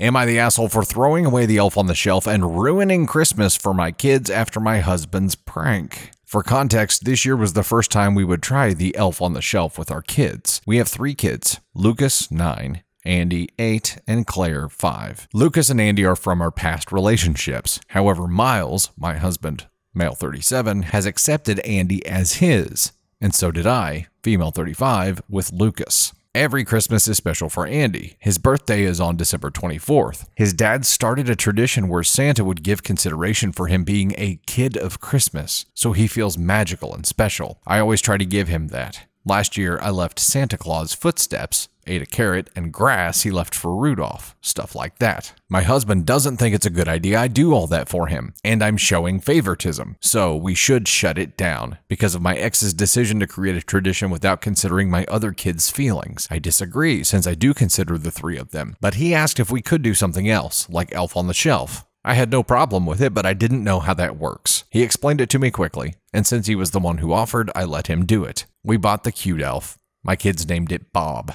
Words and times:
Am 0.00 0.14
I 0.14 0.26
the 0.26 0.38
asshole 0.38 0.68
for 0.68 0.84
throwing 0.84 1.26
away 1.26 1.44
the 1.44 1.56
elf 1.56 1.76
on 1.76 1.88
the 1.88 1.94
shelf 1.94 2.28
and 2.28 2.60
ruining 2.60 3.04
Christmas 3.04 3.56
for 3.56 3.74
my 3.74 3.90
kids 3.90 4.30
after 4.30 4.60
my 4.60 4.78
husband's 4.78 5.34
prank? 5.34 6.12
For 6.24 6.44
context, 6.44 7.04
this 7.04 7.24
year 7.24 7.34
was 7.34 7.54
the 7.54 7.64
first 7.64 7.90
time 7.90 8.14
we 8.14 8.22
would 8.22 8.40
try 8.40 8.72
the 8.74 8.94
elf 8.94 9.20
on 9.20 9.32
the 9.32 9.42
shelf 9.42 9.76
with 9.76 9.90
our 9.90 10.02
kids. 10.02 10.60
We 10.64 10.76
have 10.76 10.86
three 10.86 11.16
kids 11.16 11.58
Lucas, 11.74 12.30
9, 12.30 12.84
Andy, 13.04 13.48
8, 13.58 13.98
and 14.06 14.24
Claire, 14.24 14.68
5. 14.68 15.28
Lucas 15.32 15.68
and 15.68 15.80
Andy 15.80 16.04
are 16.04 16.14
from 16.14 16.40
our 16.40 16.52
past 16.52 16.92
relationships. 16.92 17.80
However, 17.88 18.28
Miles, 18.28 18.92
my 18.96 19.16
husband, 19.16 19.66
male 19.92 20.14
37, 20.14 20.82
has 20.82 21.06
accepted 21.06 21.58
Andy 21.60 22.06
as 22.06 22.34
his. 22.34 22.92
And 23.20 23.34
so 23.34 23.50
did 23.50 23.66
I, 23.66 24.06
female 24.22 24.52
35, 24.52 25.22
with 25.28 25.52
Lucas. 25.52 26.12
Every 26.38 26.64
Christmas 26.64 27.08
is 27.08 27.16
special 27.16 27.48
for 27.48 27.66
Andy. 27.66 28.14
His 28.20 28.38
birthday 28.38 28.84
is 28.84 29.00
on 29.00 29.16
December 29.16 29.50
24th. 29.50 30.26
His 30.36 30.52
dad 30.52 30.86
started 30.86 31.28
a 31.28 31.34
tradition 31.34 31.88
where 31.88 32.04
Santa 32.04 32.44
would 32.44 32.62
give 32.62 32.84
consideration 32.84 33.50
for 33.50 33.66
him 33.66 33.82
being 33.82 34.14
a 34.16 34.38
kid 34.46 34.76
of 34.76 35.00
Christmas, 35.00 35.66
so 35.74 35.90
he 35.90 36.06
feels 36.06 36.38
magical 36.38 36.94
and 36.94 37.04
special. 37.04 37.60
I 37.66 37.80
always 37.80 38.00
try 38.00 38.18
to 38.18 38.24
give 38.24 38.46
him 38.46 38.68
that. 38.68 39.08
Last 39.24 39.56
year, 39.56 39.80
I 39.82 39.90
left 39.90 40.20
Santa 40.20 40.56
Claus 40.56 40.94
footsteps, 40.94 41.68
ate 41.88 42.02
a 42.02 42.06
carrot, 42.06 42.50
and 42.54 42.72
grass 42.72 43.22
he 43.22 43.30
left 43.30 43.54
for 43.54 43.74
Rudolph. 43.74 44.36
Stuff 44.40 44.74
like 44.74 44.98
that. 44.98 45.32
My 45.48 45.62
husband 45.62 46.06
doesn't 46.06 46.36
think 46.36 46.54
it's 46.54 46.66
a 46.66 46.70
good 46.70 46.88
idea 46.88 47.18
I 47.18 47.28
do 47.28 47.52
all 47.52 47.66
that 47.68 47.88
for 47.88 48.08
him, 48.08 48.34
and 48.44 48.62
I'm 48.62 48.76
showing 48.76 49.20
favoritism. 49.20 49.96
So 50.00 50.36
we 50.36 50.54
should 50.54 50.86
shut 50.86 51.18
it 51.18 51.36
down 51.36 51.78
because 51.88 52.14
of 52.14 52.22
my 52.22 52.36
ex's 52.36 52.74
decision 52.74 53.20
to 53.20 53.26
create 53.26 53.56
a 53.56 53.62
tradition 53.62 54.10
without 54.10 54.40
considering 54.40 54.90
my 54.90 55.04
other 55.06 55.32
kids' 55.32 55.70
feelings. 55.70 56.28
I 56.30 56.38
disagree 56.38 57.02
since 57.04 57.26
I 57.26 57.34
do 57.34 57.54
consider 57.54 57.98
the 57.98 58.10
three 58.10 58.36
of 58.36 58.50
them, 58.50 58.76
but 58.80 58.94
he 58.94 59.14
asked 59.14 59.40
if 59.40 59.50
we 59.50 59.62
could 59.62 59.82
do 59.82 59.94
something 59.94 60.28
else, 60.28 60.68
like 60.68 60.94
Elf 60.94 61.16
on 61.16 61.26
the 61.26 61.34
Shelf. 61.34 61.84
I 62.04 62.14
had 62.14 62.30
no 62.30 62.42
problem 62.42 62.86
with 62.86 63.02
it, 63.02 63.12
but 63.12 63.26
I 63.26 63.34
didn't 63.34 63.64
know 63.64 63.80
how 63.80 63.92
that 63.94 64.16
works. 64.16 64.64
He 64.70 64.82
explained 64.82 65.20
it 65.20 65.28
to 65.30 65.38
me 65.38 65.50
quickly, 65.50 65.96
and 66.12 66.26
since 66.26 66.46
he 66.46 66.54
was 66.54 66.70
the 66.70 66.78
one 66.78 66.98
who 66.98 67.12
offered, 67.12 67.50
I 67.54 67.64
let 67.64 67.88
him 67.88 68.06
do 68.06 68.24
it. 68.24 68.46
We 68.64 68.76
bought 68.76 69.04
the 69.04 69.12
cute 69.12 69.42
elf. 69.42 69.78
My 70.02 70.16
kids 70.16 70.48
named 70.48 70.72
it 70.72 70.92
Bob. 70.92 71.34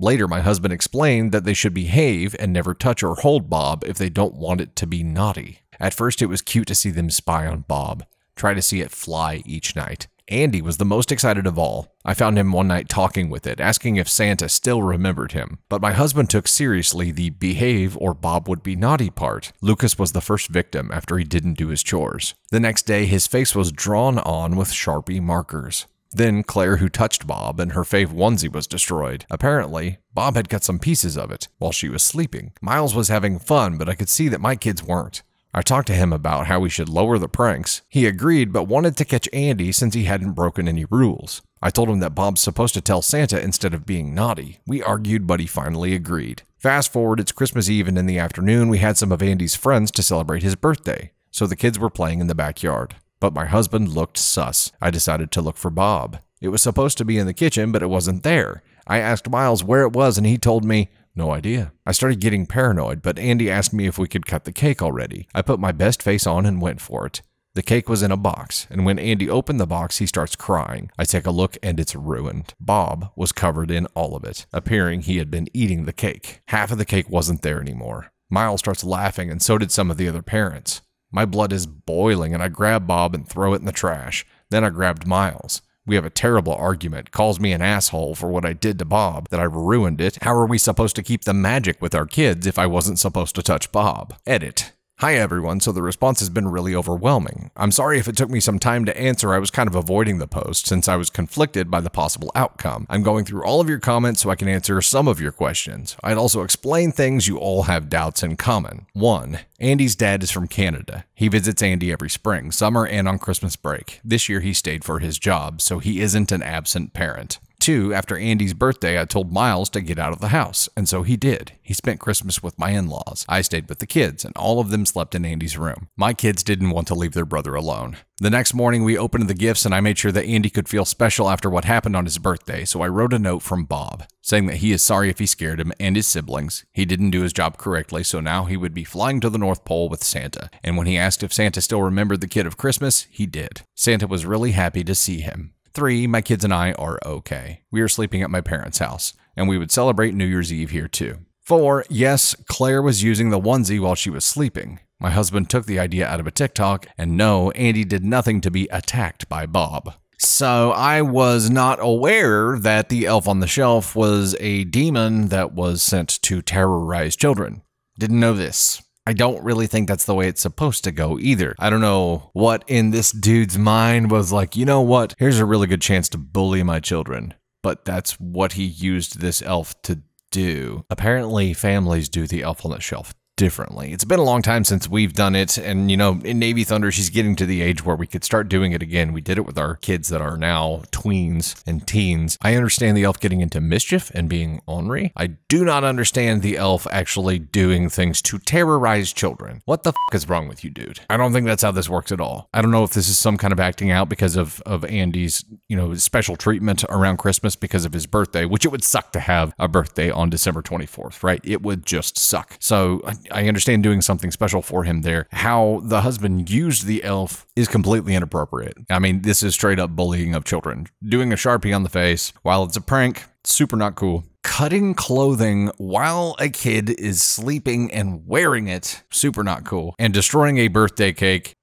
Later, 0.00 0.28
my 0.28 0.40
husband 0.40 0.72
explained 0.72 1.32
that 1.32 1.42
they 1.42 1.54
should 1.54 1.74
behave 1.74 2.36
and 2.38 2.52
never 2.52 2.72
touch 2.72 3.02
or 3.02 3.16
hold 3.16 3.50
Bob 3.50 3.82
if 3.84 3.98
they 3.98 4.08
don't 4.08 4.34
want 4.34 4.60
it 4.60 4.76
to 4.76 4.86
be 4.86 5.02
naughty. 5.02 5.60
At 5.80 5.92
first, 5.92 6.22
it 6.22 6.26
was 6.26 6.40
cute 6.40 6.68
to 6.68 6.74
see 6.76 6.90
them 6.90 7.10
spy 7.10 7.48
on 7.48 7.64
Bob, 7.66 8.04
try 8.36 8.54
to 8.54 8.62
see 8.62 8.80
it 8.80 8.92
fly 8.92 9.42
each 9.44 9.74
night. 9.74 10.06
Andy 10.28 10.62
was 10.62 10.76
the 10.76 10.84
most 10.84 11.10
excited 11.10 11.46
of 11.48 11.58
all. 11.58 11.96
I 12.04 12.14
found 12.14 12.38
him 12.38 12.52
one 12.52 12.68
night 12.68 12.88
talking 12.88 13.28
with 13.28 13.44
it, 13.46 13.60
asking 13.60 13.96
if 13.96 14.08
Santa 14.08 14.48
still 14.48 14.82
remembered 14.82 15.32
him. 15.32 15.58
But 15.68 15.80
my 15.80 15.92
husband 15.92 16.30
took 16.30 16.46
seriously 16.46 17.10
the 17.10 17.30
behave 17.30 17.96
or 17.96 18.14
Bob 18.14 18.48
would 18.48 18.62
be 18.62 18.76
naughty 18.76 19.10
part. 19.10 19.52
Lucas 19.62 19.98
was 19.98 20.12
the 20.12 20.20
first 20.20 20.48
victim 20.48 20.90
after 20.92 21.18
he 21.18 21.24
didn't 21.24 21.54
do 21.54 21.68
his 21.68 21.82
chores. 21.82 22.34
The 22.50 22.60
next 22.60 22.82
day, 22.82 23.06
his 23.06 23.26
face 23.26 23.54
was 23.54 23.72
drawn 23.72 24.18
on 24.18 24.54
with 24.54 24.68
Sharpie 24.68 25.20
markers. 25.20 25.86
Then 26.10 26.42
Claire, 26.42 26.76
who 26.76 26.88
touched 26.88 27.26
Bob, 27.26 27.60
and 27.60 27.72
her 27.72 27.82
fave 27.82 28.08
onesie 28.08 28.52
was 28.52 28.66
destroyed. 28.66 29.26
Apparently, 29.30 29.98
Bob 30.14 30.36
had 30.36 30.48
cut 30.48 30.64
some 30.64 30.78
pieces 30.78 31.16
of 31.16 31.30
it 31.30 31.48
while 31.58 31.72
she 31.72 31.88
was 31.88 32.02
sleeping. 32.02 32.52
Miles 32.60 32.94
was 32.94 33.08
having 33.08 33.38
fun, 33.38 33.76
but 33.76 33.88
I 33.88 33.94
could 33.94 34.08
see 34.08 34.28
that 34.28 34.40
my 34.40 34.56
kids 34.56 34.82
weren't. 34.82 35.22
I 35.52 35.62
talked 35.62 35.86
to 35.88 35.94
him 35.94 36.12
about 36.12 36.46
how 36.46 36.60
we 36.60 36.68
should 36.68 36.88
lower 36.88 37.18
the 37.18 37.28
pranks. 37.28 37.82
He 37.88 38.06
agreed, 38.06 38.52
but 38.52 38.64
wanted 38.64 38.96
to 38.98 39.04
catch 39.04 39.28
Andy 39.32 39.72
since 39.72 39.94
he 39.94 40.04
hadn't 40.04 40.32
broken 40.32 40.68
any 40.68 40.84
rules. 40.84 41.42
I 41.62 41.70
told 41.70 41.88
him 41.88 42.00
that 42.00 42.14
Bob's 42.14 42.40
supposed 42.40 42.74
to 42.74 42.80
tell 42.80 43.02
Santa 43.02 43.40
instead 43.42 43.74
of 43.74 43.86
being 43.86 44.14
naughty. 44.14 44.60
We 44.66 44.82
argued, 44.82 45.26
but 45.26 45.40
he 45.40 45.46
finally 45.46 45.94
agreed. 45.94 46.42
Fast 46.58 46.92
forward, 46.92 47.18
it's 47.18 47.32
Christmas 47.32 47.68
Eve, 47.68 47.88
and 47.88 47.98
in 47.98 48.06
the 48.06 48.18
afternoon, 48.18 48.68
we 48.68 48.78
had 48.78 48.96
some 48.96 49.10
of 49.10 49.22
Andy's 49.22 49.56
friends 49.56 49.90
to 49.92 50.02
celebrate 50.02 50.42
his 50.42 50.54
birthday, 50.54 51.12
so 51.30 51.46
the 51.46 51.56
kids 51.56 51.78
were 51.78 51.90
playing 51.90 52.20
in 52.20 52.26
the 52.26 52.34
backyard. 52.34 52.96
But 53.20 53.34
my 53.34 53.46
husband 53.46 53.88
looked 53.88 54.18
sus. 54.18 54.72
I 54.80 54.90
decided 54.90 55.30
to 55.32 55.42
look 55.42 55.56
for 55.56 55.70
Bob. 55.70 56.18
It 56.40 56.48
was 56.48 56.62
supposed 56.62 56.98
to 56.98 57.04
be 57.04 57.18
in 57.18 57.26
the 57.26 57.34
kitchen, 57.34 57.72
but 57.72 57.82
it 57.82 57.90
wasn't 57.90 58.22
there. 58.22 58.62
I 58.86 58.98
asked 59.00 59.28
Miles 59.28 59.64
where 59.64 59.82
it 59.82 59.92
was, 59.92 60.16
and 60.16 60.26
he 60.26 60.38
told 60.38 60.64
me, 60.64 60.88
no 61.14 61.32
idea. 61.32 61.72
I 61.84 61.92
started 61.92 62.20
getting 62.20 62.46
paranoid, 62.46 63.02
but 63.02 63.18
Andy 63.18 63.50
asked 63.50 63.72
me 63.72 63.86
if 63.86 63.98
we 63.98 64.06
could 64.06 64.24
cut 64.24 64.44
the 64.44 64.52
cake 64.52 64.80
already. 64.80 65.26
I 65.34 65.42
put 65.42 65.58
my 65.58 65.72
best 65.72 66.00
face 66.00 66.26
on 66.26 66.46
and 66.46 66.62
went 66.62 66.80
for 66.80 67.06
it. 67.06 67.22
The 67.54 67.62
cake 67.62 67.88
was 67.88 68.04
in 68.04 68.12
a 68.12 68.16
box, 68.16 68.68
and 68.70 68.86
when 68.86 69.00
Andy 69.00 69.28
opened 69.28 69.58
the 69.58 69.66
box, 69.66 69.98
he 69.98 70.06
starts 70.06 70.36
crying. 70.36 70.92
I 70.96 71.04
take 71.04 71.26
a 71.26 71.32
look, 71.32 71.56
and 71.60 71.80
it's 71.80 71.96
ruined. 71.96 72.54
Bob 72.60 73.10
was 73.16 73.32
covered 73.32 73.72
in 73.72 73.86
all 73.96 74.14
of 74.14 74.22
it, 74.22 74.46
appearing 74.52 75.02
he 75.02 75.18
had 75.18 75.28
been 75.28 75.48
eating 75.52 75.84
the 75.84 75.92
cake. 75.92 76.40
Half 76.48 76.70
of 76.70 76.78
the 76.78 76.84
cake 76.84 77.10
wasn't 77.10 77.42
there 77.42 77.60
anymore. 77.60 78.12
Miles 78.30 78.60
starts 78.60 78.84
laughing, 78.84 79.28
and 79.28 79.42
so 79.42 79.58
did 79.58 79.72
some 79.72 79.90
of 79.90 79.96
the 79.96 80.08
other 80.08 80.22
parents. 80.22 80.82
My 81.10 81.24
blood 81.24 81.52
is 81.52 81.66
boiling, 81.66 82.34
and 82.34 82.42
I 82.42 82.48
grab 82.48 82.86
Bob 82.86 83.14
and 83.14 83.26
throw 83.26 83.54
it 83.54 83.60
in 83.60 83.66
the 83.66 83.72
trash. 83.72 84.26
Then 84.50 84.64
I 84.64 84.70
grabbed 84.70 85.06
Miles. 85.06 85.62
We 85.86 85.94
have 85.94 86.04
a 86.04 86.10
terrible 86.10 86.54
argument, 86.54 87.12
calls 87.12 87.40
me 87.40 87.52
an 87.52 87.62
asshole 87.62 88.14
for 88.14 88.28
what 88.28 88.44
I 88.44 88.52
did 88.52 88.78
to 88.78 88.84
Bob, 88.84 89.30
that 89.30 89.40
I 89.40 89.44
ruined 89.44 90.02
it. 90.02 90.18
How 90.22 90.34
are 90.34 90.46
we 90.46 90.58
supposed 90.58 90.96
to 90.96 91.02
keep 91.02 91.24
the 91.24 91.32
magic 91.32 91.80
with 91.80 91.94
our 91.94 92.04
kids 92.04 92.46
if 92.46 92.58
I 92.58 92.66
wasn't 92.66 92.98
supposed 92.98 93.34
to 93.36 93.42
touch 93.42 93.72
Bob? 93.72 94.14
Edit. 94.26 94.72
Hi 95.00 95.14
everyone, 95.14 95.60
so 95.60 95.70
the 95.70 95.80
response 95.80 96.18
has 96.18 96.28
been 96.28 96.48
really 96.48 96.74
overwhelming. 96.74 97.52
I'm 97.56 97.70
sorry 97.70 98.00
if 98.00 98.08
it 98.08 98.16
took 98.16 98.30
me 98.30 98.40
some 98.40 98.58
time 98.58 98.84
to 98.84 99.00
answer, 99.00 99.32
I 99.32 99.38
was 99.38 99.52
kind 99.52 99.68
of 99.68 99.76
avoiding 99.76 100.18
the 100.18 100.26
post 100.26 100.66
since 100.66 100.88
I 100.88 100.96
was 100.96 101.08
conflicted 101.08 101.70
by 101.70 101.80
the 101.80 101.88
possible 101.88 102.32
outcome. 102.34 102.84
I'm 102.90 103.04
going 103.04 103.24
through 103.24 103.44
all 103.44 103.60
of 103.60 103.68
your 103.68 103.78
comments 103.78 104.22
so 104.22 104.30
I 104.30 104.34
can 104.34 104.48
answer 104.48 104.82
some 104.82 105.06
of 105.06 105.20
your 105.20 105.30
questions. 105.30 105.96
I'd 106.02 106.16
also 106.16 106.42
explain 106.42 106.90
things 106.90 107.28
you 107.28 107.38
all 107.38 107.62
have 107.62 107.88
doubts 107.88 108.24
in 108.24 108.36
common. 108.36 108.86
1. 108.94 109.38
Andy's 109.60 109.94
dad 109.94 110.24
is 110.24 110.32
from 110.32 110.48
Canada. 110.48 111.04
He 111.14 111.28
visits 111.28 111.62
Andy 111.62 111.92
every 111.92 112.10
spring, 112.10 112.50
summer, 112.50 112.84
and 112.84 113.06
on 113.06 113.20
Christmas 113.20 113.54
break. 113.54 114.00
This 114.02 114.28
year 114.28 114.40
he 114.40 114.52
stayed 114.52 114.84
for 114.84 114.98
his 114.98 115.16
job, 115.16 115.60
so 115.60 115.78
he 115.78 116.00
isn't 116.00 116.32
an 116.32 116.42
absent 116.42 116.92
parent. 116.92 117.38
After 117.68 118.16
Andy's 118.16 118.54
birthday, 118.54 118.98
I 118.98 119.04
told 119.04 119.30
Miles 119.30 119.68
to 119.70 119.82
get 119.82 119.98
out 119.98 120.14
of 120.14 120.20
the 120.20 120.28
house, 120.28 120.70
and 120.74 120.88
so 120.88 121.02
he 121.02 121.18
did. 121.18 121.52
He 121.60 121.74
spent 121.74 122.00
Christmas 122.00 122.42
with 122.42 122.58
my 122.58 122.70
in 122.70 122.88
laws. 122.88 123.26
I 123.28 123.42
stayed 123.42 123.68
with 123.68 123.78
the 123.78 123.86
kids, 123.86 124.24
and 124.24 124.34
all 124.38 124.58
of 124.58 124.70
them 124.70 124.86
slept 124.86 125.14
in 125.14 125.26
Andy's 125.26 125.58
room. 125.58 125.88
My 125.94 126.14
kids 126.14 126.42
didn't 126.42 126.70
want 126.70 126.86
to 126.88 126.94
leave 126.94 127.12
their 127.12 127.26
brother 127.26 127.54
alone. 127.54 127.98
The 128.22 128.30
next 128.30 128.54
morning, 128.54 128.84
we 128.84 128.96
opened 128.96 129.28
the 129.28 129.34
gifts, 129.34 129.66
and 129.66 129.74
I 129.74 129.80
made 129.80 129.98
sure 129.98 130.12
that 130.12 130.24
Andy 130.24 130.48
could 130.48 130.66
feel 130.66 130.86
special 130.86 131.28
after 131.28 131.50
what 131.50 131.66
happened 131.66 131.94
on 131.94 132.06
his 132.06 132.16
birthday, 132.16 132.64
so 132.64 132.80
I 132.80 132.88
wrote 132.88 133.12
a 133.12 133.18
note 133.18 133.42
from 133.42 133.66
Bob 133.66 134.04
saying 134.28 134.44
that 134.44 134.56
he 134.56 134.72
is 134.72 134.82
sorry 134.82 135.08
if 135.08 135.18
he 135.18 135.24
scared 135.24 135.58
him 135.58 135.72
and 135.80 135.96
his 135.96 136.06
siblings. 136.06 136.66
He 136.70 136.84
didn't 136.84 137.12
do 137.12 137.22
his 137.22 137.32
job 137.32 137.56
correctly, 137.56 138.04
so 138.04 138.20
now 138.20 138.44
he 138.44 138.58
would 138.58 138.74
be 138.74 138.84
flying 138.84 139.20
to 139.20 139.30
the 139.30 139.38
North 139.38 139.64
Pole 139.64 139.88
with 139.88 140.04
Santa. 140.04 140.50
And 140.62 140.76
when 140.76 140.86
he 140.86 140.98
asked 140.98 141.22
if 141.22 141.32
Santa 141.32 141.62
still 141.62 141.82
remembered 141.82 142.20
the 142.20 142.28
kid 142.28 142.46
of 142.46 142.58
Christmas, 142.58 143.06
he 143.10 143.24
did. 143.24 143.62
Santa 143.74 144.06
was 144.06 144.26
really 144.26 144.50
happy 144.50 144.84
to 144.84 144.94
see 144.94 145.20
him. 145.20 145.54
Three, 145.78 146.08
my 146.08 146.22
kids 146.22 146.42
and 146.42 146.52
I 146.52 146.72
are 146.72 146.98
okay. 147.06 147.60
We 147.70 147.82
are 147.82 147.88
sleeping 147.88 148.20
at 148.20 148.32
my 148.32 148.40
parents' 148.40 148.80
house, 148.80 149.12
and 149.36 149.48
we 149.48 149.58
would 149.58 149.70
celebrate 149.70 150.12
New 150.12 150.24
Year's 150.24 150.52
Eve 150.52 150.70
here 150.70 150.88
too. 150.88 151.18
Four, 151.40 151.84
yes, 151.88 152.34
Claire 152.46 152.82
was 152.82 153.04
using 153.04 153.30
the 153.30 153.38
onesie 153.38 153.78
while 153.78 153.94
she 153.94 154.10
was 154.10 154.24
sleeping. 154.24 154.80
My 154.98 155.10
husband 155.10 155.48
took 155.48 155.66
the 155.66 155.78
idea 155.78 156.04
out 156.04 156.18
of 156.18 156.26
a 156.26 156.32
TikTok, 156.32 156.88
and 156.98 157.16
no, 157.16 157.52
Andy 157.52 157.84
did 157.84 158.04
nothing 158.04 158.40
to 158.40 158.50
be 158.50 158.66
attacked 158.72 159.28
by 159.28 159.46
Bob. 159.46 159.94
So 160.18 160.72
I 160.72 161.00
was 161.00 161.48
not 161.48 161.78
aware 161.80 162.58
that 162.58 162.88
the 162.88 163.06
elf 163.06 163.28
on 163.28 163.38
the 163.38 163.46
shelf 163.46 163.94
was 163.94 164.34
a 164.40 164.64
demon 164.64 165.28
that 165.28 165.52
was 165.52 165.80
sent 165.80 166.20
to 166.22 166.42
terrorize 166.42 167.14
children. 167.14 167.62
Didn't 168.00 168.18
know 168.18 168.34
this. 168.34 168.82
I 169.08 169.14
don't 169.14 169.42
really 169.42 169.66
think 169.66 169.88
that's 169.88 170.04
the 170.04 170.14
way 170.14 170.28
it's 170.28 170.42
supposed 170.42 170.84
to 170.84 170.92
go 170.92 171.18
either. 171.18 171.54
I 171.58 171.70
don't 171.70 171.80
know 171.80 172.28
what 172.34 172.62
in 172.66 172.90
this 172.90 173.10
dude's 173.10 173.56
mind 173.56 174.10
was 174.10 174.32
like, 174.32 174.54
you 174.54 174.66
know 174.66 174.82
what? 174.82 175.14
Here's 175.16 175.38
a 175.38 175.46
really 175.46 175.66
good 175.66 175.80
chance 175.80 176.10
to 176.10 176.18
bully 176.18 176.62
my 176.62 176.78
children. 176.78 177.32
But 177.62 177.86
that's 177.86 178.20
what 178.20 178.52
he 178.52 178.64
used 178.64 179.20
this 179.20 179.40
elf 179.40 179.80
to 179.84 180.02
do. 180.30 180.84
Apparently, 180.90 181.54
families 181.54 182.10
do 182.10 182.26
the 182.26 182.42
elf 182.42 182.66
on 182.66 182.72
the 182.72 182.80
shelf 182.82 183.14
differently. 183.38 183.92
It's 183.92 184.04
been 184.04 184.18
a 184.18 184.24
long 184.24 184.42
time 184.42 184.64
since 184.64 184.88
we've 184.88 185.14
done 185.14 185.34
it. 185.34 185.56
And, 185.56 185.90
you 185.90 185.96
know, 185.96 186.20
in 186.24 186.38
Navy 186.38 186.64
Thunder, 186.64 186.90
she's 186.90 187.08
getting 187.08 187.36
to 187.36 187.46
the 187.46 187.62
age 187.62 187.84
where 187.84 187.96
we 187.96 188.06
could 188.06 188.24
start 188.24 188.48
doing 188.48 188.72
it 188.72 188.82
again. 188.82 189.12
We 189.12 189.20
did 189.22 189.38
it 189.38 189.46
with 189.46 189.56
our 189.56 189.76
kids 189.76 190.08
that 190.08 190.20
are 190.20 190.36
now 190.36 190.82
tweens 190.90 191.62
and 191.66 191.86
teens. 191.86 192.36
I 192.42 192.56
understand 192.56 192.96
the 192.96 193.04
elf 193.04 193.20
getting 193.20 193.40
into 193.40 193.60
mischief 193.60 194.10
and 194.12 194.28
being 194.28 194.60
ornery. 194.66 195.12
I 195.16 195.28
do 195.28 195.64
not 195.64 195.84
understand 195.84 196.42
the 196.42 196.56
elf 196.56 196.86
actually 196.90 197.38
doing 197.38 197.88
things 197.88 198.20
to 198.22 198.38
terrorize 198.40 199.12
children. 199.12 199.62
What 199.64 199.84
the 199.84 199.90
f 199.90 200.14
is 200.14 200.28
wrong 200.28 200.48
with 200.48 200.64
you, 200.64 200.70
dude? 200.70 201.00
I 201.08 201.16
don't 201.16 201.32
think 201.32 201.46
that's 201.46 201.62
how 201.62 201.70
this 201.70 201.88
works 201.88 202.10
at 202.10 202.20
all. 202.20 202.48
I 202.52 202.60
don't 202.60 202.72
know 202.72 202.82
if 202.82 202.92
this 202.92 203.08
is 203.08 203.18
some 203.20 203.38
kind 203.38 203.52
of 203.52 203.60
acting 203.60 203.92
out 203.92 204.08
because 204.08 204.34
of, 204.34 204.60
of 204.66 204.84
Andy's, 204.84 205.44
you 205.68 205.76
know, 205.76 205.94
special 205.94 206.34
treatment 206.34 206.84
around 206.88 207.18
Christmas 207.18 207.54
because 207.54 207.84
of 207.84 207.92
his 207.92 208.06
birthday, 208.06 208.44
which 208.44 208.64
it 208.64 208.72
would 208.72 208.82
suck 208.82 209.12
to 209.12 209.20
have 209.20 209.54
a 209.60 209.68
birthday 209.68 210.10
on 210.10 210.28
December 210.28 210.60
24th, 210.60 211.22
right? 211.22 211.40
It 211.44 211.62
would 211.62 211.86
just 211.86 212.18
suck. 212.18 212.56
So 212.58 213.00
uh, 213.04 213.14
I 213.30 213.48
understand 213.48 213.82
doing 213.82 214.00
something 214.00 214.30
special 214.30 214.62
for 214.62 214.84
him 214.84 215.02
there. 215.02 215.26
How 215.32 215.80
the 215.84 216.02
husband 216.02 216.50
used 216.50 216.86
the 216.86 217.04
elf 217.04 217.46
is 217.56 217.68
completely 217.68 218.14
inappropriate. 218.14 218.76
I 218.90 218.98
mean, 218.98 219.22
this 219.22 219.42
is 219.42 219.54
straight 219.54 219.78
up 219.78 219.90
bullying 219.90 220.34
of 220.34 220.44
children. 220.44 220.86
Doing 221.06 221.32
a 221.32 221.36
sharpie 221.36 221.74
on 221.74 221.82
the 221.82 221.88
face 221.88 222.32
while 222.42 222.64
it's 222.64 222.76
a 222.76 222.80
prank, 222.80 223.24
super 223.44 223.76
not 223.76 223.94
cool. 223.94 224.24
Cutting 224.42 224.94
clothing 224.94 225.70
while 225.76 226.34
a 226.38 226.48
kid 226.48 226.90
is 226.98 227.22
sleeping 227.22 227.92
and 227.92 228.26
wearing 228.26 228.66
it, 228.66 229.02
super 229.10 229.44
not 229.44 229.64
cool. 229.64 229.94
And 229.98 230.14
destroying 230.14 230.58
a 230.58 230.68
birthday 230.68 231.12
cake, 231.12 231.54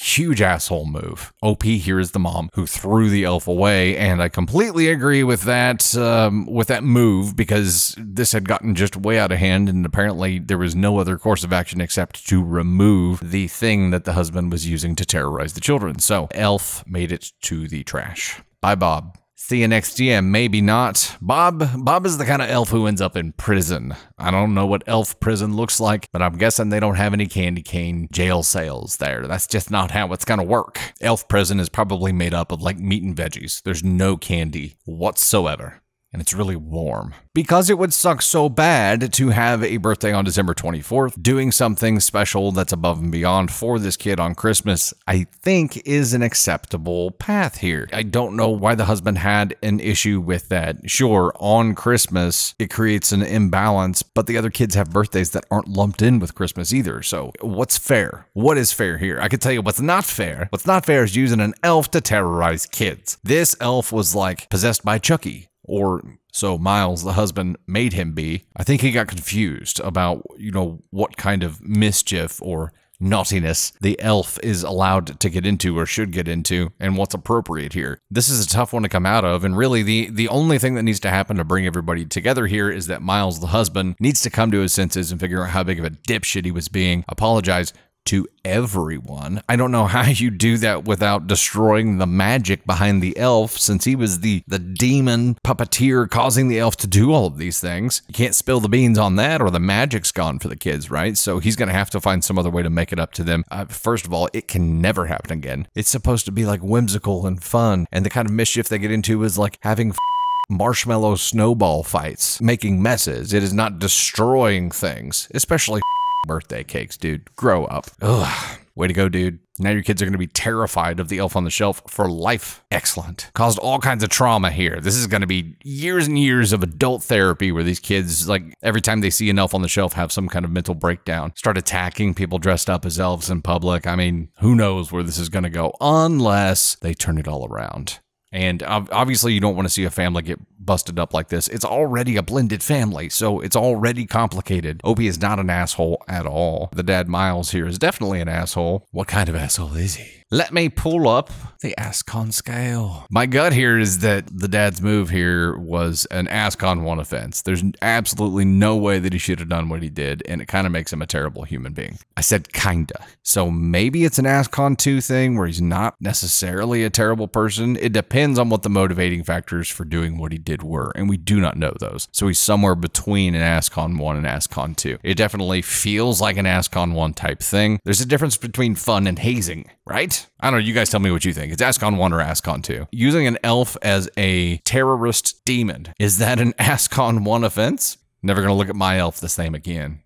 Huge 0.00 0.40
asshole 0.40 0.86
move. 0.86 1.30
OP 1.42 1.62
here 1.62 2.00
is 2.00 2.12
the 2.12 2.18
mom 2.18 2.48
who 2.54 2.66
threw 2.66 3.10
the 3.10 3.24
elf 3.24 3.46
away, 3.46 3.98
and 3.98 4.22
I 4.22 4.30
completely 4.30 4.88
agree 4.88 5.22
with 5.22 5.42
that 5.42 5.94
um, 5.94 6.46
with 6.46 6.68
that 6.68 6.82
move 6.82 7.36
because 7.36 7.94
this 7.98 8.32
had 8.32 8.48
gotten 8.48 8.74
just 8.74 8.96
way 8.96 9.18
out 9.18 9.30
of 9.30 9.38
hand, 9.38 9.68
and 9.68 9.84
apparently 9.84 10.38
there 10.38 10.56
was 10.56 10.74
no 10.74 10.98
other 10.98 11.18
course 11.18 11.44
of 11.44 11.52
action 11.52 11.82
except 11.82 12.26
to 12.28 12.42
remove 12.42 13.30
the 13.30 13.46
thing 13.48 13.90
that 13.90 14.04
the 14.04 14.14
husband 14.14 14.50
was 14.50 14.66
using 14.66 14.96
to 14.96 15.04
terrorize 15.04 15.52
the 15.52 15.60
children. 15.60 15.98
So 15.98 16.28
elf 16.32 16.82
made 16.86 17.12
it 17.12 17.32
to 17.42 17.68
the 17.68 17.84
trash. 17.84 18.40
Bye, 18.62 18.76
Bob. 18.76 19.19
See 19.42 19.62
you 19.62 19.68
next 19.68 19.98
year. 19.98 20.20
Maybe 20.20 20.60
not. 20.60 21.16
Bob 21.22 21.64
Bob 21.82 22.04
is 22.04 22.18
the 22.18 22.26
kind 22.26 22.42
of 22.42 22.50
elf 22.50 22.68
who 22.68 22.86
ends 22.86 23.00
up 23.00 23.16
in 23.16 23.32
prison. 23.32 23.96
I 24.18 24.30
don't 24.30 24.52
know 24.52 24.66
what 24.66 24.84
elf 24.86 25.18
prison 25.18 25.56
looks 25.56 25.80
like, 25.80 26.08
but 26.12 26.20
I'm 26.20 26.36
guessing 26.36 26.68
they 26.68 26.78
don't 26.78 26.96
have 26.96 27.14
any 27.14 27.26
candy 27.26 27.62
cane 27.62 28.06
jail 28.12 28.42
sales 28.42 28.98
there. 28.98 29.26
That's 29.26 29.46
just 29.46 29.70
not 29.70 29.92
how 29.92 30.12
it's 30.12 30.26
gonna 30.26 30.44
work. 30.44 30.78
Elf 31.00 31.26
prison 31.26 31.58
is 31.58 31.70
probably 31.70 32.12
made 32.12 32.34
up 32.34 32.52
of 32.52 32.60
like 32.60 32.78
meat 32.78 33.02
and 33.02 33.16
veggies. 33.16 33.62
There's 33.62 33.82
no 33.82 34.18
candy 34.18 34.76
whatsoever 34.84 35.80
and 36.12 36.20
it's 36.20 36.34
really 36.34 36.56
warm. 36.56 37.14
Because 37.32 37.70
it 37.70 37.78
would 37.78 37.94
suck 37.94 38.22
so 38.22 38.48
bad 38.48 39.12
to 39.12 39.28
have 39.28 39.62
a 39.62 39.76
birthday 39.76 40.12
on 40.12 40.24
December 40.24 40.54
24th, 40.54 41.22
doing 41.22 41.52
something 41.52 42.00
special 42.00 42.50
that's 42.50 42.72
above 42.72 42.98
and 42.98 43.12
beyond 43.12 43.52
for 43.52 43.78
this 43.78 43.96
kid 43.96 44.18
on 44.18 44.34
Christmas, 44.34 44.92
I 45.06 45.24
think 45.24 45.76
is 45.86 46.12
an 46.12 46.22
acceptable 46.22 47.12
path 47.12 47.58
here. 47.58 47.88
I 47.92 48.02
don't 48.02 48.34
know 48.34 48.50
why 48.50 48.74
the 48.74 48.86
husband 48.86 49.18
had 49.18 49.54
an 49.62 49.78
issue 49.78 50.20
with 50.20 50.48
that. 50.48 50.90
Sure, 50.90 51.32
on 51.38 51.74
Christmas, 51.76 52.54
it 52.58 52.70
creates 52.70 53.12
an 53.12 53.22
imbalance, 53.22 54.02
but 54.02 54.26
the 54.26 54.36
other 54.36 54.50
kids 54.50 54.74
have 54.74 54.90
birthdays 54.90 55.30
that 55.30 55.44
aren't 55.50 55.68
lumped 55.68 56.02
in 56.02 56.18
with 56.18 56.34
Christmas 56.34 56.72
either. 56.72 57.02
So, 57.02 57.32
what's 57.40 57.78
fair? 57.78 58.26
What 58.32 58.58
is 58.58 58.72
fair 58.72 58.98
here? 58.98 59.20
I 59.20 59.28
can 59.28 59.38
tell 59.38 59.52
you 59.52 59.62
what's 59.62 59.80
not 59.80 60.04
fair. 60.04 60.48
What's 60.50 60.66
not 60.66 60.84
fair 60.84 61.04
is 61.04 61.14
using 61.14 61.40
an 61.40 61.54
elf 61.62 61.90
to 61.92 62.00
terrorize 62.00 62.66
kids. 62.66 63.18
This 63.22 63.54
elf 63.60 63.92
was 63.92 64.14
like 64.14 64.50
possessed 64.50 64.84
by 64.84 64.98
Chucky 64.98 65.49
or 65.70 66.02
so 66.32 66.58
Miles, 66.58 67.04
the 67.04 67.12
husband, 67.12 67.56
made 67.66 67.92
him 67.92 68.12
be. 68.12 68.44
I 68.56 68.64
think 68.64 68.82
he 68.82 68.90
got 68.90 69.08
confused 69.08 69.80
about, 69.80 70.24
you 70.36 70.50
know, 70.50 70.82
what 70.90 71.16
kind 71.16 71.42
of 71.42 71.62
mischief 71.62 72.42
or 72.42 72.72
naughtiness 73.00 73.72
the 73.80 73.98
elf 74.00 74.38
is 74.42 74.62
allowed 74.62 75.18
to 75.18 75.30
get 75.30 75.46
into 75.46 75.78
or 75.78 75.86
should 75.86 76.12
get 76.12 76.28
into 76.28 76.70
and 76.78 76.98
what's 76.98 77.14
appropriate 77.14 77.72
here. 77.72 77.98
This 78.10 78.28
is 78.28 78.44
a 78.44 78.48
tough 78.48 78.74
one 78.74 78.82
to 78.82 78.90
come 78.90 79.06
out 79.06 79.24
of 79.24 79.42
and 79.42 79.56
really 79.56 79.82
the 79.82 80.10
the 80.10 80.28
only 80.28 80.58
thing 80.58 80.74
that 80.74 80.82
needs 80.82 81.00
to 81.00 81.10
happen 81.10 81.38
to 81.38 81.44
bring 81.44 81.66
everybody 81.66 82.04
together 82.04 82.46
here 82.46 82.70
is 82.70 82.88
that 82.88 83.00
Miles 83.00 83.40
the 83.40 83.46
husband 83.46 83.96
needs 83.98 84.20
to 84.20 84.30
come 84.30 84.50
to 84.50 84.60
his 84.60 84.74
senses 84.74 85.10
and 85.10 85.18
figure 85.18 85.42
out 85.42 85.50
how 85.50 85.62
big 85.62 85.78
of 85.78 85.86
a 85.86 85.90
dipshit 85.90 86.44
he 86.44 86.52
was 86.52 86.68
being, 86.68 87.04
apologize, 87.08 87.72
to 88.06 88.26
everyone. 88.44 89.42
I 89.48 89.56
don't 89.56 89.72
know 89.72 89.86
how 89.96 90.06
you 90.06 90.30
do 90.30 90.56
that 90.58 90.84
without 90.84 91.26
destroying 91.26 91.98
the 91.98 92.06
magic 92.06 92.66
behind 92.66 93.02
the 93.02 93.16
elf 93.16 93.58
since 93.58 93.84
he 93.84 93.96
was 93.96 94.20
the 94.20 94.42
the 94.46 94.58
demon 94.58 95.36
puppeteer 95.46 96.08
causing 96.08 96.48
the 96.48 96.58
elf 96.58 96.76
to 96.78 96.86
do 96.86 97.12
all 97.12 97.26
of 97.26 97.38
these 97.38 97.60
things. 97.60 98.02
You 98.08 98.14
can't 98.14 98.34
spill 98.34 98.60
the 98.60 98.68
beans 98.68 98.98
on 98.98 99.16
that 99.16 99.40
or 99.40 99.50
the 99.50 99.60
magic's 99.60 100.12
gone 100.12 100.38
for 100.38 100.48
the 100.48 100.56
kids, 100.56 100.90
right? 100.90 101.16
So 101.16 101.38
he's 101.38 101.56
going 101.56 101.68
to 101.68 101.74
have 101.74 101.90
to 101.90 102.00
find 102.00 102.24
some 102.24 102.38
other 102.38 102.50
way 102.50 102.62
to 102.62 102.70
make 102.70 102.92
it 102.92 102.98
up 102.98 103.12
to 103.12 103.24
them. 103.24 103.44
Uh, 103.50 103.66
first 103.66 104.06
of 104.06 104.12
all, 104.12 104.28
it 104.32 104.48
can 104.48 104.80
never 104.80 105.06
happen 105.06 105.32
again. 105.32 105.68
It's 105.74 105.90
supposed 105.90 106.24
to 106.26 106.32
be 106.32 106.44
like 106.44 106.60
whimsical 106.60 107.26
and 107.26 107.42
fun 107.42 107.86
and 107.92 108.04
the 108.04 108.10
kind 108.10 108.28
of 108.28 108.34
mischief 108.34 108.68
they 108.68 108.78
get 108.78 108.90
into 108.90 109.22
is 109.24 109.38
like 109.38 109.58
having 109.62 109.94
marshmallow 110.50 111.14
snowball 111.14 111.82
fights, 111.82 112.40
making 112.40 112.82
messes. 112.82 113.32
It 113.32 113.42
is 113.42 113.54
not 113.54 113.78
destroying 113.78 114.70
things, 114.70 115.28
especially 115.32 115.80
birthday 116.26 116.64
cakes, 116.64 116.96
dude. 116.96 117.34
Grow 117.36 117.64
up. 117.66 117.86
Ugh. 118.00 118.58
Way 118.74 118.86
to 118.86 118.94
go, 118.94 119.08
dude. 119.08 119.40
Now 119.58 119.70
your 119.70 119.82
kids 119.82 120.00
are 120.00 120.06
going 120.06 120.12
to 120.12 120.18
be 120.18 120.26
terrified 120.26 121.00
of 121.00 121.08
the 121.08 121.18
elf 121.18 121.36
on 121.36 121.44
the 121.44 121.50
shelf 121.50 121.82
for 121.86 122.08
life. 122.08 122.64
Excellent. 122.70 123.30
Caused 123.34 123.58
all 123.58 123.78
kinds 123.78 124.02
of 124.02 124.08
trauma 124.08 124.50
here. 124.50 124.80
This 124.80 124.96
is 124.96 125.06
going 125.06 125.20
to 125.20 125.26
be 125.26 125.56
years 125.62 126.06
and 126.06 126.18
years 126.18 126.54
of 126.54 126.62
adult 126.62 127.02
therapy 127.02 127.52
where 127.52 127.64
these 127.64 127.80
kids, 127.80 128.26
like, 128.26 128.42
every 128.62 128.80
time 128.80 129.00
they 129.00 129.10
see 129.10 129.28
an 129.28 129.38
elf 129.38 129.54
on 129.54 129.60
the 129.60 129.68
shelf, 129.68 129.92
have 129.94 130.12
some 130.12 130.28
kind 130.28 130.46
of 130.46 130.50
mental 130.50 130.74
breakdown, 130.74 131.32
start 131.36 131.58
attacking 131.58 132.14
people 132.14 132.38
dressed 132.38 132.70
up 132.70 132.86
as 132.86 132.98
elves 132.98 133.28
in 133.28 133.42
public. 133.42 133.86
I 133.86 133.96
mean, 133.96 134.30
who 134.38 134.54
knows 134.54 134.90
where 134.90 135.02
this 135.02 135.18
is 135.18 135.28
going 135.28 135.44
to 135.44 135.50
go 135.50 135.74
unless 135.80 136.76
they 136.76 136.94
turn 136.94 137.18
it 137.18 137.28
all 137.28 137.46
around. 137.46 137.98
And 138.32 138.62
obviously, 138.62 139.32
you 139.34 139.40
don't 139.40 139.56
want 139.56 139.66
to 139.66 139.74
see 139.74 139.84
a 139.84 139.90
family 139.90 140.22
get 140.22 140.38
busted 140.60 140.98
up 140.98 141.12
like 141.14 141.28
this. 141.28 141.48
It's 141.48 141.64
already 141.64 142.16
a 142.16 142.22
blended 142.22 142.62
family, 142.62 143.08
so 143.08 143.40
it's 143.40 143.56
already 143.56 144.06
complicated. 144.06 144.80
OP 144.84 145.00
is 145.00 145.20
not 145.20 145.38
an 145.38 145.50
asshole 145.50 146.02
at 146.08 146.26
all. 146.26 146.70
The 146.72 146.82
dad 146.82 147.08
Miles 147.08 147.50
here 147.50 147.66
is 147.66 147.78
definitely 147.78 148.20
an 148.20 148.28
asshole. 148.28 148.86
What 148.90 149.08
kind 149.08 149.28
of 149.28 149.34
asshole 149.36 149.74
is 149.74 149.96
he? 149.96 150.20
Let 150.32 150.52
me 150.52 150.68
pull 150.68 151.08
up 151.08 151.28
the 151.60 151.74
Ascon 151.76 152.32
scale. 152.32 153.04
My 153.10 153.26
gut 153.26 153.52
here 153.52 153.76
is 153.76 153.98
that 153.98 154.28
the 154.32 154.46
dad's 154.46 154.80
move 154.80 155.10
here 155.10 155.58
was 155.58 156.06
an 156.12 156.28
Ascon 156.28 156.84
1 156.84 157.00
offense. 157.00 157.42
There's 157.42 157.64
absolutely 157.82 158.44
no 158.44 158.76
way 158.76 159.00
that 159.00 159.12
he 159.12 159.18
should 159.18 159.40
have 159.40 159.48
done 159.48 159.68
what 159.68 159.82
he 159.82 159.90
did, 159.90 160.22
and 160.28 160.40
it 160.40 160.46
kind 160.46 160.68
of 160.68 160.72
makes 160.72 160.92
him 160.92 161.02
a 161.02 161.06
terrible 161.06 161.42
human 161.42 161.72
being. 161.72 161.98
I 162.16 162.20
said 162.20 162.52
kinda. 162.52 163.04
So 163.24 163.50
maybe 163.50 164.04
it's 164.04 164.20
an 164.20 164.24
Ascon 164.24 164.76
2 164.76 165.00
thing 165.00 165.36
where 165.36 165.48
he's 165.48 165.60
not 165.60 165.96
necessarily 166.00 166.84
a 166.84 166.90
terrible 166.90 167.26
person. 167.26 167.76
It 167.76 167.92
depends 167.92 168.38
on 168.38 168.50
what 168.50 168.62
the 168.62 168.70
motivating 168.70 169.24
factors 169.24 169.68
for 169.68 169.84
doing 169.84 170.16
what 170.16 170.30
he 170.30 170.38
did 170.38 170.49
were, 170.62 170.92
and 170.94 171.08
we 171.08 171.16
do 171.16 171.40
not 171.40 171.56
know 171.56 171.72
those. 171.78 172.08
So 172.12 172.26
he's 172.26 172.38
somewhere 172.38 172.74
between 172.74 173.34
an 173.34 173.42
Ascon 173.42 173.98
1 173.98 174.16
and 174.16 174.26
Ascon 174.26 174.76
2. 174.76 174.98
It 175.02 175.14
definitely 175.14 175.62
feels 175.62 176.20
like 176.20 176.36
an 176.36 176.46
Ascon 176.46 176.92
1 176.92 177.14
type 177.14 177.40
thing. 177.40 177.78
There's 177.84 178.00
a 178.00 178.06
difference 178.06 178.36
between 178.36 178.74
fun 178.74 179.06
and 179.06 179.18
hazing, 179.18 179.70
right? 179.86 180.26
I 180.40 180.50
don't 180.50 180.60
know. 180.60 180.66
You 180.66 180.74
guys 180.74 180.90
tell 180.90 181.00
me 181.00 181.10
what 181.10 181.24
you 181.24 181.32
think. 181.32 181.52
It's 181.52 181.62
Ascon 181.62 181.96
1 181.96 182.12
or 182.12 182.18
Ascon 182.18 182.62
2. 182.62 182.88
Using 182.90 183.26
an 183.26 183.38
elf 183.42 183.76
as 183.82 184.08
a 184.16 184.58
terrorist 184.58 185.44
demon, 185.44 185.94
is 185.98 186.18
that 186.18 186.40
an 186.40 186.52
Ascon 186.58 187.24
1 187.24 187.44
offense? 187.44 187.98
Never 188.22 188.42
to 188.42 188.52
look 188.52 188.68
at 188.68 188.76
my 188.76 188.98
elf 188.98 189.20
the 189.20 189.28
same 189.28 189.54
again. 189.54 190.02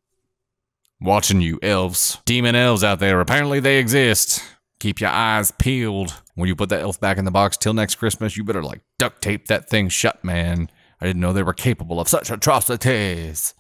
Watching 1.01 1.41
you, 1.41 1.59
elves. 1.63 2.19
Demon 2.25 2.55
elves 2.55 2.85
out 2.85 3.01
there. 3.01 3.21
Apparently 3.21 3.61
they 3.61 3.79
exist. 3.79 4.43
Keep 4.81 5.01
your 5.01 5.11
eyes 5.11 5.51
peeled. 5.53 6.15
When 6.35 6.49
you 6.49 6.57
put 6.57 6.69
that 6.69 6.83
elf 6.83 7.01
back 7.01 7.17
in 7.17 7.25
the 7.25 7.31
box 7.31 7.57
till 7.57 7.75
next 7.75 7.95
Christmas, 7.97 8.37
you 8.37 8.45
better 8.45 8.63
like 8.63 8.83
duct 8.99 9.23
tape 9.23 9.47
that 9.47 9.69
thing 9.69 9.89
shut, 9.89 10.23
man. 10.25 10.71
I 11.01 11.07
didn't 11.07 11.21
know 11.21 11.33
they 11.33 11.43
were 11.43 11.55
capable 11.55 12.01
of 12.01 12.09
such 12.09 12.31
atrocities. 12.31 13.55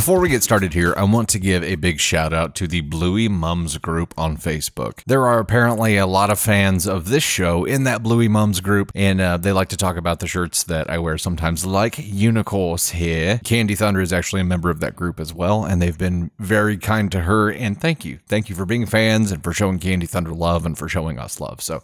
Before 0.00 0.18
we 0.18 0.30
get 0.30 0.42
started 0.42 0.72
here, 0.72 0.94
I 0.96 1.04
want 1.04 1.28
to 1.28 1.38
give 1.38 1.62
a 1.62 1.74
big 1.74 2.00
shout 2.00 2.32
out 2.32 2.54
to 2.54 2.66
the 2.66 2.80
Bluey 2.80 3.28
Mums 3.28 3.76
group 3.76 4.14
on 4.16 4.38
Facebook. 4.38 5.02
There 5.04 5.26
are 5.26 5.38
apparently 5.38 5.98
a 5.98 6.06
lot 6.06 6.30
of 6.30 6.40
fans 6.40 6.86
of 6.86 7.10
this 7.10 7.22
show 7.22 7.66
in 7.66 7.84
that 7.84 8.02
Bluey 8.02 8.26
Mums 8.26 8.60
group, 8.60 8.90
and 8.94 9.20
uh, 9.20 9.36
they 9.36 9.52
like 9.52 9.68
to 9.68 9.76
talk 9.76 9.98
about 9.98 10.20
the 10.20 10.26
shirts 10.26 10.64
that 10.64 10.88
I 10.88 10.96
wear 10.96 11.18
sometimes, 11.18 11.66
like 11.66 11.98
Unicorns 11.98 12.92
here. 12.92 13.42
Candy 13.44 13.74
Thunder 13.74 14.00
is 14.00 14.10
actually 14.10 14.40
a 14.40 14.44
member 14.44 14.70
of 14.70 14.80
that 14.80 14.96
group 14.96 15.20
as 15.20 15.34
well, 15.34 15.66
and 15.66 15.82
they've 15.82 15.98
been 15.98 16.30
very 16.38 16.78
kind 16.78 17.12
to 17.12 17.20
her. 17.20 17.52
And 17.52 17.78
thank 17.78 18.02
you. 18.02 18.20
Thank 18.26 18.48
you 18.48 18.54
for 18.54 18.64
being 18.64 18.86
fans 18.86 19.30
and 19.30 19.44
for 19.44 19.52
showing 19.52 19.78
Candy 19.78 20.06
Thunder 20.06 20.32
love 20.32 20.64
and 20.64 20.78
for 20.78 20.88
showing 20.88 21.18
us 21.18 21.40
love. 21.40 21.60
So 21.60 21.82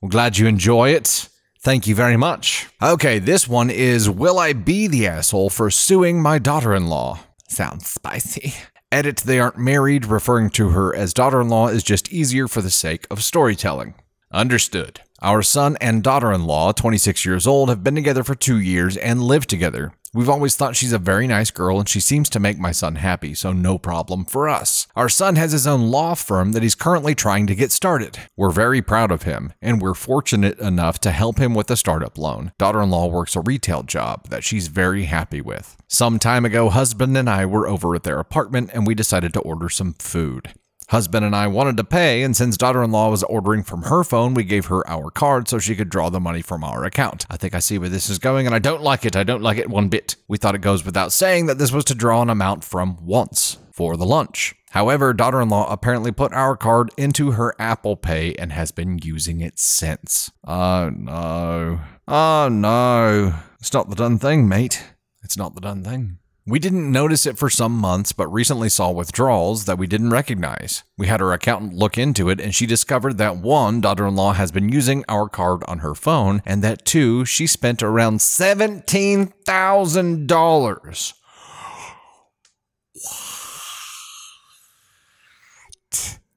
we're 0.00 0.08
glad 0.08 0.38
you 0.38 0.48
enjoy 0.48 0.90
it. 0.90 1.28
Thank 1.64 1.86
you 1.86 1.94
very 1.94 2.18
much. 2.18 2.66
Okay, 2.82 3.18
this 3.18 3.48
one 3.48 3.70
is 3.70 4.10
Will 4.10 4.38
I 4.38 4.52
be 4.52 4.86
the 4.86 5.06
asshole 5.06 5.48
for 5.48 5.70
suing 5.70 6.20
my 6.20 6.38
daughter 6.38 6.74
in 6.74 6.88
law? 6.88 7.20
Sounds 7.48 7.86
spicy. 7.88 8.52
Edit, 8.92 9.16
they 9.24 9.40
aren't 9.40 9.56
married, 9.56 10.04
referring 10.04 10.50
to 10.50 10.68
her 10.68 10.94
as 10.94 11.14
daughter 11.14 11.40
in 11.40 11.48
law 11.48 11.68
is 11.68 11.82
just 11.82 12.12
easier 12.12 12.48
for 12.48 12.60
the 12.60 12.68
sake 12.68 13.06
of 13.10 13.24
storytelling. 13.24 13.94
Understood. 14.30 15.00
Our 15.22 15.40
son 15.40 15.78
and 15.80 16.02
daughter 16.02 16.34
in 16.34 16.44
law, 16.44 16.72
26 16.72 17.24
years 17.24 17.46
old, 17.46 17.70
have 17.70 17.82
been 17.82 17.94
together 17.94 18.24
for 18.24 18.34
two 18.34 18.58
years 18.60 18.98
and 18.98 19.22
live 19.22 19.46
together. 19.46 19.94
We've 20.14 20.28
always 20.28 20.54
thought 20.54 20.76
she's 20.76 20.92
a 20.92 20.98
very 20.98 21.26
nice 21.26 21.50
girl 21.50 21.80
and 21.80 21.88
she 21.88 21.98
seems 21.98 22.30
to 22.30 22.38
make 22.38 22.56
my 22.56 22.70
son 22.70 22.94
happy, 22.94 23.34
so 23.34 23.52
no 23.52 23.78
problem 23.78 24.24
for 24.24 24.48
us. 24.48 24.86
Our 24.94 25.08
son 25.08 25.34
has 25.34 25.50
his 25.50 25.66
own 25.66 25.90
law 25.90 26.14
firm 26.14 26.52
that 26.52 26.62
he's 26.62 26.76
currently 26.76 27.16
trying 27.16 27.48
to 27.48 27.54
get 27.56 27.72
started. 27.72 28.20
We're 28.36 28.50
very 28.50 28.80
proud 28.80 29.10
of 29.10 29.24
him, 29.24 29.52
and 29.60 29.82
we're 29.82 29.94
fortunate 29.94 30.60
enough 30.60 31.00
to 31.00 31.10
help 31.10 31.38
him 31.38 31.52
with 31.52 31.68
a 31.68 31.76
startup 31.76 32.16
loan. 32.16 32.52
Daughter 32.58 32.80
in 32.80 32.90
law 32.90 33.08
works 33.08 33.34
a 33.34 33.40
retail 33.40 33.82
job 33.82 34.28
that 34.28 34.44
she's 34.44 34.68
very 34.68 35.06
happy 35.06 35.40
with. 35.40 35.76
Some 35.88 36.20
time 36.20 36.44
ago, 36.44 36.68
husband 36.68 37.16
and 37.16 37.28
I 37.28 37.44
were 37.44 37.66
over 37.66 37.96
at 37.96 38.04
their 38.04 38.20
apartment 38.20 38.70
and 38.72 38.86
we 38.86 38.94
decided 38.94 39.32
to 39.34 39.40
order 39.40 39.68
some 39.68 39.94
food. 39.94 40.52
Husband 40.88 41.24
and 41.24 41.34
I 41.34 41.46
wanted 41.46 41.76
to 41.78 41.84
pay, 41.84 42.22
and 42.22 42.36
since 42.36 42.56
daughter 42.56 42.82
in 42.82 42.90
law 42.90 43.10
was 43.10 43.22
ordering 43.22 43.62
from 43.62 43.82
her 43.82 44.04
phone, 44.04 44.34
we 44.34 44.44
gave 44.44 44.66
her 44.66 44.88
our 44.88 45.10
card 45.10 45.48
so 45.48 45.58
she 45.58 45.74
could 45.74 45.88
draw 45.88 46.10
the 46.10 46.20
money 46.20 46.42
from 46.42 46.62
our 46.62 46.84
account. 46.84 47.26
I 47.30 47.36
think 47.36 47.54
I 47.54 47.58
see 47.58 47.78
where 47.78 47.88
this 47.88 48.10
is 48.10 48.18
going, 48.18 48.46
and 48.46 48.54
I 48.54 48.58
don't 48.58 48.82
like 48.82 49.04
it. 49.04 49.16
I 49.16 49.24
don't 49.24 49.42
like 49.42 49.58
it 49.58 49.70
one 49.70 49.88
bit. 49.88 50.16
We 50.28 50.38
thought 50.38 50.54
it 50.54 50.60
goes 50.60 50.84
without 50.84 51.12
saying 51.12 51.46
that 51.46 51.58
this 51.58 51.72
was 51.72 51.84
to 51.86 51.94
draw 51.94 52.22
an 52.22 52.30
amount 52.30 52.64
from 52.64 53.04
once 53.04 53.58
for 53.72 53.96
the 53.96 54.06
lunch. 54.06 54.54
However, 54.70 55.12
daughter 55.12 55.40
in 55.40 55.48
law 55.48 55.70
apparently 55.72 56.12
put 56.12 56.32
our 56.32 56.56
card 56.56 56.90
into 56.96 57.32
her 57.32 57.54
Apple 57.58 57.96
Pay 57.96 58.34
and 58.34 58.52
has 58.52 58.72
been 58.72 58.98
using 58.98 59.40
it 59.40 59.58
since. 59.58 60.32
Oh 60.46 60.90
no. 60.90 61.80
Oh 62.08 62.48
no. 62.50 63.34
It's 63.60 63.72
not 63.72 63.88
the 63.88 63.96
done 63.96 64.18
thing, 64.18 64.48
mate. 64.48 64.82
It's 65.22 65.36
not 65.36 65.54
the 65.54 65.60
done 65.60 65.82
thing. 65.84 66.18
We 66.46 66.58
didn't 66.58 66.92
notice 66.92 67.24
it 67.24 67.38
for 67.38 67.48
some 67.48 67.72
months, 67.72 68.12
but 68.12 68.28
recently 68.28 68.68
saw 68.68 68.90
withdrawals 68.90 69.64
that 69.64 69.78
we 69.78 69.86
didn't 69.86 70.10
recognize. 70.10 70.84
We 70.98 71.06
had 71.06 71.22
our 71.22 71.32
accountant 71.32 71.72
look 71.72 71.96
into 71.96 72.28
it, 72.28 72.38
and 72.38 72.54
she 72.54 72.66
discovered 72.66 73.16
that 73.16 73.38
one, 73.38 73.80
daughter 73.80 74.06
in 74.06 74.14
law 74.14 74.34
has 74.34 74.52
been 74.52 74.68
using 74.68 75.06
our 75.08 75.30
card 75.30 75.64
on 75.66 75.78
her 75.78 75.94
phone, 75.94 76.42
and 76.44 76.62
that 76.62 76.84
two, 76.84 77.24
she 77.24 77.46
spent 77.46 77.82
around 77.82 78.18
$17,000. 78.18 81.12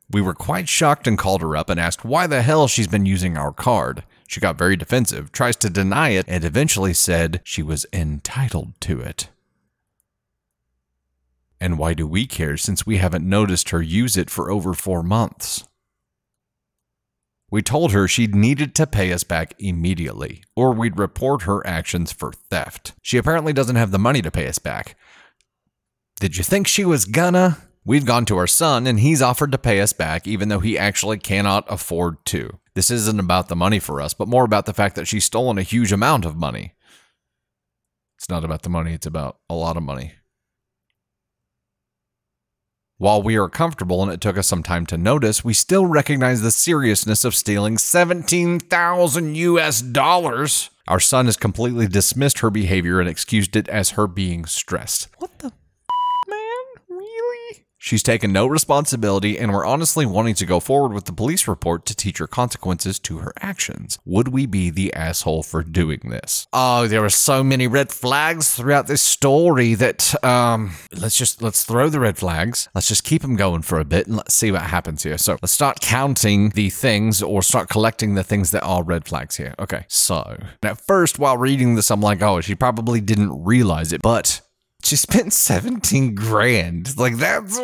We 0.10 0.22
were 0.22 0.34
quite 0.34 0.70
shocked 0.70 1.06
and 1.06 1.18
called 1.18 1.42
her 1.42 1.58
up 1.58 1.70
and 1.70 1.78
asked 1.78 2.06
why 2.06 2.28
the 2.28 2.44
hell 2.44 2.70
she's 2.70 2.88
been 2.88 3.06
using 3.06 3.36
our 3.36 3.52
card. 3.52 4.06
She 4.26 4.40
got 4.40 4.58
very 4.58 4.78
defensive, 4.78 5.34
tries 5.34 5.58
to 5.58 5.70
deny 5.70 6.12
it, 6.12 6.24
and 6.30 6.46
eventually 6.46 6.94
said 6.94 7.42
she 7.44 7.62
was 7.62 7.86
entitled 7.92 8.80
to 8.80 9.02
it. 9.02 9.28
And 11.60 11.78
why 11.80 11.94
do 11.94 12.06
we 12.06 12.28
care 12.28 12.58
since 12.58 12.86
we 12.86 12.98
haven't 12.98 13.28
noticed 13.28 13.70
her 13.70 13.82
use 13.82 14.16
it 14.16 14.30
for 14.30 14.52
over 14.52 14.74
four 14.74 15.02
months? 15.02 15.68
We 17.50 17.62
told 17.62 17.94
her 17.94 18.08
she 18.08 18.28
needed 18.28 18.76
to 18.76 18.86
pay 18.86 19.14
us 19.14 19.24
back 19.24 19.54
immediately, 19.58 20.44
or 20.56 20.74
we'd 20.74 21.00
report 21.00 21.44
her 21.44 21.66
actions 21.66 22.12
for 22.12 22.34
theft. 22.34 22.94
She 23.02 23.18
apparently 23.18 23.54
doesn't 23.54 23.78
have 23.78 23.92
the 23.92 23.98
money 23.98 24.22
to 24.22 24.32
pay 24.32 24.48
us 24.48 24.60
back. 24.60 24.98
Did 26.20 26.36
you 26.38 26.44
think 26.44 26.68
she 26.68 26.84
was 26.84 27.06
gonna? 27.06 27.58
We've 27.86 28.06
gone 28.06 28.26
to 28.26 28.38
our 28.38 28.48
son, 28.48 28.86
and 28.86 29.00
he's 29.00 29.22
offered 29.22 29.54
to 29.54 29.58
pay 29.58 29.80
us 29.80 29.94
back, 29.94 30.28
even 30.28 30.50
though 30.50 30.60
he 30.60 30.78
actually 30.78 31.20
cannot 31.20 31.66
afford 31.72 32.26
to. 32.26 32.60
This 32.76 32.92
isn't 32.92 33.20
about 33.20 33.48
the 33.48 33.56
money 33.56 33.80
for 33.80 34.02
us, 34.02 34.14
but 34.14 34.28
more 34.28 34.44
about 34.44 34.66
the 34.66 34.74
fact 34.74 34.96
that 34.96 35.08
she's 35.08 35.24
stolen 35.24 35.58
a 35.58 35.64
huge 35.64 35.94
amount 35.94 36.26
of 36.26 36.36
money. 36.36 36.74
It's 38.18 38.30
not 38.30 38.44
about 38.44 38.64
the 38.64 38.70
money, 38.70 38.94
it's 38.94 39.08
about 39.08 39.38
a 39.50 39.56
lot 39.56 39.78
of 39.78 39.84
money. 39.84 40.14
While 43.00 43.22
we 43.22 43.38
are 43.38 43.48
comfortable 43.48 44.02
and 44.02 44.12
it 44.12 44.20
took 44.22 44.40
us 44.40 44.48
some 44.48 44.64
time 44.64 44.88
to 44.88 44.98
notice, 44.98 45.44
we 45.44 45.54
still 45.54 45.86
recognize 45.86 46.42
the 46.42 46.50
seriousness 46.50 47.24
of 47.24 47.36
stealing 47.36 47.78
17,000 47.78 49.36
US 49.38 49.82
dollars. 49.84 50.72
Our 50.88 51.00
son 51.00 51.28
has 51.28 51.38
completely 51.38 51.88
dismissed 51.88 52.40
her 52.40 52.50
behavior 52.50 53.00
and 53.00 53.08
excused 53.08 53.56
it 53.56 53.68
as 53.68 53.92
her 53.92 54.08
being 54.08 54.46
stressed. 54.46 55.10
What 55.20 55.38
the? 55.38 55.54
She's 57.88 58.04
taken 58.04 58.34
no 58.34 58.48
responsibility, 58.48 59.40
and 59.40 59.54
we're 59.54 59.66
honestly 59.66 60.06
wanting 60.06 60.36
to 60.36 60.46
go 60.46 60.60
forward 60.60 60.92
with 60.92 61.06
the 61.06 61.14
police 61.14 61.48
report 61.48 61.86
to 61.86 61.96
teach 61.96 62.18
her 62.18 62.28
consequences 62.28 63.00
to 63.00 63.20
her 63.20 63.32
actions. 63.40 63.98
Would 64.04 64.28
we 64.28 64.46
be 64.46 64.70
the 64.70 64.94
asshole 64.94 65.44
for 65.44 65.64
doing 65.64 66.02
this? 66.04 66.48
Oh, 66.52 66.88
there 66.88 67.06
are 67.06 67.10
so 67.10 67.46
many 67.46 67.66
red 67.66 67.94
flags 67.94 68.54
throughout 68.54 68.88
this 68.88 69.02
story 69.02 69.74
that 69.76 70.22
um, 70.22 70.72
let's 70.92 71.18
just 71.18 71.42
let's 71.42 71.64
throw 71.64 71.88
the 71.88 72.02
red 72.02 72.18
flags. 72.18 72.68
Let's 72.76 72.90
just 72.90 73.06
keep 73.06 73.22
them 73.22 73.38
going 73.38 73.62
for 73.62 73.80
a 73.80 73.86
bit 73.86 74.06
and 74.08 74.18
let's 74.18 74.34
see 74.34 74.52
what 74.52 74.64
happens 74.64 75.04
here. 75.04 75.18
So 75.18 75.38
let's 75.42 75.54
start 75.54 75.80
counting 75.80 76.50
the 76.50 76.70
things 76.70 77.24
or 77.24 77.42
start 77.42 77.70
collecting 77.70 78.16
the 78.16 78.24
things 78.24 78.52
that 78.52 78.64
are 78.64 78.84
red 78.84 79.08
flags 79.08 79.38
here. 79.38 79.56
Okay, 79.60 79.86
so 79.88 80.38
at 80.62 80.86
first 80.86 81.20
while 81.20 81.38
reading 81.38 81.76
this, 81.76 81.90
I'm 81.90 82.02
like, 82.02 82.22
oh, 82.22 82.42
she 82.42 82.54
probably 82.54 83.00
didn't 83.00 83.46
realize 83.46 83.94
it, 83.94 84.02
but 84.02 84.42
she 84.84 84.96
spent 84.96 85.34
17 85.34 86.16
grand. 86.16 86.98
Like 86.98 87.18
that's 87.18 87.58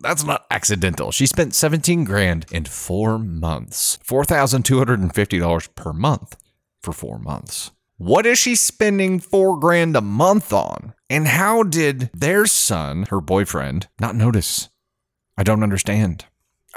that's 0.00 0.24
not 0.24 0.46
accidental. 0.50 1.12
She 1.12 1.26
spent 1.26 1.54
17 1.54 2.04
grand 2.04 2.46
in 2.50 2.64
4 2.64 3.18
months. 3.18 3.98
$4,250 4.06 5.74
per 5.74 5.92
month 5.92 6.36
for 6.82 6.92
4 6.92 7.18
months. 7.18 7.70
What 7.98 8.26
is 8.26 8.38
she 8.38 8.54
spending 8.54 9.20
4 9.20 9.58
grand 9.58 9.96
a 9.96 10.02
month 10.02 10.52
on? 10.52 10.94
And 11.08 11.28
how 11.28 11.62
did 11.62 12.10
their 12.12 12.46
son, 12.46 13.06
her 13.10 13.20
boyfriend, 13.20 13.88
not 14.00 14.14
notice? 14.14 14.68
I 15.38 15.42
don't 15.42 15.62
understand. 15.62 16.26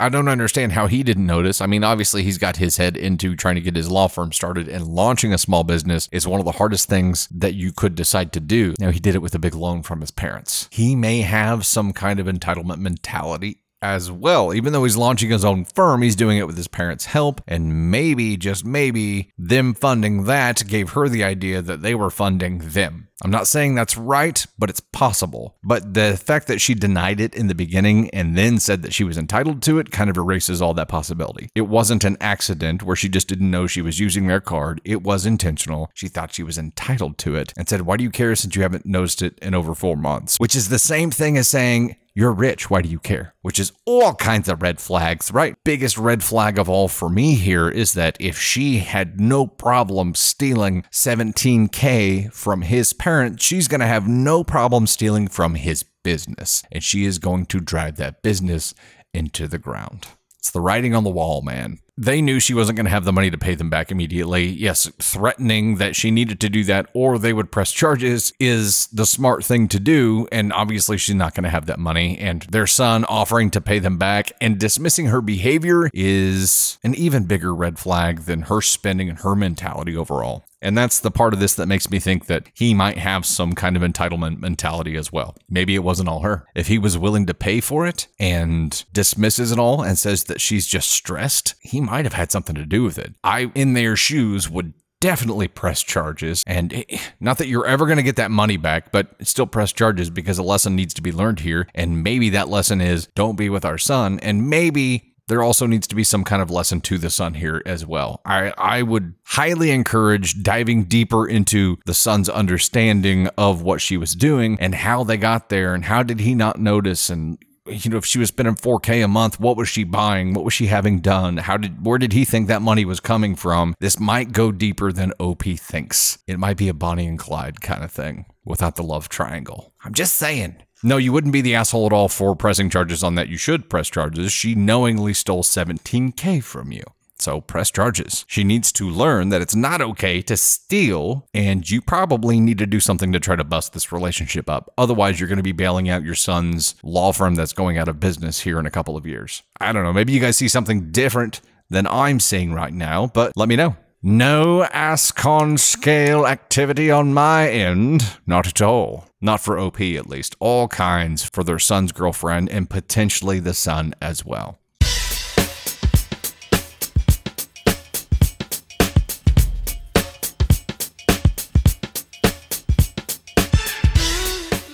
I 0.01 0.07
don't 0.07 0.29
understand 0.29 0.71
how 0.71 0.87
he 0.87 1.03
didn't 1.03 1.25
notice. 1.25 1.59
I 1.59 1.65
mean, 1.65 1.83
obviously, 1.83 2.23
he's 2.23 2.37
got 2.37 2.55
his 2.55 2.77
head 2.77 2.95
into 2.95 3.35
trying 3.35 3.55
to 3.55 3.61
get 3.61 3.75
his 3.75 3.91
law 3.91 4.07
firm 4.07 4.31
started, 4.31 4.69
and 4.69 4.87
launching 4.87 5.33
a 5.33 5.37
small 5.37 5.65
business 5.65 6.07
is 6.11 6.25
one 6.25 6.39
of 6.39 6.45
the 6.45 6.53
hardest 6.53 6.87
things 6.87 7.27
that 7.29 7.53
you 7.53 7.73
could 7.73 7.95
decide 7.95 8.31
to 8.33 8.39
do. 8.39 8.73
Now, 8.79 8.91
he 8.91 8.99
did 8.99 9.13
it 9.13 9.21
with 9.21 9.35
a 9.35 9.39
big 9.39 9.53
loan 9.53 9.83
from 9.83 9.99
his 9.99 10.11
parents. 10.11 10.69
He 10.71 10.95
may 10.95 11.21
have 11.21 11.65
some 11.65 11.91
kind 11.91 12.19
of 12.19 12.27
entitlement 12.27 12.79
mentality 12.79 13.58
as 13.81 14.11
well. 14.11 14.53
Even 14.53 14.73
though 14.73 14.83
he's 14.83 14.97
launching 14.97 15.29
his 15.29 15.45
own 15.45 15.65
firm, 15.65 16.01
he's 16.01 16.15
doing 16.15 16.37
it 16.37 16.47
with 16.47 16.57
his 16.57 16.67
parents' 16.67 17.05
help. 17.05 17.41
And 17.47 17.91
maybe, 17.91 18.37
just 18.37 18.65
maybe, 18.65 19.31
them 19.37 19.73
funding 19.73 20.23
that 20.25 20.67
gave 20.67 20.91
her 20.91 21.07
the 21.07 21.23
idea 21.23 21.61
that 21.61 21.81
they 21.81 21.95
were 21.95 22.09
funding 22.09 22.59
them. 22.59 23.09
I'm 23.21 23.31
not 23.31 23.47
saying 23.47 23.75
that's 23.75 23.97
right, 23.97 24.45
but 24.57 24.69
it's 24.69 24.79
possible. 24.79 25.57
But 25.61 25.93
the 25.93 26.15
fact 26.15 26.47
that 26.47 26.61
she 26.61 26.73
denied 26.73 27.19
it 27.19 27.35
in 27.35 27.47
the 27.47 27.55
beginning 27.55 28.09
and 28.11 28.37
then 28.37 28.59
said 28.59 28.81
that 28.83 28.93
she 28.93 29.03
was 29.03 29.17
entitled 29.17 29.61
to 29.63 29.77
it 29.77 29.91
kind 29.91 30.09
of 30.09 30.15
erases 30.15 30.61
all 30.61 30.73
that 30.75 30.87
possibility. 30.87 31.49
It 31.53 31.63
wasn't 31.63 32.05
an 32.05 32.15
accident 32.21 32.81
where 32.81 32.95
she 32.95 33.09
just 33.09 33.27
didn't 33.27 33.51
know 33.51 33.67
she 33.67 33.81
was 33.81 33.99
using 33.99 34.27
their 34.27 34.39
card. 34.39 34.79
It 34.85 35.03
was 35.03 35.25
intentional. 35.25 35.91
She 35.93 36.07
thought 36.07 36.33
she 36.33 36.43
was 36.43 36.57
entitled 36.57 37.17
to 37.19 37.35
it 37.35 37.53
and 37.57 37.67
said, 37.67 37.81
Why 37.81 37.97
do 37.97 38.05
you 38.05 38.09
care 38.09 38.35
since 38.37 38.55
you 38.55 38.61
haven't 38.61 38.85
noticed 38.85 39.21
it 39.21 39.37
in 39.39 39.53
over 39.53 39.75
four 39.75 39.97
months? 39.97 40.37
Which 40.39 40.55
is 40.55 40.69
the 40.69 40.79
same 40.79 41.11
thing 41.11 41.37
as 41.37 41.49
saying, 41.49 41.97
you're 42.19 42.33
rich. 42.33 42.69
Why 42.69 42.81
do 42.81 42.89
you 42.89 42.99
care? 42.99 43.33
Which 43.43 43.61
is 43.61 43.71
all 43.85 44.13
kinds 44.13 44.49
of 44.49 44.61
red 44.61 44.81
flags, 44.81 45.31
right? 45.31 45.55
Biggest 45.63 45.97
red 45.97 46.21
flag 46.21 46.59
of 46.59 46.67
all 46.67 46.89
for 46.89 47.09
me 47.09 47.35
here 47.35 47.69
is 47.69 47.93
that 47.93 48.17
if 48.19 48.37
she 48.37 48.79
had 48.79 49.21
no 49.21 49.47
problem 49.47 50.13
stealing 50.15 50.83
17K 50.91 52.33
from 52.33 52.63
his 52.63 52.91
parent, 52.91 53.41
she's 53.41 53.69
going 53.69 53.79
to 53.79 53.87
have 53.87 54.05
no 54.05 54.43
problem 54.43 54.85
stealing 54.85 55.29
from 55.29 55.55
his 55.55 55.83
business. 56.03 56.61
And 56.73 56.83
she 56.83 57.05
is 57.05 57.19
going 57.19 57.45
to 57.45 57.61
drive 57.61 57.95
that 57.95 58.21
business 58.21 58.75
into 59.13 59.47
the 59.47 59.57
ground. 59.57 60.07
It's 60.37 60.51
the 60.51 60.59
writing 60.59 60.93
on 60.93 61.05
the 61.05 61.09
wall, 61.09 61.41
man. 61.41 61.79
They 62.01 62.21
knew 62.21 62.39
she 62.39 62.53
wasn't 62.53 62.77
going 62.77 62.85
to 62.85 62.91
have 62.91 63.03
the 63.03 63.11
money 63.11 63.29
to 63.29 63.37
pay 63.37 63.55
them 63.55 63.69
back 63.69 63.91
immediately. 63.91 64.45
Yes, 64.45 64.89
threatening 64.99 65.75
that 65.79 65.97
she 65.97 66.11
needed 66.11 66.39
to 66.39 66.47
do 66.47 66.63
that 66.63 66.85
or 66.93 67.19
they 67.19 67.33
would 67.33 67.51
press 67.51 67.73
charges 67.73 68.31
is 68.39 68.87
the 68.87 69.05
smart 69.05 69.43
thing 69.43 69.67
to 69.67 69.81
do. 69.81 70.25
And 70.31 70.53
obviously, 70.53 70.97
she's 70.97 71.15
not 71.15 71.35
going 71.35 71.43
to 71.43 71.49
have 71.49 71.65
that 71.65 71.77
money. 71.77 72.17
And 72.17 72.43
their 72.43 72.67
son 72.67 73.03
offering 73.03 73.51
to 73.51 73.59
pay 73.59 73.79
them 73.79 73.97
back 73.97 74.31
and 74.39 74.57
dismissing 74.57 75.07
her 75.07 75.19
behavior 75.19 75.89
is 75.93 76.77
an 76.85 76.95
even 76.95 77.25
bigger 77.25 77.53
red 77.53 77.77
flag 77.77 78.21
than 78.21 78.43
her 78.43 78.61
spending 78.61 79.09
and 79.09 79.19
her 79.19 79.35
mentality 79.35 79.97
overall. 79.97 80.45
And 80.61 80.77
that's 80.77 80.99
the 80.99 81.11
part 81.11 81.33
of 81.33 81.39
this 81.39 81.55
that 81.55 81.67
makes 81.67 81.89
me 81.89 81.99
think 81.99 82.25
that 82.25 82.47
he 82.53 82.73
might 82.73 82.97
have 82.97 83.25
some 83.25 83.53
kind 83.53 83.75
of 83.77 83.83
entitlement 83.83 84.39
mentality 84.39 84.95
as 84.95 85.11
well. 85.11 85.35
Maybe 85.49 85.75
it 85.75 85.83
wasn't 85.83 86.09
all 86.09 86.21
her. 86.21 86.45
If 86.55 86.67
he 86.67 86.77
was 86.77 86.97
willing 86.97 87.25
to 87.27 87.33
pay 87.33 87.61
for 87.61 87.87
it 87.87 88.07
and 88.19 88.83
dismisses 88.93 89.51
it 89.51 89.59
all 89.59 89.81
and 89.81 89.97
says 89.97 90.25
that 90.25 90.41
she's 90.41 90.67
just 90.67 90.91
stressed, 90.91 91.55
he 91.61 91.79
might 91.79 92.05
have 92.05 92.13
had 92.13 92.31
something 92.31 92.55
to 92.55 92.65
do 92.65 92.83
with 92.83 92.97
it. 92.97 93.13
I, 93.23 93.51
in 93.55 93.73
their 93.73 93.95
shoes, 93.95 94.49
would 94.49 94.73
definitely 94.99 95.47
press 95.47 95.81
charges. 95.81 96.43
And 96.45 96.73
it, 96.73 96.99
not 97.19 97.37
that 97.37 97.47
you're 97.47 97.65
ever 97.65 97.85
going 97.85 97.97
to 97.97 98.03
get 98.03 98.17
that 98.17 98.31
money 98.31 98.57
back, 98.57 98.91
but 98.91 99.15
still 99.25 99.47
press 99.47 99.71
charges 99.71 100.09
because 100.09 100.37
a 100.37 100.43
lesson 100.43 100.75
needs 100.75 100.93
to 100.95 101.01
be 101.01 101.11
learned 101.11 101.39
here. 101.39 101.67
And 101.73 102.03
maybe 102.03 102.29
that 102.31 102.49
lesson 102.49 102.81
is 102.81 103.07
don't 103.15 103.37
be 103.37 103.49
with 103.49 103.65
our 103.65 103.77
son. 103.77 104.19
And 104.19 104.49
maybe 104.49 105.08
there 105.29 105.43
also 105.43 105.65
needs 105.65 105.87
to 105.87 105.95
be 105.95 106.03
some 106.03 106.23
kind 106.23 106.41
of 106.41 106.51
lesson 106.51 106.81
to 106.81 106.97
the 106.97 107.09
son 107.09 107.35
here 107.35 107.61
as 107.65 107.85
well. 107.85 108.21
I, 108.25 108.51
I 108.57 108.81
would 108.81 109.13
highly 109.23 109.71
encourage 109.71 110.43
diving 110.43 110.85
deeper 110.85 111.27
into 111.27 111.77
the 111.85 111.93
son's 111.93 112.27
understanding 112.27 113.29
of 113.37 113.61
what 113.61 113.79
she 113.79 113.95
was 113.95 114.13
doing 114.13 114.57
and 114.59 114.75
how 114.75 115.03
they 115.03 115.17
got 115.17 115.49
there 115.49 115.73
and 115.73 115.85
how 115.85 116.03
did 116.03 116.19
he 116.19 116.35
not 116.35 116.59
notice 116.59 117.09
and 117.09 117.37
you 117.67 117.91
know 117.91 117.97
if 117.97 118.05
she 118.05 118.17
was 118.17 118.29
spending 118.29 118.55
4k 118.55 119.03
a 119.03 119.07
month 119.07 119.39
what 119.39 119.55
was 119.55 119.69
she 119.69 119.83
buying? 119.83 120.33
What 120.33 120.43
was 120.43 120.53
she 120.53 120.67
having 120.67 120.99
done? 120.99 121.37
How 121.37 121.57
did 121.57 121.85
where 121.85 121.99
did 121.99 122.13
he 122.13 122.25
think 122.25 122.47
that 122.47 122.61
money 122.61 122.83
was 122.83 122.99
coming 122.99 123.35
from? 123.35 123.75
This 123.79 123.99
might 123.99 124.31
go 124.31 124.51
deeper 124.51 124.91
than 124.91 125.13
op 125.19 125.43
thinks. 125.43 126.17
It 126.27 126.39
might 126.39 126.57
be 126.57 126.67
a 126.67 126.73
bonnie 126.73 127.07
and 127.07 127.19
clyde 127.19 127.61
kind 127.61 127.83
of 127.83 127.91
thing 127.91 128.25
without 128.43 128.75
the 128.75 128.83
love 128.83 129.09
triangle. 129.09 129.73
I'm 129.83 129.93
just 129.93 130.15
saying 130.15 130.63
no, 130.83 130.97
you 130.97 131.11
wouldn't 131.11 131.33
be 131.33 131.41
the 131.41 131.55
asshole 131.55 131.85
at 131.85 131.93
all 131.93 132.07
for 132.09 132.35
pressing 132.35 132.69
charges 132.69 133.03
on 133.03 133.15
that. 133.15 133.27
You 133.27 133.37
should 133.37 133.69
press 133.69 133.89
charges. 133.89 134.31
She 134.31 134.55
knowingly 134.55 135.13
stole 135.13 135.43
17K 135.43 136.43
from 136.43 136.71
you. 136.71 136.83
So 137.19 137.41
press 137.41 137.69
charges. 137.69 138.23
She 138.29 138.45
needs 138.45 138.71
to 138.73 138.89
learn 138.89 139.27
that 139.29 139.41
it's 139.41 139.55
not 139.55 139.81
okay 139.81 140.21
to 140.21 140.37
steal, 140.37 141.27
and 141.33 141.69
you 141.69 141.81
probably 141.81 142.39
need 142.39 142.57
to 142.59 142.65
do 142.65 142.79
something 142.79 143.11
to 143.11 143.19
try 143.19 143.35
to 143.35 143.43
bust 143.43 143.73
this 143.73 143.91
relationship 143.91 144.49
up. 144.49 144.71
Otherwise, 144.77 145.19
you're 145.19 145.27
going 145.27 145.35
to 145.37 145.43
be 145.43 145.51
bailing 145.51 145.89
out 145.89 146.03
your 146.03 146.15
son's 146.15 146.75
law 146.81 147.11
firm 147.11 147.35
that's 147.35 147.51
going 147.51 147.77
out 147.77 147.89
of 147.89 147.99
business 147.99 148.39
here 148.39 148.57
in 148.57 148.65
a 148.65 148.71
couple 148.71 148.95
of 148.95 149.05
years. 149.05 149.43
I 149.59 149.73
don't 149.73 149.83
know. 149.83 149.91
Maybe 149.91 150.13
you 150.13 150.21
guys 150.21 150.37
see 150.37 150.47
something 150.47 150.91
different 150.91 151.41
than 151.69 151.87
I'm 151.87 152.21
seeing 152.21 152.53
right 152.53 152.73
now, 152.73 153.07
but 153.07 153.33
let 153.35 153.49
me 153.49 153.57
know. 153.57 153.75
No 154.01 154.65
ASCON 154.73 155.59
scale 155.59 156.25
activity 156.25 156.89
on 156.89 157.13
my 157.13 157.49
end. 157.49 158.17
Not 158.25 158.47
at 158.47 158.61
all. 158.61 159.08
Not 159.21 159.41
for 159.41 159.59
OP, 159.59 159.81
at 159.81 160.07
least. 160.07 160.35
All 160.39 160.67
kinds 160.69 161.23
for 161.23 161.43
their 161.43 161.59
son's 161.59 161.91
girlfriend 161.91 162.49
and 162.49 162.69
potentially 162.69 163.39
the 163.39 163.53
son 163.53 163.93
as 164.01 164.23
well. 164.23 164.59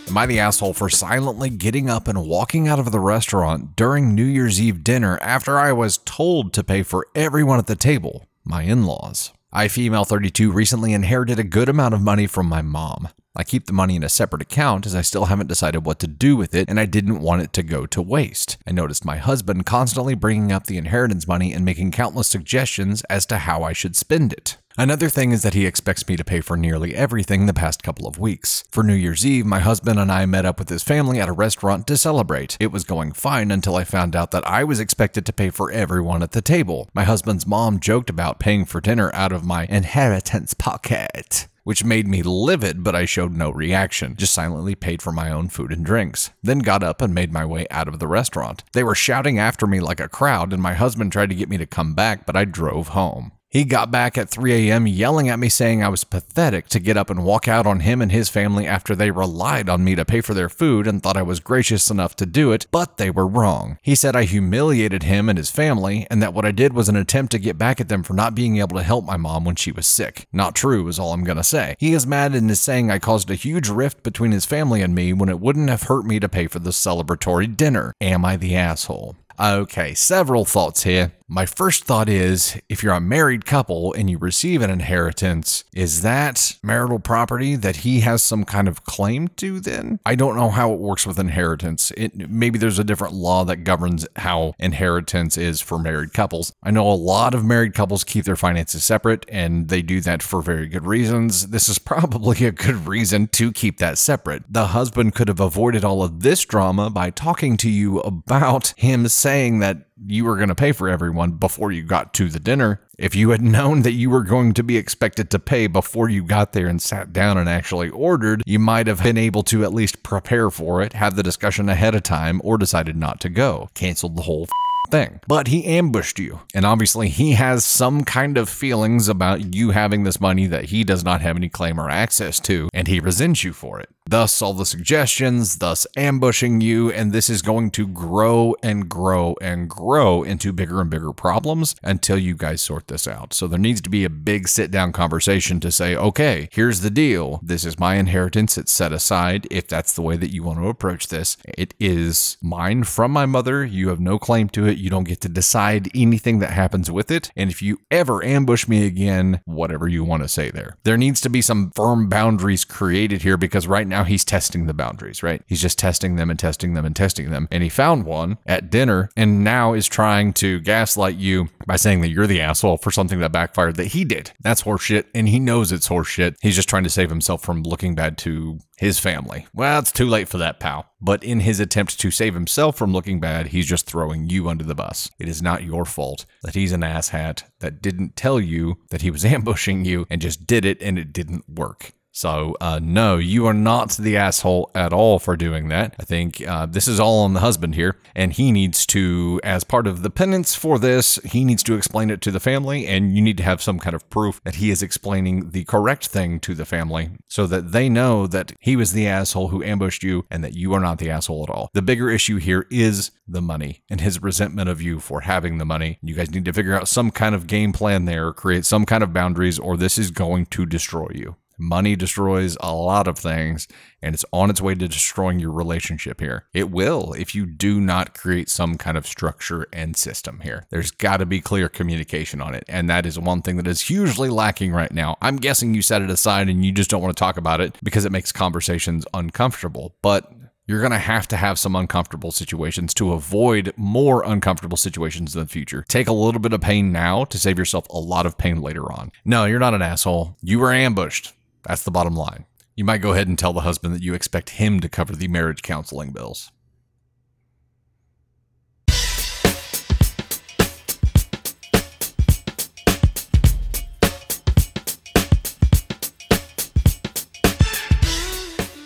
Am 0.07 0.19
I 0.19 0.25
the 0.27 0.39
asshole 0.39 0.73
for 0.73 0.89
silently 0.89 1.49
getting 1.49 1.89
up 1.89 2.07
and 2.07 2.25
walking 2.25 2.69
out 2.69 2.79
of 2.79 2.93
the 2.93 3.01
restaurant 3.01 3.75
during 3.75 4.15
New 4.15 4.23
Year's 4.23 4.61
Eve 4.61 4.81
dinner 4.81 5.19
after 5.21 5.59
I 5.59 5.73
was 5.73 5.97
told 6.05 6.53
to 6.53 6.63
pay 6.63 6.83
for 6.83 7.07
everyone 7.15 7.59
at 7.59 7.67
the 7.67 7.75
table? 7.75 8.25
My 8.45 8.61
in 8.61 8.85
laws. 8.85 9.33
I, 9.55 9.69
female 9.69 10.03
32, 10.03 10.51
recently 10.51 10.91
inherited 10.91 11.39
a 11.39 11.43
good 11.45 11.69
amount 11.69 11.93
of 11.93 12.01
money 12.01 12.27
from 12.27 12.45
my 12.45 12.61
mom. 12.61 13.07
I 13.37 13.45
keep 13.45 13.67
the 13.67 13.71
money 13.71 13.95
in 13.95 14.03
a 14.03 14.09
separate 14.09 14.41
account 14.41 14.85
as 14.85 14.93
I 14.93 15.01
still 15.01 15.25
haven't 15.25 15.47
decided 15.47 15.85
what 15.85 15.97
to 15.99 16.07
do 16.07 16.35
with 16.35 16.53
it 16.53 16.67
and 16.67 16.77
I 16.77 16.85
didn't 16.85 17.21
want 17.21 17.41
it 17.41 17.53
to 17.53 17.63
go 17.63 17.85
to 17.85 18.01
waste. 18.01 18.57
I 18.67 18.73
noticed 18.73 19.05
my 19.05 19.15
husband 19.15 19.65
constantly 19.65 20.13
bringing 20.13 20.51
up 20.51 20.65
the 20.65 20.75
inheritance 20.75 21.25
money 21.25 21.53
and 21.53 21.63
making 21.63 21.91
countless 21.91 22.27
suggestions 22.27 23.01
as 23.03 23.25
to 23.27 23.37
how 23.37 23.63
I 23.63 23.71
should 23.71 23.95
spend 23.95 24.33
it. 24.33 24.57
Another 24.77 25.07
thing 25.07 25.31
is 25.31 25.41
that 25.43 25.53
he 25.53 25.65
expects 25.65 26.05
me 26.05 26.17
to 26.17 26.23
pay 26.25 26.41
for 26.41 26.57
nearly 26.57 26.93
everything 26.95 27.45
the 27.45 27.53
past 27.53 27.81
couple 27.81 28.05
of 28.05 28.19
weeks. 28.19 28.65
For 28.69 28.83
New 28.83 28.93
Year's 28.93 29.25
Eve, 29.25 29.45
my 29.45 29.59
husband 29.59 29.97
and 29.97 30.11
I 30.11 30.25
met 30.25 30.45
up 30.45 30.59
with 30.59 30.67
his 30.67 30.83
family 30.83 31.21
at 31.21 31.29
a 31.29 31.33
restaurant 31.33 31.87
to 31.87 31.95
celebrate. 31.95 32.57
It 32.59 32.73
was 32.73 32.83
going 32.83 33.13
fine 33.13 33.51
until 33.51 33.77
I 33.77 33.85
found 33.85 34.17
out 34.17 34.31
that 34.31 34.45
I 34.45 34.65
was 34.65 34.81
expected 34.81 35.25
to 35.25 35.33
pay 35.33 35.49
for 35.49 35.71
everyone 35.71 36.21
at 36.21 36.31
the 36.31 36.41
table. 36.41 36.89
My 36.93 37.05
husband's 37.05 37.47
mom 37.47 37.79
joked 37.79 38.09
about 38.09 38.39
paying 38.39 38.65
for 38.65 38.81
dinner 38.81 39.11
out 39.13 39.31
of 39.31 39.45
my 39.45 39.65
inheritance 39.67 40.53
pocket 40.53 41.47
which 41.63 41.83
made 41.83 42.07
me 42.07 42.21
livid, 42.21 42.83
but 42.83 42.93
I 42.93 43.05
showed 43.05 43.33
no 43.33 43.49
reaction, 43.49 44.15
just 44.15 44.35
silently 44.35 44.75
paid 44.75 45.01
for 45.01 45.11
my 45.11 45.31
own 45.31 45.49
food 45.49 45.71
and 45.71 45.83
drinks, 45.83 46.29
then 46.43 46.59
got 46.59 46.83
up 46.83 47.01
and 47.01 47.11
made 47.11 47.33
my 47.33 47.43
way 47.43 47.65
out 47.71 47.87
of 47.87 47.97
the 47.97 48.07
restaurant. 48.07 48.63
They 48.73 48.83
were 48.83 48.93
shouting 48.93 49.39
after 49.39 49.65
me 49.65 49.79
like 49.79 49.99
a 49.99 50.07
crowd, 50.07 50.53
and 50.53 50.61
my 50.61 50.75
husband 50.75 51.11
tried 51.11 51.29
to 51.29 51.35
get 51.35 51.49
me 51.49 51.57
to 51.57 51.65
come 51.65 51.95
back, 51.95 52.27
but 52.27 52.35
I 52.35 52.45
drove 52.45 52.89
home. 52.89 53.31
He 53.55 53.63
got 53.63 53.89
back 53.89 54.17
at 54.17 54.27
3 54.27 54.69
a.m. 54.69 54.85
yelling 54.85 55.29
at 55.29 55.39
me 55.39 55.47
saying 55.47 55.81
I 55.81 55.87
was 55.87 56.03
pathetic 56.03 56.67
to 56.67 56.77
get 56.77 56.97
up 56.97 57.09
and 57.09 57.23
walk 57.23 57.47
out 57.47 57.65
on 57.65 57.79
him 57.79 58.01
and 58.01 58.11
his 58.11 58.27
family 58.27 58.67
after 58.67 58.97
they 58.97 59.11
relied 59.11 59.69
on 59.69 59.81
me 59.81 59.95
to 59.95 60.03
pay 60.03 60.19
for 60.19 60.33
their 60.33 60.49
food 60.49 60.85
and 60.85 61.01
thought 61.01 61.15
I 61.15 61.21
was 61.21 61.39
gracious 61.39 61.89
enough 61.89 62.17
to 62.17 62.25
do 62.25 62.51
it, 62.51 62.67
but 62.69 62.97
they 62.97 63.09
were 63.09 63.25
wrong. 63.25 63.77
He 63.81 63.95
said 63.95 64.13
I 64.13 64.25
humiliated 64.25 65.03
him 65.03 65.29
and 65.29 65.37
his 65.37 65.51
family 65.51 66.05
and 66.09 66.21
that 66.21 66.33
what 66.33 66.43
I 66.43 66.51
did 66.51 66.73
was 66.73 66.89
an 66.89 66.97
attempt 66.97 67.31
to 67.31 67.39
get 67.39 67.57
back 67.57 67.79
at 67.79 67.87
them 67.87 68.03
for 68.03 68.13
not 68.13 68.35
being 68.35 68.57
able 68.57 68.75
to 68.75 68.83
help 68.83 69.05
my 69.05 69.15
mom 69.15 69.45
when 69.45 69.55
she 69.55 69.71
was 69.71 69.87
sick. 69.87 70.27
Not 70.33 70.53
true 70.53 70.89
is 70.89 70.99
all 70.99 71.13
I'm 71.13 71.23
gonna 71.23 71.41
say. 71.41 71.77
He 71.79 71.93
is 71.93 72.05
mad 72.05 72.35
and 72.35 72.51
is 72.51 72.59
saying 72.59 72.91
I 72.91 72.99
caused 72.99 73.31
a 73.31 73.35
huge 73.35 73.69
rift 73.69 74.03
between 74.03 74.33
his 74.33 74.43
family 74.43 74.81
and 74.81 74.93
me 74.93 75.13
when 75.13 75.29
it 75.29 75.39
wouldn't 75.39 75.69
have 75.69 75.83
hurt 75.83 76.03
me 76.03 76.19
to 76.19 76.27
pay 76.27 76.47
for 76.47 76.59
the 76.59 76.71
celebratory 76.71 77.55
dinner. 77.55 77.93
Am 78.01 78.25
I 78.25 78.35
the 78.35 78.57
asshole? 78.57 79.15
Okay, 79.39 79.93
several 79.93 80.45
thoughts 80.45 80.83
here. 80.83 81.11
My 81.27 81.47
first 81.47 81.85
thought 81.85 82.07
is 82.07 82.61
if 82.69 82.83
you're 82.83 82.93
a 82.93 82.99
married 82.99 83.47
couple 83.47 83.93
and 83.93 84.11
you 84.11 84.19
receive 84.19 84.61
an 84.61 84.69
inheritance, 84.69 85.63
is 85.73 86.03
that 86.03 86.57
marital 86.61 86.99
property 86.99 87.55
that 87.55 87.77
he 87.77 88.01
has 88.01 88.21
some 88.21 88.43
kind 88.43 88.67
of 88.67 88.83
claim 88.83 89.29
to 89.37 89.59
then? 89.59 89.99
I 90.05 90.13
don't 90.13 90.35
know 90.35 90.51
how 90.51 90.71
it 90.71 90.79
works 90.79 91.07
with 91.07 91.17
inheritance. 91.17 91.91
It 91.97 92.29
maybe 92.29 92.59
there's 92.59 92.77
a 92.77 92.83
different 92.83 93.15
law 93.15 93.43
that 93.45 93.63
governs 93.63 94.07
how 94.17 94.53
inheritance 94.59 95.35
is 95.35 95.61
for 95.61 95.79
married 95.79 96.13
couples. 96.13 96.53
I 96.61 96.69
know 96.69 96.87
a 96.87 96.93
lot 96.93 97.33
of 97.33 97.43
married 97.43 97.73
couples 97.73 98.03
keep 98.03 98.25
their 98.25 98.35
finances 98.35 98.83
separate 98.83 99.25
and 99.27 99.69
they 99.69 99.81
do 99.81 100.01
that 100.01 100.21
for 100.21 100.43
very 100.43 100.67
good 100.67 100.85
reasons. 100.85 101.47
This 101.47 101.67
is 101.67 101.79
probably 101.95 102.45
a 102.45 102.51
good 102.51 102.87
reason 102.87 103.27
to 103.29 103.51
keep 103.51 103.79
that 103.79 103.97
separate. 103.97 104.43
The 104.47 104.67
husband 104.67 105.15
could 105.15 105.29
have 105.29 105.39
avoided 105.39 105.83
all 105.83 106.03
of 106.03 106.21
this 106.21 106.45
drama 106.45 106.91
by 106.91 107.09
talking 107.09 107.57
to 107.57 107.69
you 107.69 107.99
about 108.01 108.75
him 108.77 109.07
saying 109.07 109.57
that 109.59 109.87
you 110.07 110.25
were 110.25 110.35
going 110.35 110.49
to 110.49 110.55
pay 110.55 110.71
for 110.71 110.89
everyone 110.89 111.31
before 111.31 111.71
you 111.71 111.83
got 111.83 112.13
to 112.15 112.29
the 112.29 112.39
dinner. 112.39 112.81
If 112.97 113.15
you 113.15 113.29
had 113.29 113.41
known 113.41 113.81
that 113.83 113.93
you 113.93 114.09
were 114.09 114.23
going 114.23 114.53
to 114.53 114.63
be 114.63 114.77
expected 114.77 115.29
to 115.31 115.39
pay 115.39 115.67
before 115.67 116.09
you 116.09 116.23
got 116.23 116.53
there 116.53 116.67
and 116.67 116.81
sat 116.81 117.13
down 117.13 117.37
and 117.37 117.49
actually 117.49 117.89
ordered, 117.89 118.43
you 118.45 118.59
might 118.59 118.87
have 118.87 119.03
been 119.03 119.17
able 119.17 119.43
to 119.43 119.63
at 119.63 119.73
least 119.73 120.03
prepare 120.03 120.49
for 120.49 120.81
it, 120.81 120.93
have 120.93 121.15
the 121.15 121.23
discussion 121.23 121.69
ahead 121.69 121.95
of 121.95 122.03
time, 122.03 122.41
or 122.43 122.57
decided 122.57 122.95
not 122.95 123.19
to 123.21 123.29
go. 123.29 123.69
Canceled 123.73 124.15
the 124.15 124.23
whole 124.23 124.47
thing. 124.85 125.19
But 125.27 125.47
he 125.47 125.65
ambushed 125.65 126.19
you. 126.19 126.41
And 126.53 126.65
obviously, 126.65 127.09
he 127.09 127.31
has 127.31 127.63
some 127.63 128.03
kind 128.03 128.37
of 128.37 128.49
feelings 128.49 129.09
about 129.09 129.53
you 129.53 129.71
having 129.71 130.03
this 130.03 130.21
money 130.21 130.47
that 130.47 130.65
he 130.65 130.83
does 130.83 131.03
not 131.03 131.21
have 131.21 131.35
any 131.35 131.49
claim 131.49 131.79
or 131.79 131.89
access 131.89 132.39
to, 132.41 132.69
and 132.73 132.87
he 132.87 132.99
resents 132.99 133.43
you 133.43 133.53
for 133.53 133.79
it. 133.79 133.89
Thus, 134.07 134.39
all 134.39 134.53
the 134.53 134.67
suggestions, 134.67 135.57
thus 135.57 135.87
ambushing 135.97 136.61
you, 136.61 136.91
and 136.91 137.11
this 137.11 137.27
is 137.27 137.41
going 137.41 137.71
to 137.71 137.87
grow 137.87 138.55
and 138.61 138.87
grow 138.87 139.35
and 139.41 139.67
grow 139.67 140.21
into 140.21 140.53
bigger 140.53 140.79
and 140.79 140.91
bigger 140.91 141.11
problems 141.11 141.75
until 141.81 142.17
you 142.17 142.35
guys 142.35 142.61
sort 142.61 142.87
this 142.87 143.07
out. 143.07 143.33
So, 143.33 143.47
there 143.47 143.57
needs 143.57 143.81
to 143.81 143.89
be 143.89 144.03
a 144.03 144.09
big 144.09 144.47
sit 144.47 144.69
down 144.69 144.91
conversation 144.91 145.59
to 145.61 145.71
say, 145.71 145.95
okay, 145.95 146.49
here's 146.51 146.81
the 146.81 146.91
deal. 146.91 147.39
This 147.41 147.65
is 147.65 147.79
my 147.79 147.95
inheritance. 147.95 148.59
It's 148.59 148.71
set 148.71 148.91
aside. 148.91 149.47
If 149.49 149.67
that's 149.67 149.93
the 149.93 150.03
way 150.03 150.17
that 150.17 150.31
you 150.31 150.43
want 150.43 150.59
to 150.59 150.67
approach 150.67 151.07
this, 151.07 151.37
it 151.45 151.73
is 151.79 152.37
mine 152.43 152.83
from 152.83 153.09
my 153.11 153.25
mother. 153.25 153.65
You 153.65 153.89
have 153.89 153.99
no 153.99 154.19
claim 154.19 154.49
to 154.49 154.67
it. 154.67 154.74
You 154.77 154.89
don't 154.89 155.07
get 155.07 155.21
to 155.21 155.29
decide 155.29 155.89
anything 155.95 156.39
that 156.39 156.51
happens 156.51 156.91
with 156.91 157.11
it. 157.11 157.31
And 157.35 157.49
if 157.49 157.61
you 157.61 157.79
ever 157.91 158.23
ambush 158.23 158.67
me 158.67 158.85
again, 158.85 159.41
whatever 159.45 159.87
you 159.87 160.03
want 160.03 160.23
to 160.23 160.29
say 160.29 160.51
there, 160.51 160.77
there 160.83 160.97
needs 160.97 161.21
to 161.21 161.29
be 161.29 161.41
some 161.41 161.71
firm 161.75 162.09
boundaries 162.09 162.65
created 162.65 163.21
here 163.21 163.37
because 163.37 163.67
right 163.67 163.87
now 163.87 164.03
he's 164.03 164.25
testing 164.25 164.65
the 164.65 164.73
boundaries, 164.73 165.23
right? 165.23 165.41
He's 165.47 165.61
just 165.61 165.79
testing 165.79 166.15
them 166.15 166.29
and 166.29 166.39
testing 166.39 166.73
them 166.73 166.85
and 166.85 166.95
testing 166.95 167.29
them. 167.31 167.47
And 167.51 167.63
he 167.63 167.69
found 167.69 168.05
one 168.05 168.37
at 168.45 168.69
dinner 168.69 169.09
and 169.15 169.43
now 169.43 169.73
is 169.73 169.87
trying 169.87 170.33
to 170.33 170.59
gaslight 170.61 171.15
you 171.15 171.49
by 171.65 171.75
saying 171.75 172.01
that 172.01 172.09
you're 172.09 172.27
the 172.27 172.41
asshole 172.41 172.77
for 172.77 172.91
something 172.91 173.19
that 173.19 173.31
backfired 173.31 173.75
that 173.75 173.87
he 173.87 174.05
did. 174.05 174.31
That's 174.41 174.63
horseshit. 174.63 175.05
And 175.13 175.29
he 175.29 175.39
knows 175.39 175.71
it's 175.71 175.89
horseshit. 175.89 176.35
He's 176.41 176.55
just 176.55 176.69
trying 176.69 176.83
to 176.83 176.89
save 176.89 177.09
himself 177.09 177.43
from 177.43 177.63
looking 177.63 177.95
bad 177.95 178.17
to 178.19 178.59
his 178.77 178.99
family. 178.99 179.47
Well, 179.53 179.79
it's 179.79 179.91
too 179.91 180.07
late 180.07 180.27
for 180.27 180.37
that, 180.37 180.59
pal. 180.59 180.89
But 180.99 181.23
in 181.23 181.41
his 181.41 181.59
attempt 181.59 181.99
to 181.99 182.11
save 182.11 182.33
himself 182.33 182.77
from 182.77 182.91
looking 182.91 183.19
bad, 183.19 183.47
he's 183.47 183.67
just 183.67 183.85
throwing 183.85 184.29
you 184.29 184.49
under 184.49 184.63
the 184.63 184.75
bus. 184.75 185.09
It 185.19 185.27
is 185.27 185.41
not 185.41 185.63
your 185.63 185.85
fault 185.85 186.25
that 186.43 186.55
he's 186.55 186.71
an 186.71 186.81
asshat 186.81 187.43
that 187.59 187.81
didn't 187.81 188.15
tell 188.15 188.39
you 188.39 188.77
that 188.89 189.01
he 189.01 189.11
was 189.11 189.25
ambushing 189.35 189.85
you 189.85 190.05
and 190.09 190.21
just 190.21 190.45
did 190.45 190.65
it 190.65 190.81
and 190.81 190.99
it 190.99 191.13
didn't 191.13 191.49
work. 191.49 191.93
So, 192.15 192.55
uh, 192.61 192.79
no, 192.81 193.17
you 193.17 193.45
are 193.45 193.53
not 193.53 193.91
the 193.97 194.15
asshole 194.15 194.71
at 194.73 194.93
all 194.93 195.19
for 195.19 195.35
doing 195.35 195.67
that. 195.67 195.95
I 195.99 196.03
think 196.03 196.41
uh, 196.47 196.65
this 196.65 196.87
is 196.87 196.97
all 196.97 197.25
on 197.25 197.33
the 197.33 197.41
husband 197.41 197.75
here, 197.75 197.97
and 198.15 198.31
he 198.31 198.53
needs 198.53 198.85
to, 198.87 199.41
as 199.43 199.65
part 199.65 199.85
of 199.85 200.01
the 200.01 200.09
penance 200.09 200.55
for 200.55 200.79
this, 200.79 201.19
he 201.25 201.43
needs 201.43 201.61
to 201.63 201.75
explain 201.75 202.09
it 202.09 202.21
to 202.21 202.31
the 202.31 202.39
family, 202.39 202.87
and 202.87 203.13
you 203.17 203.21
need 203.21 203.35
to 203.39 203.43
have 203.43 203.61
some 203.61 203.79
kind 203.79 203.93
of 203.93 204.09
proof 204.09 204.39
that 204.45 204.55
he 204.55 204.71
is 204.71 204.81
explaining 204.81 205.49
the 205.49 205.65
correct 205.65 206.07
thing 206.07 206.39
to 206.39 206.55
the 206.55 206.63
family 206.63 207.09
so 207.27 207.45
that 207.47 207.73
they 207.73 207.89
know 207.89 208.27
that 208.27 208.53
he 208.61 208.77
was 208.77 208.93
the 208.93 209.07
asshole 209.07 209.49
who 209.49 209.61
ambushed 209.61 210.01
you 210.01 210.25
and 210.31 210.41
that 210.41 210.55
you 210.55 210.73
are 210.73 210.79
not 210.79 210.99
the 210.99 211.09
asshole 211.09 211.43
at 211.43 211.49
all. 211.49 211.69
The 211.73 211.81
bigger 211.81 212.09
issue 212.09 212.37
here 212.37 212.65
is 212.71 213.11
the 213.27 213.41
money 213.41 213.83
and 213.89 213.99
his 213.99 214.23
resentment 214.23 214.69
of 214.69 214.81
you 214.81 214.99
for 215.01 215.21
having 215.21 215.57
the 215.57 215.65
money. 215.65 215.99
You 216.01 216.15
guys 216.15 216.31
need 216.31 216.45
to 216.45 216.53
figure 216.53 216.75
out 216.75 216.87
some 216.87 217.11
kind 217.11 217.35
of 217.35 217.45
game 217.45 217.73
plan 217.73 218.05
there, 218.05 218.31
create 218.31 218.63
some 218.63 218.85
kind 218.85 219.03
of 219.03 219.11
boundaries, 219.11 219.59
or 219.59 219.75
this 219.75 219.97
is 219.97 220.11
going 220.11 220.45
to 220.45 220.65
destroy 220.65 221.09
you. 221.13 221.35
Money 221.57 221.95
destroys 221.95 222.57
a 222.59 222.73
lot 222.73 223.07
of 223.07 223.17
things, 223.17 223.67
and 224.01 224.13
it's 224.13 224.25
on 224.31 224.49
its 224.49 224.61
way 224.61 224.75
to 224.75 224.87
destroying 224.87 225.39
your 225.39 225.51
relationship 225.51 226.19
here. 226.19 226.45
It 226.53 226.69
will 226.69 227.13
if 227.13 227.33
you 227.33 227.45
do 227.45 227.79
not 227.79 228.13
create 228.13 228.49
some 228.49 228.77
kind 228.77 228.97
of 228.97 229.07
structure 229.07 229.67
and 229.71 229.95
system 229.95 230.41
here. 230.41 230.65
There's 230.69 230.91
got 230.91 231.17
to 231.17 231.25
be 231.25 231.41
clear 231.41 231.69
communication 231.69 232.41
on 232.41 232.55
it, 232.55 232.65
and 232.67 232.89
that 232.89 233.05
is 233.05 233.19
one 233.19 233.41
thing 233.41 233.57
that 233.57 233.67
is 233.67 233.81
hugely 233.81 234.29
lacking 234.29 234.71
right 234.71 234.91
now. 234.91 235.17
I'm 235.21 235.37
guessing 235.37 235.73
you 235.73 235.81
set 235.81 236.01
it 236.01 236.09
aside 236.09 236.49
and 236.49 236.65
you 236.65 236.71
just 236.71 236.89
don't 236.89 237.01
want 237.01 237.15
to 237.15 237.19
talk 237.19 237.37
about 237.37 237.61
it 237.61 237.75
because 237.83 238.05
it 238.05 238.11
makes 238.11 238.31
conversations 238.31 239.05
uncomfortable, 239.13 239.95
but 240.01 240.31
you're 240.67 240.79
going 240.79 240.91
to 240.91 240.97
have 240.97 241.27
to 241.27 241.37
have 241.37 241.59
some 241.59 241.75
uncomfortable 241.75 242.31
situations 242.31 242.93
to 242.95 243.13
avoid 243.13 243.71
more 243.77 244.23
uncomfortable 244.23 244.77
situations 244.77 245.35
in 245.35 245.41
the 245.41 245.47
future. 245.47 245.85
Take 245.87 246.07
a 246.07 246.13
little 246.13 246.41
bit 246.41 246.53
of 246.53 246.61
pain 246.61 246.91
now 246.91 247.23
to 247.25 247.37
save 247.37 247.59
yourself 247.59 247.87
a 247.89 247.99
lot 247.99 248.25
of 248.25 248.37
pain 248.37 248.61
later 248.61 248.91
on. 248.91 249.11
No, 249.23 249.45
you're 249.45 249.59
not 249.59 249.75
an 249.75 249.83
asshole. 249.83 250.37
You 250.41 250.59
were 250.59 250.73
ambushed. 250.73 251.33
That's 251.65 251.83
the 251.83 251.91
bottom 251.91 252.15
line. 252.15 252.45
You 252.75 252.85
might 252.85 253.01
go 253.01 253.13
ahead 253.13 253.27
and 253.27 253.39
tell 253.39 253.53
the 253.53 253.61
husband 253.61 253.95
that 253.95 254.03
you 254.03 254.13
expect 254.13 254.51
him 254.51 254.79
to 254.81 254.89
cover 254.89 255.15
the 255.15 255.27
marriage 255.27 255.61
counseling 255.61 256.11
bills. 256.11 256.51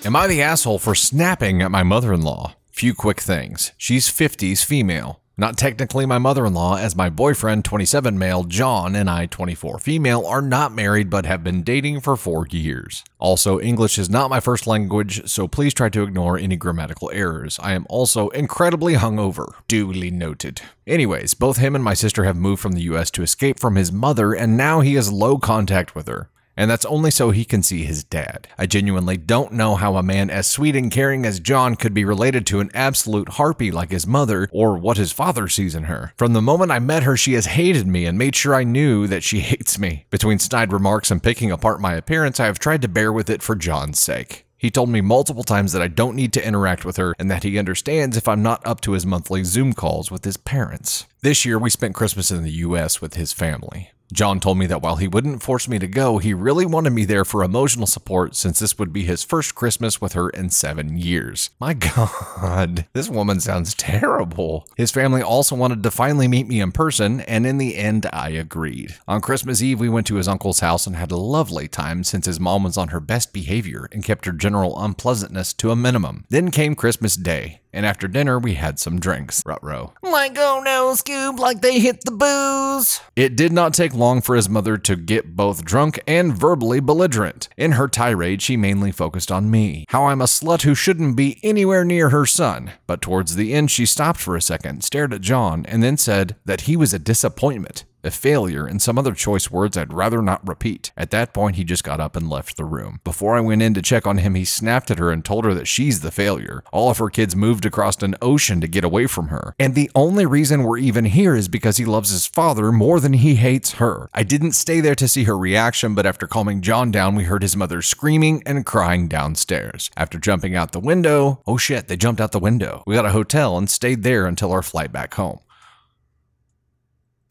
Am 0.06 0.16
I 0.16 0.26
the 0.28 0.42
asshole 0.42 0.80
for 0.80 0.96
snapping 0.96 1.62
at 1.62 1.70
my 1.70 1.84
mother 1.84 2.14
in 2.14 2.22
law? 2.22 2.56
Few 2.72 2.96
quick 2.96 3.20
things. 3.20 3.74
She's 3.78 4.10
50s 4.10 4.64
female. 4.66 5.22
Not 5.40 5.56
technically 5.56 6.06
my 6.06 6.18
mother 6.18 6.46
in 6.46 6.54
law, 6.54 6.76
as 6.76 6.98
my 6.98 7.10
boyfriend, 7.10 7.64
27 7.64 8.20
male, 8.20 8.44
John, 8.44 8.94
and 8.94 9.10
I, 9.10 9.26
24 9.26 9.80
female, 9.80 10.26
are 10.26 10.42
not 10.42 10.74
married 10.74 11.10
but 11.10 11.26
have 11.26 11.46
been 11.46 11.64
dating 11.64 12.02
for 12.02 12.18
four 12.18 12.46
years. 12.52 13.06
Also, 13.20 13.58
English 13.58 13.98
is 13.98 14.10
not 14.10 14.30
my 14.30 14.42
first 14.42 14.68
language, 14.68 15.30
so 15.30 15.48
please 15.48 15.74
try 15.74 15.88
to 15.88 16.04
ignore 16.04 16.38
any 16.38 16.58
grammatical 16.58 17.10
errors. 17.14 17.58
I 17.64 17.72
am 17.72 17.88
also 17.88 18.28
incredibly 18.30 18.96
hungover. 18.96 19.54
Duly 19.70 20.12
noted. 20.12 20.60
Anyways, 20.86 21.36
both 21.36 21.56
him 21.56 21.74
and 21.74 21.86
my 21.86 21.94
sister 21.94 22.26
have 22.26 22.36
moved 22.36 22.62
from 22.62 22.74
the 22.74 22.82
US 22.82 23.10
to 23.12 23.24
escape 23.24 23.62
from 23.62 23.78
his 23.78 23.94
mother, 23.94 24.34
and 24.34 24.58
now 24.58 24.82
he 24.82 24.96
has 24.96 25.10
low 25.10 25.38
contact 25.38 25.96
with 25.96 26.10
her 26.10 26.30
and 26.60 26.70
that's 26.70 26.84
only 26.84 27.10
so 27.10 27.32
he 27.32 27.46
can 27.46 27.64
see 27.64 27.86
his 27.86 28.04
dad. 28.04 28.50
I 28.58 28.66
genuinely 28.66 29.16
don't 29.16 29.54
know 29.54 29.76
how 29.76 29.96
a 29.96 30.04
man 30.04 30.30
as 30.30 30.46
sweet 30.46 30.76
and 30.76 30.92
caring 30.92 31.26
as 31.26 31.40
John 31.40 31.78
could 31.78 31.94
be 31.94 32.04
related 32.04 32.46
to 32.48 32.60
an 32.60 32.70
absolute 32.74 33.30
harpy 33.30 33.72
like 33.72 33.92
his 33.92 34.06
mother, 34.06 34.50
or 34.52 34.78
what 34.78 34.98
his 34.98 35.14
father 35.14 35.48
sees 35.48 35.74
in 35.74 35.86
her. 35.86 36.12
From 36.18 36.34
the 36.34 36.42
moment 36.42 36.74
I 36.74 36.80
met 36.80 37.04
her, 37.04 37.16
she 37.16 37.32
has 37.36 37.46
hated 37.46 37.88
me 37.88 38.06
and 38.06 38.18
made 38.18 38.36
sure 38.36 38.54
I 38.54 38.66
knew 38.66 39.08
that 39.08 39.24
she 39.24 39.40
hates 39.52 39.80
me. 39.80 40.06
Between 40.10 40.38
snide 40.38 40.74
remarks 40.74 41.10
and 41.10 41.24
picking 41.24 41.50
apart 41.50 41.80
my 41.80 41.94
appearance, 41.94 42.42
I 42.42 42.48
have 42.48 42.60
tried 42.60 42.82
to 42.82 42.90
bear 42.90 43.14
with 43.14 43.30
it 43.30 43.42
for 43.42 43.56
John's 43.56 43.98
sake. 43.98 44.46
He 44.58 44.70
told 44.70 44.90
me 44.90 45.00
multiple 45.00 45.46
times 45.46 45.72
that 45.72 45.82
I 45.82 45.88
don't 45.88 46.18
need 46.18 46.34
to 46.34 46.46
interact 46.46 46.84
with 46.84 46.98
her 46.98 47.16
and 47.18 47.32
that 47.32 47.44
he 47.44 47.58
understands 47.58 48.18
if 48.18 48.28
I'm 48.28 48.44
not 48.44 48.68
up 48.68 48.82
to 48.82 48.92
his 48.92 49.06
monthly 49.06 49.46
Zoom 49.46 49.72
calls 49.72 50.12
with 50.12 50.26
his 50.26 50.36
parents. 50.36 51.06
This 51.22 51.46
year, 51.46 51.58
we 51.58 51.70
spent 51.70 51.96
Christmas 51.96 52.32
in 52.32 52.44
the 52.44 52.52
US 52.52 53.00
with 53.00 53.14
his 53.14 53.32
family. 53.32 53.92
John 54.12 54.40
told 54.40 54.58
me 54.58 54.66
that 54.66 54.82
while 54.82 54.96
he 54.96 55.08
wouldn't 55.08 55.44
force 55.44 55.68
me 55.68 55.78
to 55.78 55.88
go, 55.88 56.18
he 56.18 56.34
really 56.34 56.66
wanted 56.66 56.92
me 56.92 57.06
there 57.06 57.24
for 57.24 57.44
emotional 57.44 57.86
support 57.86 58.36
since 58.36 58.58
this 58.58 58.80
would 58.80 58.92
be 58.92 59.04
his 59.04 59.24
first 59.24 59.54
Christmas 59.54 60.02
with 60.02 60.14
her 60.14 60.30
in 60.32 60.50
seven 60.50 60.98
years. 60.98 61.52
My 61.60 61.74
God, 61.96 62.88
this 62.94 63.10
woman 63.10 63.40
sounds 63.40 63.76
terrible. 63.76 64.68
His 64.78 64.92
family 64.92 65.22
also 65.22 65.56
wanted 65.56 65.84
to 65.84 65.92
finally 65.92 66.28
meet 66.28 66.48
me 66.48 66.60
in 66.60 66.72
person, 66.72 67.22
and 67.22 67.46
in 67.46 67.60
the 67.60 67.76
end, 67.78 68.08
I 68.12 68.30
agreed. 68.30 68.96
On 69.08 69.22
Christmas 69.22 69.62
Eve, 69.62 69.80
we 69.80 69.90
went 69.90 70.08
to 70.08 70.16
his 70.16 70.28
uncle's 70.28 70.62
house 70.62 70.88
and 70.88 70.96
had 70.96 71.12
a 71.12 71.18
lovely 71.18 71.68
time 71.68 72.04
since 72.04 72.26
his 72.26 72.40
mom 72.40 72.64
was 72.64 72.78
on 72.78 72.88
her 72.88 73.00
best 73.00 73.32
behavior 73.32 73.88
and 73.92 74.04
kept 74.04 74.26
her 74.26 74.32
general 74.32 74.82
unpleasantness 74.84 75.54
to 75.54 75.72
a 75.72 75.76
minimum. 75.76 76.26
Then 76.30 76.50
came 76.50 76.76
Christmas 76.76 77.16
Day 77.16 77.62
and 77.74 77.86
after 77.86 78.08
dinner 78.08 78.40
we 78.40 78.56
had 78.56 78.80
some 78.80 79.00
drinks. 79.00 79.44
Rutro. 79.46 79.94
Like 80.02 80.36
oh 80.38 80.62
no, 80.64 80.94
Scoob, 80.94 81.40
like 81.40 81.62
they 81.62 81.80
hit 81.80 82.04
the 82.04 82.12
booze. 82.12 83.02
It 83.16 83.36
did 83.36 83.52
not 83.52 83.74
take 83.74 83.94
long 83.94 84.22
for 84.22 84.36
his 84.36 84.50
mother 84.50 84.78
to 84.78 84.96
get 84.96 85.36
both 85.36 85.66
drunk 85.66 86.00
and 86.08 86.36
verbally 86.36 86.80
belligerent. 86.80 87.50
In 87.58 87.74
her 87.74 87.88
tirade, 87.88 88.42
she 88.42 88.58
mainly 88.58 88.92
focused 88.92 89.32
on 89.32 89.52
me, 89.52 89.86
how 89.90 90.06
I'm 90.06 90.22
a 90.22 90.26
slut 90.26 90.64
who 90.64 90.76
shouldn't 90.76 91.16
be 91.16 91.40
anywhere 91.44 91.84
near 91.84 92.10
her 92.10 92.26
son. 92.26 92.72
But 92.88 93.02
towards 93.02 93.36
the 93.36 93.54
end, 93.54 93.72
she 93.72 93.86
stopped 93.86 94.20
for 94.20 94.36
a 94.36 94.42
second, 94.42 94.84
stared 94.84 95.14
at 95.14 95.22
John, 95.22 95.66
and 95.66 95.84
then 95.84 95.98
said 95.98 96.36
that 96.46 96.62
he 96.62 96.76
was 96.76 96.94
a 96.94 97.00
disappointment 97.00 97.86
a 98.04 98.12
failure, 98.12 98.66
and 98.66 98.82
some 98.82 98.98
other 98.98 99.14
choice 99.14 99.52
words 99.52 99.78
I'd 99.78 99.94
rather 99.94 100.22
not 100.22 100.48
repeat. 100.48 100.92
At 100.96 101.12
that 101.12 101.34
point, 101.34 101.56
he 101.56 101.64
just 101.64 101.84
got 101.84 102.00
up 102.00 102.16
and 102.16 102.30
left 102.30 102.58
the 102.58 102.66
room. 102.66 103.00
Before 103.04 103.36
I 103.36 103.42
went 103.42 103.62
in 103.62 103.74
to 103.74 103.82
check 103.82 104.08
on 104.08 104.18
him, 104.18 104.36
he 104.36 104.46
snapped 104.46 104.92
at 104.92 105.00
her 105.00 105.12
and 105.12 105.24
told 105.24 105.46
her 105.46 105.54
that 105.54 105.68
she's 105.68 106.02
the 106.02 106.12
failure. 106.12 106.64
All 106.72 106.90
of 106.90 106.98
her 106.98 107.10
kids 107.10 107.36
moved 107.36 107.66
across 107.66 108.02
an 108.02 108.16
ocean 108.22 108.62
to 108.62 108.68
get 108.68 108.84
away 108.84 109.08
from 109.08 109.28
her. 109.28 109.56
And 109.60 109.76
the 109.76 109.92
only 109.96 110.26
reason 110.26 110.64
we're 110.64 110.78
even 110.78 111.06
here 111.06 111.36
is 111.36 111.48
because 111.48 111.78
he 111.78 111.86
loves 111.86 112.10
his 112.10 112.28
father 112.28 112.72
more 112.72 113.00
than 113.00 113.14
he 113.14 113.36
hates 113.36 113.74
her. 113.74 114.10
I 114.14 114.24
didn't 114.24 114.54
stay 114.54 114.80
there 114.80 114.96
to 114.96 115.08
see 115.08 115.26
her 115.26 115.38
reaction, 115.38 115.96
but 115.96 116.06
after 116.06 116.28
calming 116.28 116.62
John 116.62 116.92
down, 116.92 117.16
we 117.16 117.26
heard 117.26 117.42
his 117.42 117.56
mother 117.56 117.82
screaming 117.82 118.44
and 118.46 118.66
crying 118.66 119.08
downstairs. 119.08 119.90
After 119.98 120.18
jumping 120.18 120.56
out 120.56 120.72
the 120.72 120.80
window, 120.80 121.42
oh 121.46 121.58
shit, 121.58 121.88
they 121.88 121.98
jumped 121.98 122.22
out 122.22 122.32
the 122.32 122.40
window. 122.40 122.84
We 122.86 122.96
got 122.96 123.06
a 123.06 123.12
hotel 123.12 123.58
and 123.58 123.70
stayed 123.70 124.04
there 124.04 124.26
until 124.26 124.52
our 124.52 124.62
flight 124.62 124.92
back 124.92 125.14
home 125.16 125.40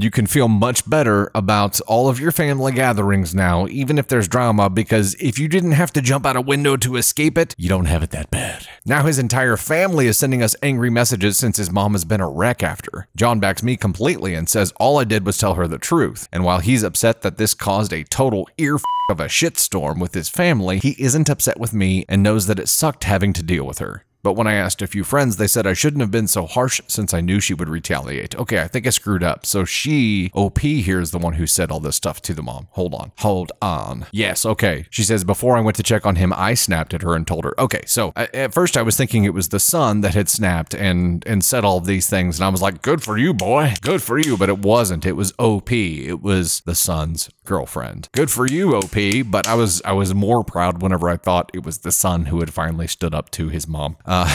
you 0.00 0.12
can 0.12 0.26
feel 0.28 0.46
much 0.46 0.88
better 0.88 1.28
about 1.34 1.80
all 1.88 2.08
of 2.08 2.20
your 2.20 2.30
family 2.30 2.70
gatherings 2.70 3.34
now, 3.34 3.66
even 3.66 3.98
if 3.98 4.06
there's 4.06 4.28
drama, 4.28 4.70
because 4.70 5.14
if 5.14 5.40
you 5.40 5.48
didn't 5.48 5.72
have 5.72 5.92
to 5.92 6.00
jump 6.00 6.24
out 6.24 6.36
a 6.36 6.40
window 6.40 6.76
to 6.76 6.94
escape 6.94 7.36
it, 7.36 7.52
you 7.58 7.68
don't 7.68 7.86
have 7.86 8.04
it 8.04 8.10
that 8.10 8.30
bad. 8.30 8.68
Now 8.86 9.02
his 9.02 9.18
entire 9.18 9.56
family 9.56 10.06
is 10.06 10.16
sending 10.16 10.40
us 10.40 10.54
angry 10.62 10.88
messages 10.88 11.36
since 11.36 11.56
his 11.56 11.72
mom 11.72 11.94
has 11.94 12.04
been 12.04 12.20
a 12.20 12.28
wreck 12.28 12.62
after. 12.62 13.08
John 13.16 13.40
backs 13.40 13.64
me 13.64 13.76
completely 13.76 14.34
and 14.34 14.48
says 14.48 14.72
all 14.76 14.98
I 14.98 15.04
did 15.04 15.26
was 15.26 15.36
tell 15.36 15.54
her 15.54 15.66
the 15.66 15.78
truth. 15.78 16.28
And 16.32 16.44
while 16.44 16.60
he's 16.60 16.84
upset 16.84 17.22
that 17.22 17.36
this 17.36 17.54
caused 17.54 17.92
a 17.92 18.04
total 18.04 18.48
ear 18.56 18.78
of 19.10 19.18
a 19.18 19.24
shitstorm 19.24 20.00
with 20.00 20.14
his 20.14 20.28
family, 20.28 20.78
he 20.78 20.94
isn't 20.98 21.28
upset 21.28 21.58
with 21.58 21.72
me 21.72 22.04
and 22.08 22.22
knows 22.22 22.46
that 22.46 22.60
it 22.60 22.68
sucked 22.68 23.02
having 23.02 23.32
to 23.32 23.42
deal 23.42 23.64
with 23.64 23.78
her. 23.78 24.04
But 24.22 24.34
when 24.34 24.46
I 24.46 24.54
asked 24.54 24.82
a 24.82 24.86
few 24.86 25.04
friends, 25.04 25.36
they 25.36 25.46
said 25.46 25.66
I 25.66 25.72
shouldn't 25.72 26.00
have 26.00 26.10
been 26.10 26.26
so 26.28 26.46
harsh 26.46 26.80
since 26.86 27.14
I 27.14 27.20
knew 27.20 27.40
she 27.40 27.54
would 27.54 27.68
retaliate. 27.68 28.34
Okay, 28.34 28.60
I 28.60 28.68
think 28.68 28.86
I 28.86 28.90
screwed 28.90 29.22
up. 29.22 29.46
So 29.46 29.64
she, 29.64 30.30
OP 30.34 30.58
here, 30.58 31.00
is 31.00 31.10
the 31.10 31.18
one 31.18 31.34
who 31.34 31.46
said 31.46 31.70
all 31.70 31.80
this 31.80 31.96
stuff 31.96 32.20
to 32.22 32.34
the 32.34 32.42
mom. 32.42 32.68
Hold 32.72 32.94
on. 32.94 33.12
Hold 33.18 33.52
on. 33.62 34.06
Yes, 34.12 34.44
okay. 34.44 34.86
She 34.90 35.02
says, 35.02 35.24
before 35.24 35.56
I 35.56 35.60
went 35.60 35.76
to 35.76 35.82
check 35.82 36.04
on 36.04 36.16
him, 36.16 36.32
I 36.32 36.54
snapped 36.54 36.94
at 36.94 37.02
her 37.02 37.14
and 37.14 37.26
told 37.26 37.44
her, 37.44 37.58
okay, 37.60 37.82
so 37.86 38.12
at 38.16 38.52
first 38.52 38.76
I 38.76 38.82
was 38.82 38.96
thinking 38.96 39.24
it 39.24 39.34
was 39.34 39.48
the 39.48 39.60
son 39.60 40.00
that 40.00 40.14
had 40.14 40.28
snapped 40.28 40.74
and, 40.74 41.24
and 41.26 41.44
said 41.44 41.64
all 41.64 41.80
these 41.80 42.08
things. 42.08 42.38
And 42.38 42.44
I 42.44 42.48
was 42.48 42.62
like, 42.62 42.82
good 42.82 43.02
for 43.02 43.16
you, 43.16 43.32
boy. 43.32 43.74
Good 43.80 44.02
for 44.02 44.18
you. 44.18 44.36
But 44.36 44.48
it 44.48 44.58
wasn't. 44.58 45.06
It 45.06 45.12
was 45.12 45.32
OP. 45.38 45.72
It 45.72 46.20
was 46.22 46.60
the 46.60 46.74
son's 46.74 47.30
girlfriend. 47.44 48.08
Good 48.12 48.30
for 48.30 48.46
you, 48.46 48.74
OP. 48.74 48.96
But 49.26 49.46
I 49.46 49.54
was, 49.54 49.80
I 49.84 49.92
was 49.92 50.14
more 50.14 50.44
proud 50.44 50.82
whenever 50.82 51.08
I 51.08 51.16
thought 51.16 51.50
it 51.54 51.64
was 51.64 51.78
the 51.78 51.92
son 51.92 52.26
who 52.26 52.40
had 52.40 52.52
finally 52.52 52.86
stood 52.86 53.14
up 53.14 53.30
to 53.30 53.48
his 53.48 53.68
mom. 53.68 53.96
Uh, 54.08 54.26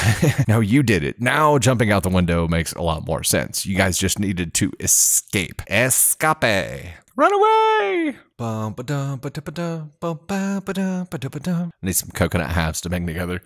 no, 0.47 0.59
you 0.59 0.83
did 0.83 1.03
it. 1.03 1.19
Now 1.19 1.57
jumping 1.57 1.91
out 1.91 2.03
the 2.03 2.09
window 2.09 2.47
makes 2.47 2.73
a 2.73 2.81
lot 2.81 3.07
more 3.07 3.23
sense. 3.23 3.65
You 3.65 3.75
guys 3.75 3.97
just 3.97 4.19
needed 4.19 4.53
to 4.55 4.71
escape. 4.79 5.63
Escape. 5.67 6.93
Run 7.15 7.33
away! 7.33 8.15
I 11.81 11.85
need 11.85 11.93
some 11.93 12.09
coconut 12.11 12.51
halves 12.51 12.81
to 12.81 12.89
bang 12.89 13.07
together. 13.07 13.41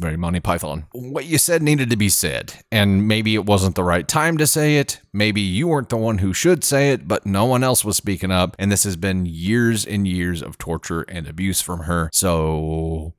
Very 0.00 0.16
Monty 0.16 0.40
Python. 0.40 0.86
What 0.92 1.26
you 1.26 1.36
said 1.36 1.60
needed 1.60 1.90
to 1.90 1.96
be 1.96 2.08
said, 2.08 2.54
and 2.72 3.06
maybe 3.06 3.34
it 3.34 3.44
wasn't 3.44 3.74
the 3.74 3.84
right 3.84 4.08
time 4.08 4.38
to 4.38 4.46
say 4.46 4.78
it. 4.78 5.00
Maybe 5.12 5.42
you 5.42 5.68
weren't 5.68 5.90
the 5.90 5.98
one 5.98 6.18
who 6.18 6.32
should 6.32 6.64
say 6.64 6.92
it, 6.92 7.06
but 7.06 7.26
no 7.26 7.44
one 7.44 7.62
else 7.62 7.84
was 7.84 7.98
speaking 7.98 8.30
up, 8.30 8.56
and 8.58 8.72
this 8.72 8.84
has 8.84 8.96
been 8.96 9.26
years 9.26 9.84
and 9.84 10.08
years 10.08 10.42
of 10.42 10.56
torture 10.56 11.02
and 11.02 11.26
abuse 11.26 11.60
from 11.60 11.80
her. 11.80 12.08
So 12.14 13.14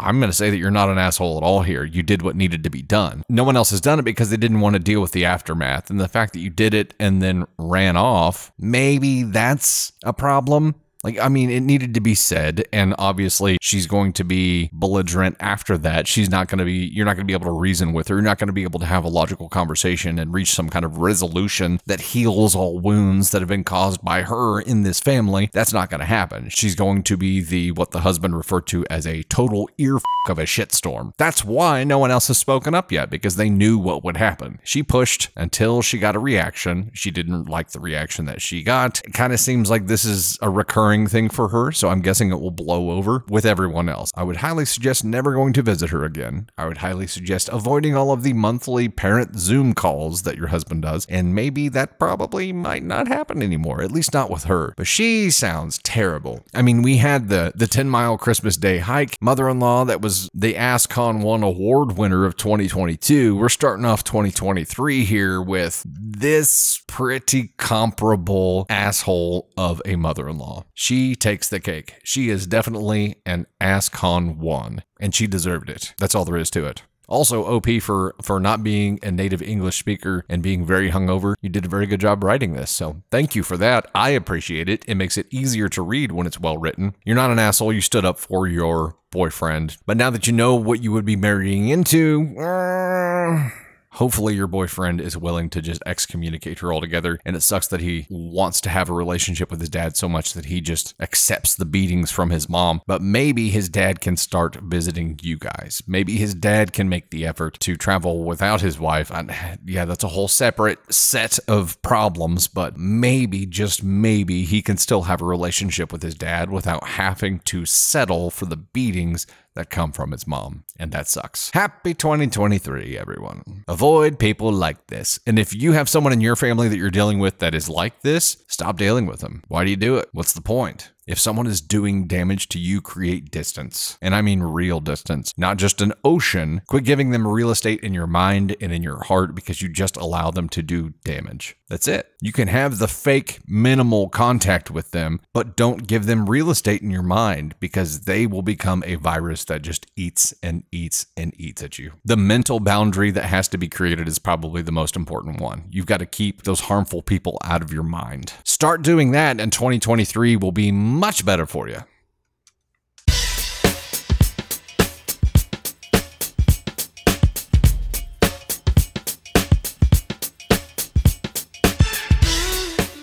I'm 0.00 0.20
going 0.20 0.30
to 0.30 0.36
say 0.36 0.50
that 0.50 0.56
you're 0.56 0.70
not 0.70 0.88
an 0.88 0.98
asshole 0.98 1.38
at 1.38 1.42
all 1.42 1.62
here. 1.62 1.84
You 1.84 2.02
did 2.02 2.22
what 2.22 2.36
needed 2.36 2.62
to 2.64 2.70
be 2.70 2.82
done. 2.82 3.24
No 3.28 3.42
one 3.42 3.56
else 3.56 3.70
has 3.70 3.80
done 3.80 3.98
it 3.98 4.04
because 4.04 4.30
they 4.30 4.36
didn't 4.36 4.60
want 4.60 4.74
to 4.74 4.80
deal 4.80 5.00
with 5.00 5.12
the 5.12 5.24
aftermath. 5.24 5.90
And 5.90 6.00
the 6.00 6.08
fact 6.08 6.32
that 6.34 6.40
you 6.40 6.50
did 6.50 6.72
it 6.72 6.94
and 7.00 7.20
then 7.20 7.46
ran 7.58 7.96
off, 7.96 8.52
maybe 8.58 9.24
that's 9.24 9.92
a 10.04 10.12
problem. 10.12 10.76
Like, 11.04 11.18
I 11.18 11.28
mean, 11.28 11.50
it 11.50 11.60
needed 11.60 11.94
to 11.94 12.00
be 12.00 12.14
said. 12.14 12.66
And 12.72 12.94
obviously, 12.98 13.58
she's 13.60 13.86
going 13.86 14.12
to 14.14 14.24
be 14.24 14.70
belligerent 14.72 15.36
after 15.38 15.78
that. 15.78 16.08
She's 16.08 16.28
not 16.28 16.48
going 16.48 16.58
to 16.58 16.64
be, 16.64 16.90
you're 16.92 17.06
not 17.06 17.14
going 17.14 17.26
to 17.26 17.30
be 17.30 17.34
able 17.34 17.46
to 17.46 17.52
reason 17.52 17.92
with 17.92 18.08
her. 18.08 18.16
You're 18.16 18.22
not 18.22 18.38
going 18.38 18.48
to 18.48 18.52
be 18.52 18.64
able 18.64 18.80
to 18.80 18.86
have 18.86 19.04
a 19.04 19.08
logical 19.08 19.48
conversation 19.48 20.18
and 20.18 20.32
reach 20.32 20.52
some 20.52 20.68
kind 20.68 20.84
of 20.84 20.98
resolution 20.98 21.80
that 21.86 22.00
heals 22.00 22.54
all 22.56 22.78
wounds 22.80 23.30
that 23.30 23.40
have 23.40 23.48
been 23.48 23.64
caused 23.64 24.02
by 24.02 24.22
her 24.22 24.60
in 24.60 24.82
this 24.82 24.98
family. 24.98 25.50
That's 25.52 25.72
not 25.72 25.90
going 25.90 26.00
to 26.00 26.06
happen. 26.06 26.48
She's 26.48 26.74
going 26.74 27.04
to 27.04 27.16
be 27.16 27.40
the, 27.40 27.72
what 27.72 27.92
the 27.92 28.00
husband 28.00 28.36
referred 28.36 28.66
to 28.68 28.84
as 28.90 29.06
a 29.06 29.22
total 29.24 29.70
ear 29.78 29.98
of 30.28 30.38
a 30.38 30.44
shitstorm. 30.44 31.12
That's 31.16 31.44
why 31.44 31.84
no 31.84 31.98
one 31.98 32.10
else 32.10 32.28
has 32.28 32.38
spoken 32.38 32.74
up 32.74 32.92
yet 32.92 33.08
because 33.08 33.36
they 33.36 33.48
knew 33.48 33.78
what 33.78 34.04
would 34.04 34.16
happen. 34.16 34.60
She 34.62 34.82
pushed 34.82 35.30
until 35.36 35.80
she 35.80 35.98
got 35.98 36.16
a 36.16 36.18
reaction. 36.18 36.90
She 36.92 37.10
didn't 37.10 37.48
like 37.48 37.70
the 37.70 37.80
reaction 37.80 38.26
that 38.26 38.42
she 38.42 38.62
got. 38.62 39.00
It 39.04 39.14
kind 39.14 39.32
of 39.32 39.40
seems 39.40 39.70
like 39.70 39.86
this 39.86 40.04
is 40.04 40.38
a 40.42 40.50
recurring 40.88 41.06
thing 41.06 41.28
for 41.28 41.48
her, 41.48 41.70
so 41.70 41.90
I'm 41.90 42.00
guessing 42.00 42.30
it 42.30 42.40
will 42.40 42.50
blow 42.50 42.90
over 42.92 43.22
with 43.28 43.44
everyone 43.44 43.90
else. 43.90 44.10
I 44.14 44.22
would 44.22 44.36
highly 44.36 44.64
suggest 44.64 45.04
never 45.04 45.34
going 45.34 45.52
to 45.52 45.62
visit 45.62 45.90
her 45.90 46.04
again. 46.04 46.48
I 46.56 46.66
would 46.66 46.78
highly 46.78 47.06
suggest 47.06 47.50
avoiding 47.50 47.94
all 47.94 48.10
of 48.10 48.22
the 48.22 48.32
monthly 48.32 48.88
parent 48.88 49.38
Zoom 49.38 49.74
calls 49.74 50.22
that 50.22 50.38
your 50.38 50.46
husband 50.46 50.82
does, 50.82 51.04
and 51.10 51.34
maybe 51.34 51.68
that 51.68 51.98
probably 51.98 52.54
might 52.54 52.82
not 52.82 53.06
happen 53.06 53.42
anymore, 53.42 53.82
at 53.82 53.92
least 53.92 54.14
not 54.14 54.30
with 54.30 54.44
her. 54.44 54.72
But 54.78 54.86
she 54.86 55.30
sounds 55.30 55.78
terrible. 55.78 56.42
I 56.54 56.62
mean, 56.62 56.80
we 56.80 56.96
had 56.96 57.28
the 57.28 57.52
the 57.54 57.66
10 57.66 57.90
mile 57.90 58.16
Christmas 58.16 58.56
Day 58.56 58.78
hike, 58.78 59.18
mother-in-law 59.20 59.84
that 59.86 60.00
was 60.00 60.30
the 60.32 60.54
AskCon 60.54 61.22
One 61.22 61.42
award 61.42 61.98
winner 61.98 62.24
of 62.24 62.36
2022. 62.36 63.36
We're 63.36 63.50
starting 63.50 63.84
off 63.84 64.04
2023 64.04 65.04
here 65.04 65.42
with 65.42 65.82
this 65.86 66.82
pretty 66.86 67.52
comparable 67.58 68.64
asshole 68.70 69.50
of 69.58 69.82
a 69.84 69.96
mother-in-law. 69.96 70.64
She 70.80 71.16
takes 71.16 71.48
the 71.48 71.58
cake. 71.58 71.96
She 72.04 72.30
is 72.30 72.46
definitely 72.46 73.16
an 73.26 73.48
AskCon 73.60 74.36
one, 74.36 74.84
and 75.00 75.12
she 75.12 75.26
deserved 75.26 75.68
it. 75.68 75.92
That's 75.98 76.14
all 76.14 76.24
there 76.24 76.36
is 76.36 76.50
to 76.52 76.66
it. 76.66 76.82
Also, 77.08 77.44
OP 77.44 77.66
for 77.82 78.14
for 78.22 78.38
not 78.38 78.62
being 78.62 79.00
a 79.02 79.10
native 79.10 79.42
English 79.42 79.76
speaker 79.76 80.24
and 80.28 80.40
being 80.40 80.64
very 80.64 80.92
hungover. 80.92 81.34
You 81.42 81.48
did 81.48 81.64
a 81.64 81.68
very 81.68 81.86
good 81.86 82.00
job 82.00 82.22
writing 82.22 82.52
this, 82.52 82.70
so 82.70 83.02
thank 83.10 83.34
you 83.34 83.42
for 83.42 83.56
that. 83.56 83.90
I 83.92 84.10
appreciate 84.10 84.68
it. 84.68 84.84
It 84.86 84.94
makes 84.94 85.18
it 85.18 85.26
easier 85.32 85.68
to 85.68 85.82
read 85.82 86.12
when 86.12 86.28
it's 86.28 86.38
well 86.38 86.58
written. 86.58 86.94
You're 87.04 87.16
not 87.16 87.32
an 87.32 87.40
asshole. 87.40 87.72
You 87.72 87.80
stood 87.80 88.04
up 88.04 88.20
for 88.20 88.46
your 88.46 88.94
boyfriend, 89.10 89.78
but 89.84 89.96
now 89.96 90.10
that 90.10 90.28
you 90.28 90.32
know 90.32 90.54
what 90.54 90.80
you 90.80 90.92
would 90.92 91.04
be 91.04 91.16
marrying 91.16 91.70
into. 91.70 92.38
Uh, 92.38 93.50
Hopefully, 93.92 94.34
your 94.34 94.46
boyfriend 94.46 95.00
is 95.00 95.16
willing 95.16 95.48
to 95.50 95.62
just 95.62 95.82
excommunicate 95.86 96.58
her 96.60 96.72
altogether. 96.72 97.18
And 97.24 97.34
it 97.34 97.42
sucks 97.42 97.66
that 97.68 97.80
he 97.80 98.06
wants 98.10 98.60
to 98.62 98.68
have 98.68 98.88
a 98.88 98.94
relationship 98.94 99.50
with 99.50 99.60
his 99.60 99.70
dad 99.70 99.96
so 99.96 100.08
much 100.08 100.34
that 100.34 100.46
he 100.46 100.60
just 100.60 100.94
accepts 101.00 101.54
the 101.54 101.64
beatings 101.64 102.10
from 102.10 102.30
his 102.30 102.48
mom. 102.48 102.82
But 102.86 103.02
maybe 103.02 103.50
his 103.50 103.68
dad 103.68 104.00
can 104.00 104.16
start 104.16 104.56
visiting 104.56 105.18
you 105.22 105.36
guys. 105.36 105.82
Maybe 105.86 106.16
his 106.16 106.34
dad 106.34 106.72
can 106.72 106.88
make 106.88 107.10
the 107.10 107.26
effort 107.26 107.58
to 107.60 107.76
travel 107.76 108.24
without 108.24 108.60
his 108.60 108.78
wife. 108.78 109.10
Yeah, 109.64 109.84
that's 109.84 110.04
a 110.04 110.08
whole 110.08 110.28
separate 110.28 110.92
set 110.92 111.38
of 111.46 111.80
problems. 111.82 112.48
But 112.48 112.76
maybe, 112.76 113.44
just 113.46 113.82
maybe, 113.82 114.44
he 114.44 114.62
can 114.62 114.76
still 114.76 115.02
have 115.02 115.20
a 115.20 115.26
relationship 115.26 115.92
with 115.92 116.02
his 116.02 116.14
dad 116.14 116.50
without 116.50 116.84
having 116.84 117.40
to 117.40 117.66
settle 117.66 118.30
for 118.30 118.46
the 118.46 118.56
beatings 118.56 119.26
that 119.58 119.70
come 119.70 119.90
from 119.90 120.12
its 120.12 120.24
mom, 120.24 120.62
and 120.78 120.92
that 120.92 121.08
sucks. 121.08 121.50
Happy 121.50 121.92
2023, 121.92 122.96
everyone. 122.96 123.64
Avoid 123.66 124.16
people 124.20 124.52
like 124.52 124.86
this. 124.86 125.18
And 125.26 125.36
if 125.36 125.52
you 125.52 125.72
have 125.72 125.88
someone 125.88 126.12
in 126.12 126.20
your 126.20 126.36
family 126.36 126.68
that 126.68 126.76
you're 126.76 126.90
dealing 126.90 127.18
with 127.18 127.40
that 127.40 127.56
is 127.56 127.68
like 127.68 128.02
this, 128.02 128.36
stop 128.46 128.76
dealing 128.76 129.06
with 129.06 129.18
them. 129.18 129.42
Why 129.48 129.64
do 129.64 129.70
you 129.70 129.76
do 129.76 129.96
it? 129.96 130.10
What's 130.12 130.32
the 130.32 130.42
point? 130.42 130.92
If 131.08 131.18
someone 131.18 131.46
is 131.46 131.62
doing 131.62 132.06
damage 132.06 132.50
to 132.50 132.58
you, 132.58 132.82
create 132.82 133.30
distance. 133.30 133.96
And 134.02 134.14
I 134.14 134.20
mean 134.20 134.42
real 134.42 134.78
distance, 134.78 135.32
not 135.38 135.56
just 135.56 135.80
an 135.80 135.94
ocean. 136.04 136.60
Quit 136.66 136.84
giving 136.84 137.10
them 137.10 137.26
real 137.26 137.50
estate 137.50 137.80
in 137.80 137.94
your 137.94 138.06
mind 138.06 138.54
and 138.60 138.72
in 138.74 138.82
your 138.82 139.02
heart 139.04 139.34
because 139.34 139.62
you 139.62 139.70
just 139.70 139.96
allow 139.96 140.30
them 140.30 140.50
to 140.50 140.62
do 140.62 140.90
damage. 141.04 141.56
That's 141.68 141.88
it. 141.88 142.12
You 142.20 142.32
can 142.32 142.48
have 142.48 142.78
the 142.78 142.88
fake 142.88 143.40
minimal 143.46 144.08
contact 144.08 144.70
with 144.70 144.90
them, 144.90 145.20
but 145.32 145.56
don't 145.56 145.86
give 145.86 146.06
them 146.06 146.28
real 146.28 146.50
estate 146.50 146.82
in 146.82 146.90
your 146.90 147.02
mind 147.02 147.54
because 147.58 148.00
they 148.00 148.26
will 148.26 148.42
become 148.42 148.82
a 148.86 148.96
virus 148.96 149.44
that 149.46 149.62
just 149.62 149.86
eats 149.96 150.34
and 150.42 150.64
eats 150.72 151.06
and 151.16 151.32
eats 151.38 151.62
at 151.62 151.78
you. 151.78 151.92
The 152.04 152.16
mental 152.16 152.60
boundary 152.60 153.10
that 153.12 153.24
has 153.24 153.48
to 153.48 153.58
be 153.58 153.68
created 153.68 154.08
is 154.08 154.18
probably 154.18 154.60
the 154.60 154.72
most 154.72 154.96
important 154.96 155.40
one. 155.40 155.64
You've 155.70 155.86
got 155.86 155.98
to 155.98 156.06
keep 156.06 156.42
those 156.42 156.60
harmful 156.60 157.02
people 157.02 157.38
out 157.44 157.62
of 157.62 157.72
your 157.72 157.82
mind. 157.82 158.32
Start 158.44 158.82
doing 158.82 159.12
that, 159.12 159.40
and 159.40 159.52
2023 159.52 160.36
will 160.36 160.52
be 160.52 160.72
much 160.98 161.24
better 161.24 161.46
for 161.46 161.68
you. 161.68 161.78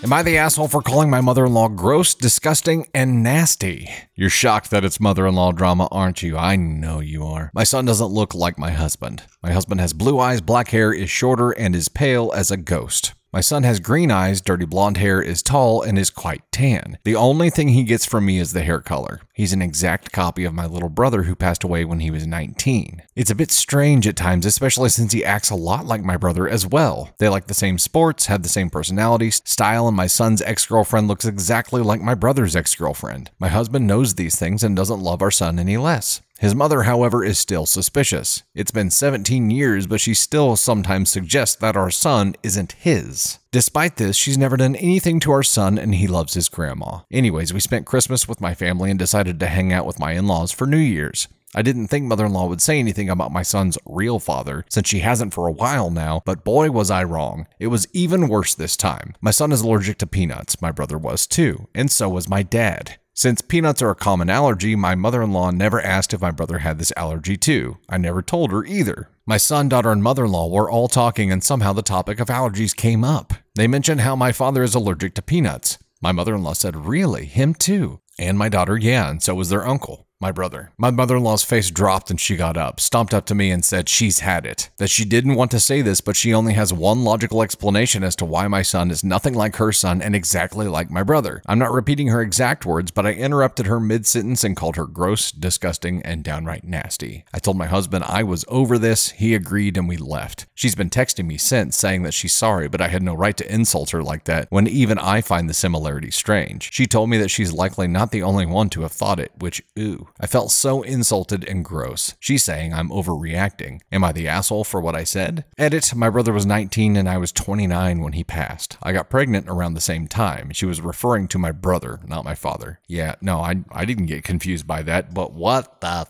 Am 0.06 0.12
I 0.12 0.22
the 0.22 0.38
asshole 0.38 0.68
for 0.68 0.82
calling 0.82 1.10
my 1.10 1.20
mother 1.20 1.44
in 1.46 1.52
law 1.52 1.66
gross, 1.66 2.14
disgusting, 2.14 2.86
and 2.94 3.24
nasty? 3.24 3.90
You're 4.14 4.30
shocked 4.30 4.70
that 4.70 4.84
it's 4.84 5.00
mother 5.00 5.26
in 5.26 5.34
law 5.34 5.50
drama, 5.50 5.88
aren't 5.90 6.22
you? 6.22 6.36
I 6.38 6.54
know 6.54 7.00
you 7.00 7.24
are. 7.26 7.50
My 7.52 7.64
son 7.64 7.86
doesn't 7.86 8.12
look 8.12 8.32
like 8.32 8.56
my 8.56 8.70
husband. 8.70 9.24
My 9.42 9.50
husband 9.50 9.80
has 9.80 9.92
blue 9.92 10.20
eyes, 10.20 10.40
black 10.40 10.68
hair, 10.68 10.92
is 10.92 11.10
shorter, 11.10 11.50
and 11.50 11.74
is 11.74 11.88
pale 11.88 12.32
as 12.36 12.52
a 12.52 12.56
ghost. 12.56 13.14
My 13.36 13.42
son 13.42 13.64
has 13.64 13.80
green 13.80 14.10
eyes, 14.10 14.40
dirty 14.40 14.64
blonde 14.64 14.96
hair, 14.96 15.20
is 15.20 15.42
tall, 15.42 15.82
and 15.82 15.98
is 15.98 16.08
quite 16.08 16.40
tan. 16.50 16.96
The 17.04 17.16
only 17.16 17.50
thing 17.50 17.68
he 17.68 17.82
gets 17.82 18.06
from 18.06 18.24
me 18.24 18.38
is 18.38 18.54
the 18.54 18.62
hair 18.62 18.80
color. 18.80 19.20
He's 19.34 19.52
an 19.52 19.60
exact 19.60 20.10
copy 20.10 20.46
of 20.46 20.54
my 20.54 20.64
little 20.64 20.88
brother 20.88 21.24
who 21.24 21.34
passed 21.34 21.62
away 21.62 21.84
when 21.84 22.00
he 22.00 22.10
was 22.10 22.26
19. 22.26 23.02
It's 23.14 23.30
a 23.30 23.34
bit 23.34 23.52
strange 23.52 24.08
at 24.08 24.16
times, 24.16 24.46
especially 24.46 24.88
since 24.88 25.12
he 25.12 25.22
acts 25.22 25.50
a 25.50 25.54
lot 25.54 25.84
like 25.84 26.02
my 26.02 26.16
brother 26.16 26.48
as 26.48 26.66
well. 26.66 27.10
They 27.18 27.28
like 27.28 27.46
the 27.46 27.52
same 27.52 27.76
sports, 27.76 28.24
have 28.24 28.42
the 28.42 28.48
same 28.48 28.70
personalities, 28.70 29.42
style, 29.44 29.86
and 29.86 29.94
my 29.94 30.06
son's 30.06 30.40
ex 30.40 30.64
girlfriend 30.64 31.06
looks 31.06 31.26
exactly 31.26 31.82
like 31.82 32.00
my 32.00 32.14
brother's 32.14 32.56
ex 32.56 32.74
girlfriend. 32.74 33.30
My 33.38 33.48
husband 33.48 33.86
knows 33.86 34.14
these 34.14 34.36
things 34.36 34.62
and 34.62 34.74
doesn't 34.74 35.00
love 35.00 35.20
our 35.20 35.30
son 35.30 35.58
any 35.58 35.76
less. 35.76 36.22
His 36.38 36.54
mother, 36.54 36.82
however, 36.82 37.24
is 37.24 37.38
still 37.38 37.64
suspicious. 37.64 38.42
It's 38.54 38.70
been 38.70 38.90
17 38.90 39.50
years, 39.50 39.86
but 39.86 40.00
she 40.00 40.12
still 40.12 40.56
sometimes 40.56 41.08
suggests 41.08 41.56
that 41.56 41.76
our 41.76 41.90
son 41.90 42.34
isn't 42.42 42.72
his. 42.72 43.38
Despite 43.50 43.96
this, 43.96 44.16
she's 44.16 44.36
never 44.36 44.56
done 44.56 44.76
anything 44.76 45.18
to 45.20 45.32
our 45.32 45.42
son 45.42 45.78
and 45.78 45.94
he 45.94 46.06
loves 46.06 46.34
his 46.34 46.50
grandma. 46.50 47.00
Anyways, 47.10 47.54
we 47.54 47.60
spent 47.60 47.86
Christmas 47.86 48.28
with 48.28 48.40
my 48.40 48.54
family 48.54 48.90
and 48.90 48.98
decided 48.98 49.40
to 49.40 49.46
hang 49.46 49.72
out 49.72 49.86
with 49.86 49.98
my 49.98 50.12
in 50.12 50.26
laws 50.26 50.52
for 50.52 50.66
New 50.66 50.76
Year's. 50.76 51.26
I 51.54 51.62
didn't 51.62 51.86
think 51.88 52.04
mother 52.04 52.26
in 52.26 52.34
law 52.34 52.48
would 52.48 52.60
say 52.60 52.78
anything 52.78 53.08
about 53.08 53.32
my 53.32 53.42
son's 53.42 53.78
real 53.86 54.18
father, 54.18 54.66
since 54.68 54.86
she 54.86 54.98
hasn't 54.98 55.32
for 55.32 55.46
a 55.46 55.52
while 55.52 55.90
now, 55.90 56.20
but 56.26 56.44
boy 56.44 56.70
was 56.70 56.90
I 56.90 57.02
wrong. 57.02 57.46
It 57.58 57.68
was 57.68 57.86
even 57.94 58.28
worse 58.28 58.54
this 58.54 58.76
time. 58.76 59.14
My 59.22 59.30
son 59.30 59.52
is 59.52 59.62
allergic 59.62 59.96
to 59.98 60.06
peanuts, 60.06 60.60
my 60.60 60.70
brother 60.70 60.98
was 60.98 61.26
too, 61.26 61.68
and 61.74 61.90
so 61.90 62.10
was 62.10 62.28
my 62.28 62.42
dad. 62.42 62.98
Since 63.18 63.40
peanuts 63.40 63.80
are 63.80 63.88
a 63.88 63.94
common 63.94 64.28
allergy, 64.28 64.76
my 64.76 64.94
mother 64.94 65.22
in 65.22 65.32
law 65.32 65.50
never 65.50 65.80
asked 65.80 66.12
if 66.12 66.20
my 66.20 66.30
brother 66.30 66.58
had 66.58 66.78
this 66.78 66.92
allergy 66.98 67.38
too. 67.38 67.78
I 67.88 67.96
never 67.96 68.20
told 68.20 68.52
her 68.52 68.62
either. 68.62 69.08
My 69.24 69.38
son, 69.38 69.70
daughter, 69.70 69.90
and 69.90 70.02
mother 70.02 70.26
in 70.26 70.32
law 70.32 70.50
were 70.50 70.70
all 70.70 70.86
talking, 70.86 71.32
and 71.32 71.42
somehow 71.42 71.72
the 71.72 71.80
topic 71.80 72.20
of 72.20 72.28
allergies 72.28 72.76
came 72.76 73.04
up. 73.04 73.32
They 73.54 73.66
mentioned 73.68 74.02
how 74.02 74.16
my 74.16 74.32
father 74.32 74.62
is 74.62 74.74
allergic 74.74 75.14
to 75.14 75.22
peanuts. 75.22 75.78
My 76.02 76.12
mother 76.12 76.34
in 76.34 76.42
law 76.42 76.52
said, 76.52 76.76
Really? 76.76 77.24
Him 77.24 77.54
too? 77.54 78.00
And 78.18 78.36
my 78.36 78.50
daughter, 78.50 78.76
yeah, 78.76 79.08
and 79.08 79.22
so 79.22 79.34
was 79.34 79.48
their 79.48 79.66
uncle 79.66 80.05
my 80.18 80.32
brother. 80.32 80.72
My 80.78 80.90
mother 80.90 81.16
in 81.16 81.22
law's 81.22 81.42
face 81.42 81.70
dropped 81.70 82.10
and 82.10 82.18
she 82.18 82.36
got 82.36 82.56
up, 82.56 82.80
stomped 82.80 83.12
up 83.12 83.26
to 83.26 83.34
me, 83.34 83.50
and 83.50 83.64
said 83.64 83.88
she's 83.88 84.20
had 84.20 84.46
it. 84.46 84.70
That 84.78 84.88
she 84.88 85.04
didn't 85.04 85.34
want 85.34 85.50
to 85.50 85.60
say 85.60 85.82
this, 85.82 86.00
but 86.00 86.16
she 86.16 86.32
only 86.32 86.54
has 86.54 86.72
one 86.72 87.04
logical 87.04 87.42
explanation 87.42 88.02
as 88.02 88.16
to 88.16 88.24
why 88.24 88.48
my 88.48 88.62
son 88.62 88.90
is 88.90 89.04
nothing 89.04 89.34
like 89.34 89.56
her 89.56 89.72
son 89.72 90.00
and 90.00 90.14
exactly 90.14 90.68
like 90.68 90.90
my 90.90 91.02
brother. 91.02 91.42
I'm 91.46 91.58
not 91.58 91.72
repeating 91.72 92.08
her 92.08 92.22
exact 92.22 92.64
words, 92.64 92.90
but 92.90 93.06
I 93.06 93.12
interrupted 93.12 93.66
her 93.66 93.78
mid 93.78 94.06
sentence 94.06 94.42
and 94.42 94.56
called 94.56 94.76
her 94.76 94.86
gross, 94.86 95.30
disgusting, 95.30 96.00
and 96.02 96.24
downright 96.24 96.64
nasty. 96.64 97.24
I 97.34 97.38
told 97.38 97.58
my 97.58 97.66
husband 97.66 98.04
I 98.04 98.22
was 98.22 98.44
over 98.48 98.78
this, 98.78 99.10
he 99.10 99.34
agreed, 99.34 99.76
and 99.76 99.88
we 99.88 99.98
left. 99.98 100.46
She's 100.54 100.74
been 100.74 100.90
texting 100.90 101.26
me 101.26 101.36
since 101.36 101.76
saying 101.76 102.04
that 102.04 102.14
she's 102.14 102.34
sorry, 102.34 102.68
but 102.68 102.80
I 102.80 102.88
had 102.88 103.02
no 103.02 103.14
right 103.14 103.36
to 103.36 103.52
insult 103.52 103.90
her 103.90 104.02
like 104.02 104.24
that 104.24 104.46
when 104.50 104.66
even 104.66 104.98
I 104.98 105.20
find 105.20 105.48
the 105.48 105.54
similarity 105.54 106.10
strange. 106.10 106.70
She 106.72 106.86
told 106.86 107.10
me 107.10 107.18
that 107.18 107.30
she's 107.30 107.52
likely 107.52 107.86
not 107.86 108.12
the 108.12 108.22
only 108.22 108.46
one 108.46 108.70
to 108.70 108.82
have 108.82 108.92
thought 108.92 109.20
it, 109.20 109.32
which, 109.38 109.62
ooh. 109.78 110.06
I 110.18 110.26
felt 110.26 110.50
so 110.50 110.82
insulted 110.82 111.44
and 111.44 111.64
gross. 111.64 112.14
She's 112.20 112.42
saying 112.42 112.72
I'm 112.72 112.88
overreacting. 112.88 113.80
Am 113.92 114.04
I 114.04 114.12
the 114.12 114.28
asshole 114.28 114.64
for 114.64 114.80
what 114.80 114.94
I 114.94 115.04
said? 115.04 115.44
Edit, 115.58 115.94
my 115.94 116.08
brother 116.08 116.32
was 116.32 116.46
19 116.46 116.96
and 116.96 117.08
I 117.08 117.18
was 117.18 117.32
29 117.32 118.00
when 118.00 118.14
he 118.14 118.24
passed. 118.24 118.78
I 118.82 118.92
got 118.92 119.10
pregnant 119.10 119.46
around 119.48 119.74
the 119.74 119.80
same 119.80 120.08
time. 120.08 120.50
She 120.52 120.66
was 120.66 120.80
referring 120.80 121.28
to 121.28 121.38
my 121.38 121.52
brother, 121.52 122.00
not 122.06 122.24
my 122.24 122.34
father. 122.34 122.80
Yeah, 122.86 123.16
no, 123.20 123.40
I, 123.40 123.56
I 123.70 123.84
didn't 123.84 124.06
get 124.06 124.24
confused 124.24 124.66
by 124.66 124.82
that, 124.82 125.12
but 125.12 125.32
what 125.32 125.80
the 125.80 126.06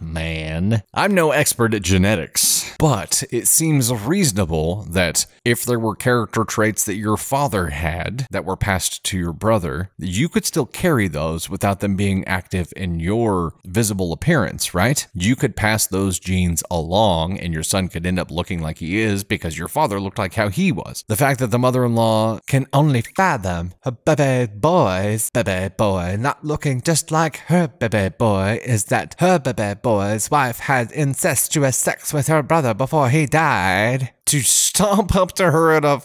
man. 0.00 0.82
I'm 0.94 1.14
no 1.14 1.30
expert 1.30 1.74
at 1.74 1.82
genetics, 1.82 2.74
but 2.78 3.22
it 3.30 3.46
seems 3.46 3.92
reasonable 3.92 4.82
that 4.90 5.26
if 5.44 5.64
there 5.64 5.78
were 5.78 5.96
character 5.96 6.44
traits 6.44 6.84
that 6.84 6.96
your 6.96 7.16
father 7.16 7.68
had 7.68 8.26
that 8.30 8.44
were 8.44 8.56
passed 8.56 9.04
to 9.04 9.18
your 9.18 9.32
brother, 9.32 9.90
you 9.98 10.28
could 10.28 10.46
still 10.46 10.66
carry 10.66 11.08
those 11.08 11.48
without 11.48 11.80
them 11.80 11.96
being 11.96 12.24
active 12.26 12.72
in 12.76 13.00
your 13.00 13.54
visible 13.64 14.12
appearance, 14.12 14.74
right? 14.74 15.06
You 15.14 15.36
could 15.36 15.56
pass 15.56 15.86
those 15.86 16.18
genes 16.18 16.62
along 16.70 17.38
and 17.38 17.52
your 17.52 17.62
son 17.62 17.88
could 17.88 18.06
end 18.06 18.18
up 18.18 18.30
looking 18.30 18.60
like 18.60 18.78
he 18.78 18.98
is 18.98 19.24
because 19.24 19.58
your 19.58 19.68
father 19.68 20.00
looked 20.00 20.18
like 20.18 20.34
how 20.34 20.48
he 20.48 20.72
was. 20.72 21.04
The 21.08 21.16
fact 21.16 21.40
that 21.40 21.50
the 21.50 21.58
mother 21.58 21.84
in 21.84 21.94
law 21.94 22.38
can 22.46 22.66
only 22.72 23.02
fathom 23.02 23.72
her 23.82 23.92
baby 23.92 24.50
boy's 24.52 25.30
baby 25.30 25.72
boy 25.76 26.16
not 26.18 26.44
looking 26.44 26.80
just 26.80 27.10
like 27.10 27.36
her 27.48 27.68
baby 27.68 28.14
boy 28.16 28.60
is 28.64 28.84
that 28.86 29.14
her 29.18 29.38
baby 29.38 29.78
boy's 29.90 30.30
wife 30.30 30.60
had 30.60 30.92
incestuous 30.92 31.76
sex 31.76 32.14
with 32.14 32.28
her 32.28 32.44
brother 32.44 32.72
before 32.72 33.10
he 33.10 33.26
died. 33.26 34.12
To 34.26 34.40
stomp 34.40 35.16
up 35.16 35.32
to 35.32 35.50
her 35.50 35.72
at 35.72 35.84
a 35.84 36.00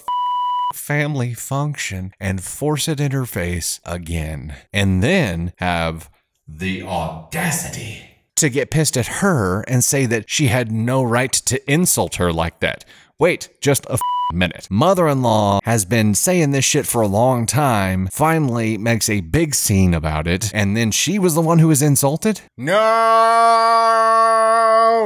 family 0.74 1.36
function 1.36 2.12
and 2.20 2.44
force 2.44 2.88
it 2.88 3.00
in 3.00 3.12
her 3.12 3.28
face 3.28 3.80
again. 3.86 4.56
And 4.74 5.04
then 5.04 5.54
have 5.58 6.10
the 6.48 6.82
audacity 6.82 8.10
to 8.38 8.50
get 8.50 8.72
pissed 8.72 8.98
at 8.98 9.22
her 9.22 9.62
and 9.68 9.84
say 9.84 10.08
that 10.08 10.32
she 10.32 10.48
had 10.48 10.72
no 10.72 11.04
right 11.04 11.32
to 11.32 11.72
insult 11.72 12.16
her 12.16 12.34
like 12.34 12.62
that. 12.62 12.86
Wait, 13.18 13.48
just 13.62 13.86
a 13.86 13.94
f- 13.94 14.02
minute. 14.34 14.68
Mother 14.70 15.08
in 15.08 15.22
law 15.22 15.62
has 15.64 15.86
been 15.86 16.14
saying 16.14 16.52
this 16.52 16.66
shit 16.66 16.86
for 16.86 17.02
a 17.02 17.08
long 17.08 17.46
time, 17.46 18.10
finally 18.12 18.78
makes 18.78 19.10
a 19.10 19.22
big 19.22 19.56
scene 19.56 19.94
about 19.94 20.28
it, 20.28 20.52
and 20.54 20.76
then 20.76 20.92
she 20.92 21.18
was 21.18 21.34
the 21.34 21.40
one 21.40 21.60
who 21.60 21.70
was 21.70 21.82
insulted? 21.82 22.42
No! 22.58 22.74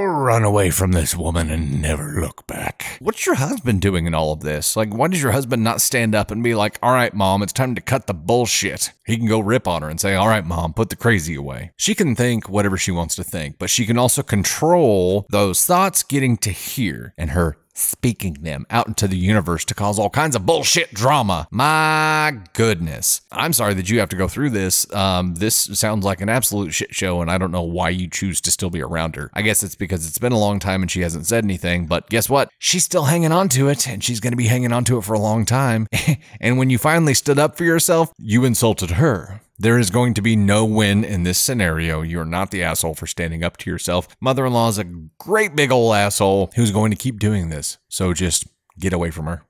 Run 0.02 0.44
away 0.44 0.72
from 0.72 0.94
this 0.94 1.16
woman 1.16 1.52
and 1.52 1.84
never 1.84 2.20
look 2.20 2.48
back. 2.48 2.98
What's 3.00 3.28
your 3.28 3.36
husband 3.36 3.82
doing 3.82 4.08
in 4.08 4.16
all 4.16 4.34
of 4.34 4.40
this? 4.40 4.76
Like, 4.76 4.92
why 4.92 5.08
does 5.10 5.22
your 5.22 5.34
husband 5.34 5.64
not 5.64 5.80
stand 5.80 6.16
up 6.16 6.32
and 6.32 6.42
be 6.42 6.56
like, 6.56 6.80
all 6.82 6.94
right, 6.94 7.14
mom, 7.14 7.44
it's 7.44 7.54
time 7.54 7.76
to 7.76 7.82
cut 7.82 8.08
the 8.08 8.16
bullshit? 8.16 8.92
He 9.06 9.18
can 9.18 9.28
go 9.28 9.40
rip 9.40 9.68
on 9.68 9.84
her 9.84 9.90
and 9.90 10.02
say, 10.02 10.16
all 10.16 10.28
right, 10.28 10.46
mom, 10.46 10.74
put 10.74 10.90
the 10.90 10.96
crazy 10.96 11.36
away. 11.36 11.74
She 11.78 11.94
can 11.94 12.16
think 12.16 12.50
whatever 12.50 12.76
she 12.76 12.90
wants 12.92 13.16
to 13.18 13.24
think, 13.24 13.60
but 13.60 13.70
she 13.70 13.86
can 13.86 14.00
also 14.00 14.24
control 14.24 15.28
those 15.30 15.64
thoughts 15.64 16.02
getting 16.02 16.38
to 16.38 16.50
here 16.50 17.14
and 17.16 17.30
her 17.32 17.58
speaking 17.80 18.34
them 18.42 18.66
out 18.70 18.88
into 18.88 19.08
the 19.08 19.18
universe 19.18 19.66
to 19.66 19.74
cause 19.74 19.98
all 19.98 20.10
kinds 20.10 20.36
of 20.36 20.46
bullshit 20.46 20.94
drama. 20.94 21.48
My 21.52 22.40
goodness. 22.54 23.22
I'm 23.32 23.54
sorry 23.54 23.74
that 23.76 23.90
you 23.90 24.00
have 24.00 24.10
to 24.10 24.16
go 24.16 24.28
through 24.28 24.52
this. 24.52 24.92
Um, 24.94 25.36
this 25.36 25.56
sounds 25.56 26.06
like 26.06 26.22
an 26.22 26.30
absolute 26.30 26.74
shit 26.74 26.94
show, 26.94 27.22
and 27.22 27.32
I 27.32 27.38
don't 27.38 27.52
know 27.52 27.64
why 27.64 27.90
you 27.90 28.10
choose 28.10 28.42
to 28.42 28.52
still 28.52 28.70
be 28.70 28.82
around 28.82 29.16
her. 29.16 29.30
I 29.34 29.42
guess 29.42 29.64
it's 29.64 29.76
because 29.76 30.08
it's 30.08 30.18
been 30.18 30.32
a 30.32 30.40
long 30.40 30.60
time 30.60 30.82
and 30.82 30.92
she 30.92 31.02
hasn't 31.02 31.26
said 31.26 31.44
anything, 31.44 31.86
but 31.86 32.10
guess 32.10 32.30
what? 32.30 32.50
She's 32.60 32.84
still 32.84 33.06
hanging 33.06 33.32
on 33.32 33.50
to 33.50 33.70
it, 33.70 33.88
and 33.88 34.04
she's 34.04 34.20
going 34.20 34.34
to 34.34 34.38
be 34.38 34.48
hanging 34.48 34.74
on 34.74 34.84
to 34.86 34.98
it 34.98 35.04
for 35.04 35.14
a 35.14 35.20
long 35.20 35.46
time. 35.46 35.88
and 36.42 36.58
when 36.58 36.70
you 36.70 36.78
finally 36.78 37.14
stood 37.14 37.40
up 37.40 37.58
for 37.58 37.64
yourself, 37.64 38.12
you 38.18 38.46
insulted 38.46 38.92
her. 38.92 39.42
There 39.62 39.78
is 39.78 39.90
going 39.90 40.14
to 40.14 40.22
be 40.22 40.38
no 40.38 40.64
win 40.64 41.04
in 41.04 41.24
this 41.24 41.38
scenario. 41.38 42.02
You're 42.02 42.24
not 42.24 42.50
the 42.50 42.64
asshole 42.64 42.96
for 42.96 43.06
standing 43.06 43.44
up 43.44 43.58
to 43.58 43.70
yourself. 43.70 44.08
Mother 44.22 44.46
in 44.46 44.54
law 44.54 44.70
is 44.70 44.78
a 44.78 44.86
great 45.18 45.54
big 45.54 45.70
old 45.70 45.94
asshole 45.94 46.50
who's 46.56 46.72
going 46.72 46.92
to 46.92 46.98
keep 46.98 47.20
doing 47.20 47.50
this. 47.50 47.78
So 47.90 48.14
just 48.14 48.48
get 48.80 48.94
away 48.94 49.12
from 49.12 49.26
her. 49.26 49.44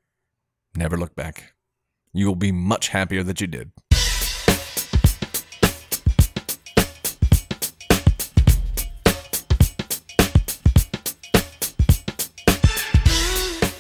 Never 0.76 0.98
look 0.98 1.16
back. 1.16 1.54
You 2.12 2.26
will 2.26 2.36
be 2.36 2.52
much 2.52 2.88
happier 2.88 3.22
that 3.22 3.40
you 3.40 3.46
did. 3.46 3.72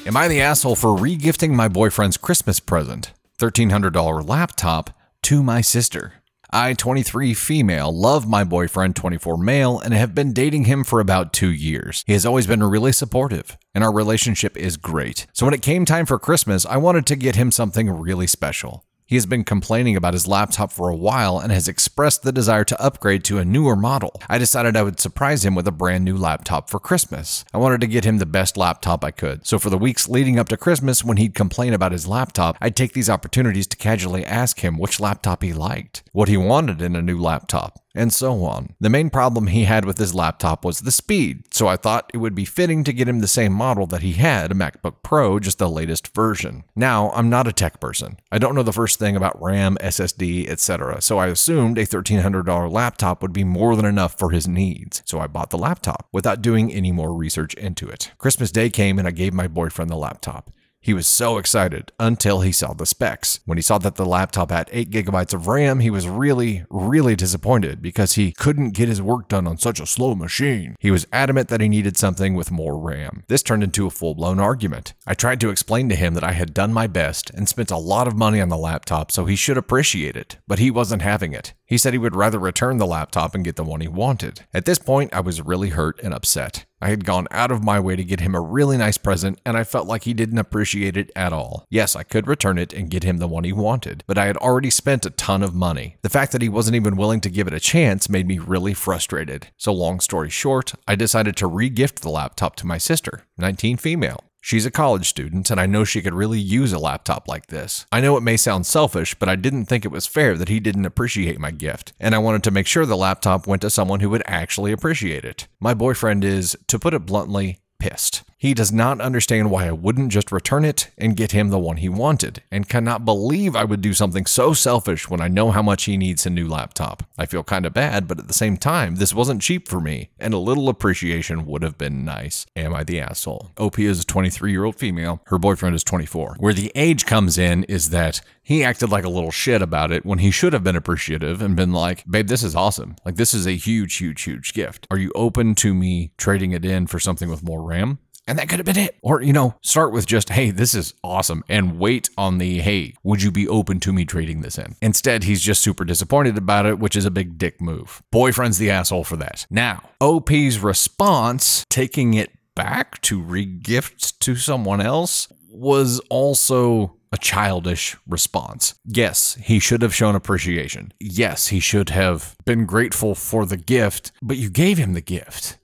Am 0.05 0.15
I 0.15 0.27
the 0.27 0.41
asshole 0.41 0.75
for 0.75 0.95
regifting 0.95 1.53
my 1.53 1.67
boyfriend's 1.67 2.17
Christmas 2.17 2.59
present, 2.59 3.13
$1,300 3.39 4.29
laptop, 4.29 4.91
to 5.23 5.41
my 5.41 5.61
sister? 5.61 6.18
I, 6.51 6.73
23 6.73 7.35
female, 7.35 7.91
love 7.91 8.27
my 8.27 8.43
boyfriend, 8.43 8.95
24 8.95 9.37
male, 9.37 9.79
and 9.79 9.93
have 9.93 10.15
been 10.15 10.33
dating 10.33 10.65
him 10.65 10.83
for 10.83 10.99
about 10.99 11.31
two 11.31 11.51
years. 11.51 12.03
He 12.07 12.13
has 12.13 12.25
always 12.25 12.47
been 12.47 12.63
really 12.63 12.91
supportive, 12.91 13.55
and 13.75 13.83
our 13.83 13.93
relationship 13.93 14.57
is 14.57 14.75
great. 14.75 15.27
So 15.31 15.45
when 15.45 15.53
it 15.53 15.61
came 15.61 15.85
time 15.85 16.07
for 16.07 16.17
Christmas, 16.17 16.65
I 16.65 16.77
wanted 16.77 17.05
to 17.07 17.15
get 17.15 17.35
him 17.35 17.51
something 17.51 17.89
really 17.89 18.25
special. 18.25 18.83
He 19.09 19.15
has 19.15 19.25
been 19.25 19.43
complaining 19.43 19.95
about 19.95 20.13
his 20.13 20.27
laptop 20.27 20.71
for 20.71 20.87
a 20.87 20.95
while 20.95 21.39
and 21.39 21.51
has 21.51 21.67
expressed 21.67 22.21
the 22.21 22.31
desire 22.31 22.63
to 22.65 22.79
upgrade 22.79 23.23
to 23.23 23.39
a 23.39 23.43
newer 23.43 23.75
model. 23.75 24.21
I 24.29 24.37
decided 24.37 24.77
I 24.77 24.83
would 24.83 24.99
surprise 24.99 25.43
him 25.43 25.55
with 25.55 25.67
a 25.67 25.71
brand 25.71 26.05
new 26.05 26.15
laptop 26.15 26.69
for 26.69 26.79
Christmas. 26.79 27.43
I 27.51 27.57
wanted 27.57 27.81
to 27.81 27.87
get 27.87 28.05
him 28.05 28.19
the 28.19 28.27
best 28.27 28.55
laptop 28.55 29.03
I 29.03 29.09
could. 29.09 29.47
So 29.47 29.57
for 29.57 29.71
the 29.71 29.79
weeks 29.79 30.07
leading 30.07 30.37
up 30.37 30.47
to 30.49 30.57
Christmas, 30.57 31.03
when 31.03 31.17
he'd 31.17 31.33
complain 31.33 31.73
about 31.73 31.91
his 31.91 32.05
laptop, 32.05 32.55
I'd 32.61 32.75
take 32.75 32.93
these 32.93 33.09
opportunities 33.09 33.65
to 33.69 33.77
casually 33.77 34.23
ask 34.23 34.59
him 34.59 34.77
which 34.77 34.99
laptop 34.99 35.41
he 35.41 35.53
liked, 35.53 36.03
what 36.11 36.29
he 36.29 36.37
wanted 36.37 36.79
in 36.79 36.95
a 36.95 37.01
new 37.01 37.19
laptop, 37.19 37.83
and 37.95 38.13
so 38.13 38.43
on. 38.43 38.75
The 38.79 38.89
main 38.89 39.09
problem 39.09 39.47
he 39.47 39.63
had 39.63 39.85
with 39.85 39.97
his 39.97 40.13
laptop 40.13 40.63
was 40.63 40.79
the 40.79 40.91
speed, 40.91 41.53
so 41.53 41.67
I 41.67 41.75
thought 41.75 42.09
it 42.13 42.17
would 42.17 42.35
be 42.35 42.45
fitting 42.45 42.83
to 42.83 42.93
get 42.93 43.07
him 43.07 43.19
the 43.19 43.27
same 43.27 43.53
model 43.53 43.87
that 43.87 44.01
he 44.01 44.13
had, 44.13 44.51
a 44.51 44.55
MacBook 44.55 44.97
Pro, 45.03 45.39
just 45.39 45.57
the 45.57 45.69
latest 45.69 46.13
version. 46.13 46.63
Now, 46.75 47.11
I'm 47.11 47.29
not 47.29 47.47
a 47.47 47.53
tech 47.53 47.79
person. 47.79 48.19
I 48.31 48.37
don't 48.37 48.55
know 48.55 48.63
the 48.63 48.71
first 48.73 48.99
thing 48.99 49.15
about 49.15 49.41
RAM, 49.41 49.77
SSD, 49.81 50.47
etc., 50.47 51.01
so 51.01 51.17
I 51.17 51.27
assumed 51.27 51.77
a 51.77 51.85
$1,300 51.85 52.71
laptop 52.71 53.21
would 53.21 53.33
be 53.33 53.43
more 53.43 53.75
than 53.75 53.85
enough 53.85 54.17
for 54.17 54.31
his 54.31 54.47
needs, 54.47 55.01
so 55.05 55.19
I 55.19 55.27
bought 55.27 55.49
the 55.49 55.57
laptop 55.57 56.07
without 56.11 56.41
doing 56.41 56.71
any 56.71 56.91
more 56.91 57.13
research 57.13 57.53
into 57.55 57.87
it. 57.87 58.11
Christmas 58.17 58.51
Day 58.51 58.69
came 58.69 58.99
and 58.99 59.07
I 59.07 59.11
gave 59.11 59.33
my 59.33 59.47
boyfriend 59.47 59.89
the 59.89 59.95
laptop. 59.95 60.51
He 60.81 60.93
was 60.93 61.07
so 61.07 61.37
excited 61.37 61.91
until 61.99 62.39
he 62.41 62.53
saw 62.53 62.73
the 62.73 62.85
specs. 62.85 63.41
When 63.45 63.57
he 63.57 63.61
saw 63.61 63.79
that 63.79 63.95
the 63.95 64.05
laptop 64.05 64.49
had 64.49 64.69
8 64.71 64.89
gigabytes 64.89 65.33
of 65.33 65.47
RAM, 65.47 65.81
he 65.81 65.89
was 65.89 66.07
really, 66.07 66.63
really 66.69 67.17
disappointed 67.17 67.81
because 67.81 68.13
he 68.13 68.31
couldn't 68.31 68.71
get 68.71 68.87
his 68.87 69.01
work 69.01 69.27
done 69.27 69.45
on 69.45 69.57
such 69.57 69.81
a 69.81 69.85
slow 69.85 70.15
machine. 70.15 70.75
He 70.79 70.89
was 70.89 71.05
adamant 71.11 71.49
that 71.49 71.59
he 71.59 71.67
needed 71.67 71.97
something 71.97 72.33
with 72.33 72.49
more 72.49 72.79
RAM. 72.79 73.23
This 73.27 73.43
turned 73.43 73.63
into 73.63 73.87
a 73.87 73.91
full 73.91 74.15
blown 74.15 74.39
argument. 74.39 74.93
I 75.05 75.15
tried 75.15 75.41
to 75.41 75.49
explain 75.49 75.89
to 75.89 75.95
him 75.95 76.13
that 76.13 76.23
I 76.23 76.31
had 76.31 76.53
done 76.53 76.71
my 76.71 76.87
best 76.87 77.29
and 77.31 77.49
spent 77.49 77.71
a 77.71 77.77
lot 77.77 78.07
of 78.07 78.15
money 78.15 78.39
on 78.39 78.49
the 78.49 78.57
laptop, 78.57 79.11
so 79.11 79.25
he 79.25 79.35
should 79.35 79.57
appreciate 79.57 80.15
it, 80.15 80.37
but 80.47 80.59
he 80.59 80.71
wasn't 80.71 81.01
having 81.01 81.33
it. 81.33 81.53
He 81.65 81.77
said 81.77 81.93
he 81.93 81.99
would 81.99 82.15
rather 82.15 82.39
return 82.39 82.77
the 82.77 82.87
laptop 82.87 83.35
and 83.35 83.43
get 83.43 83.57
the 83.57 83.63
one 83.65 83.81
he 83.81 83.87
wanted. 83.87 84.45
At 84.53 84.65
this 84.65 84.79
point, 84.79 85.13
I 85.13 85.19
was 85.19 85.41
really 85.41 85.69
hurt 85.69 85.99
and 86.01 86.13
upset. 86.13 86.65
I 86.81 86.89
had 86.89 87.05
gone 87.05 87.27
out 87.31 87.51
of 87.51 87.63
my 87.63 87.79
way 87.79 87.95
to 87.95 88.03
get 88.03 88.21
him 88.21 88.35
a 88.35 88.41
really 88.41 88.77
nice 88.77 88.97
present, 88.97 89.39
and 89.45 89.57
I 89.57 89.63
felt 89.63 89.87
like 89.87 90.03
he 90.03 90.13
didn't 90.13 90.37
appreciate 90.37 90.95
it 90.95 91.11
at 91.15 91.33
all. 91.33 91.65
Yes, 91.69 91.95
I 91.95 92.03
could 92.03 92.27
return 92.27 92.57
it 92.57 92.73
and 92.73 92.89
get 92.89 93.03
him 93.03 93.17
the 93.17 93.27
one 93.27 93.43
he 93.43 93.53
wanted, 93.53 94.03
but 94.07 94.17
I 94.17 94.25
had 94.25 94.37
already 94.37 94.69
spent 94.69 95.05
a 95.05 95.11
ton 95.11 95.43
of 95.43 95.53
money. 95.53 95.97
The 96.01 96.09
fact 96.09 96.31
that 96.31 96.41
he 96.41 96.49
wasn't 96.49 96.75
even 96.75 96.95
willing 96.95 97.21
to 97.21 97.29
give 97.29 97.47
it 97.47 97.53
a 97.53 97.59
chance 97.59 98.09
made 98.09 98.27
me 98.27 98.39
really 98.39 98.73
frustrated. 98.73 99.47
So, 99.57 99.73
long 99.73 99.99
story 99.99 100.29
short, 100.29 100.73
I 100.87 100.95
decided 100.95 101.35
to 101.37 101.47
re-gift 101.47 102.01
the 102.01 102.09
laptop 102.09 102.55
to 102.57 102.67
my 102.67 102.77
sister, 102.77 103.25
19 103.37 103.77
female. 103.77 104.23
She's 104.41 104.65
a 104.65 104.71
college 104.71 105.07
student, 105.07 105.51
and 105.51 105.59
I 105.59 105.65
know 105.65 105.83
she 105.83 106.01
could 106.01 106.13
really 106.13 106.39
use 106.39 106.71
a 106.71 106.79
laptop 106.79 107.27
like 107.27 107.47
this. 107.47 107.85
I 107.91 107.99
know 108.01 108.15
it 108.15 108.23
may 108.23 108.37
sound 108.37 108.65
selfish, 108.65 109.13
but 109.15 109.27
I 109.27 109.35
didn't 109.35 109.65
think 109.65 109.83
it 109.83 109.91
was 109.91 110.07
fair 110.07 110.37
that 110.37 110.49
he 110.49 110.59
didn't 110.59 110.85
appreciate 110.85 111.39
my 111.39 111.51
gift, 111.51 111.93
and 111.99 112.15
I 112.15 112.19
wanted 112.19 112.43
to 112.43 112.51
make 112.51 112.65
sure 112.65 112.85
the 112.85 112.95
laptop 112.95 113.47
went 113.47 113.61
to 113.63 113.69
someone 113.69 113.99
who 113.99 114.09
would 114.09 114.23
actually 114.25 114.71
appreciate 114.71 115.25
it. 115.25 115.47
My 115.59 115.73
boyfriend 115.73 116.23
is, 116.23 116.57
to 116.67 116.79
put 116.79 116.93
it 116.93 117.05
bluntly, 117.05 117.59
pissed. 117.79 118.23
He 118.41 118.53
does 118.53 118.71
not 118.71 119.01
understand 119.01 119.51
why 119.51 119.67
I 119.67 119.73
wouldn't 119.73 120.13
just 120.13 120.31
return 120.31 120.63
it 120.63 120.91
and 120.97 121.17
get 121.17 121.33
him 121.33 121.49
the 121.49 121.59
one 121.59 121.75
he 121.75 121.89
wanted, 121.89 122.41
and 122.49 122.69
cannot 122.69 123.03
believe 123.03 123.53
I 123.53 123.65
would 123.65 123.81
do 123.81 123.93
something 123.93 124.25
so 124.25 124.53
selfish 124.53 125.09
when 125.09 125.19
I 125.19 125.27
know 125.27 125.51
how 125.51 125.61
much 125.61 125.83
he 125.83 125.97
needs 125.97 126.25
a 126.25 126.29
new 126.29 126.47
laptop. 126.47 127.03
I 127.17 127.25
feel 127.25 127.43
kind 127.43 127.65
of 127.65 127.73
bad, 127.73 128.07
but 128.07 128.17
at 128.17 128.29
the 128.29 128.33
same 128.33 128.55
time, 128.55 128.95
this 128.95 129.13
wasn't 129.13 129.41
cheap 129.41 129.67
for 129.67 129.81
me, 129.81 130.11
and 130.17 130.33
a 130.33 130.37
little 130.37 130.69
appreciation 130.69 131.45
would 131.47 131.63
have 131.63 131.77
been 131.77 132.05
nice. 132.05 132.45
Am 132.55 132.73
I 132.73 132.85
the 132.85 133.01
asshole? 133.01 133.51
OP 133.57 133.77
is 133.77 133.99
a 133.99 134.05
23 134.05 134.51
year 134.51 134.63
old 134.63 134.77
female, 134.77 135.21
her 135.25 135.37
boyfriend 135.37 135.75
is 135.75 135.83
24. 135.83 136.37
Where 136.39 136.53
the 136.53 136.71
age 136.75 137.05
comes 137.05 137.37
in 137.37 137.65
is 137.65 137.89
that 137.89 138.21
he 138.41 138.63
acted 138.63 138.89
like 138.89 139.03
a 139.03 139.09
little 139.09 139.31
shit 139.31 139.61
about 139.61 139.91
it 139.91 140.05
when 140.05 140.19
he 140.19 140.31
should 140.31 140.53
have 140.53 140.63
been 140.63 140.77
appreciative 140.77 141.41
and 141.41 141.57
been 141.57 141.73
like, 141.73 142.03
babe, 142.09 142.27
this 142.27 142.43
is 142.43 142.55
awesome. 142.55 142.95
Like, 143.03 143.15
this 143.15 143.33
is 143.33 143.45
a 143.45 143.57
huge, 143.57 143.97
huge, 143.97 144.23
huge 144.23 144.53
gift. 144.53 144.87
Are 144.89 144.97
you 144.97 145.11
open 145.13 145.55
to 145.55 145.73
me 145.73 146.13
trading 146.17 146.53
it 146.53 146.63
in 146.63 146.87
for 146.87 146.99
something 146.99 147.29
with 147.29 147.43
more 147.43 147.61
RAM? 147.61 147.99
And 148.29 148.37
that 148.37 148.47
could 148.47 148.59
have 148.59 148.65
been 148.67 148.77
it. 148.77 148.95
Or, 149.01 149.23
you 149.23 149.33
know, 149.33 149.55
start 149.63 149.91
with 149.91 150.05
just, 150.05 150.29
hey, 150.29 150.51
this 150.51 150.75
is 150.75 150.93
awesome, 151.03 151.43
and 151.49 151.79
wait 151.79 152.11
on 152.15 152.37
the, 152.37 152.59
hey, 152.59 152.93
would 153.01 153.23
you 153.23 153.31
be 153.31 153.47
open 153.47 153.79
to 153.79 153.91
me 153.91 154.05
trading 154.05 154.41
this 154.41 154.59
in? 154.59 154.75
Instead, 154.83 155.23
he's 155.23 155.41
just 155.41 155.61
super 155.61 155.83
disappointed 155.83 156.37
about 156.37 156.67
it, 156.67 156.77
which 156.77 156.95
is 156.95 157.05
a 157.05 157.11
big 157.11 157.39
dick 157.39 157.59
move. 157.59 158.03
Boyfriend's 158.11 158.59
the 158.59 158.69
asshole 158.69 159.03
for 159.03 159.17
that. 159.17 159.47
Now, 159.49 159.81
OP's 159.99 160.59
response, 160.59 161.65
taking 161.71 162.13
it 162.13 162.29
back 162.53 163.01
to 163.01 163.19
regift 163.19 164.19
to 164.19 164.35
someone 164.35 164.79
else, 164.79 165.27
was 165.49 165.99
also 166.11 166.97
a 167.11 167.17
childish 167.17 167.97
response. 168.07 168.75
Yes, 168.85 169.39
he 169.41 169.59
should 169.59 169.81
have 169.81 169.95
shown 169.95 170.13
appreciation. 170.13 170.93
Yes, 170.99 171.47
he 171.47 171.59
should 171.59 171.89
have 171.89 172.35
been 172.45 172.65
grateful 172.65 173.15
for 173.15 173.47
the 173.47 173.57
gift, 173.57 174.11
but 174.21 174.37
you 174.37 174.51
gave 174.51 174.77
him 174.77 174.93
the 174.93 175.01
gift 175.01 175.57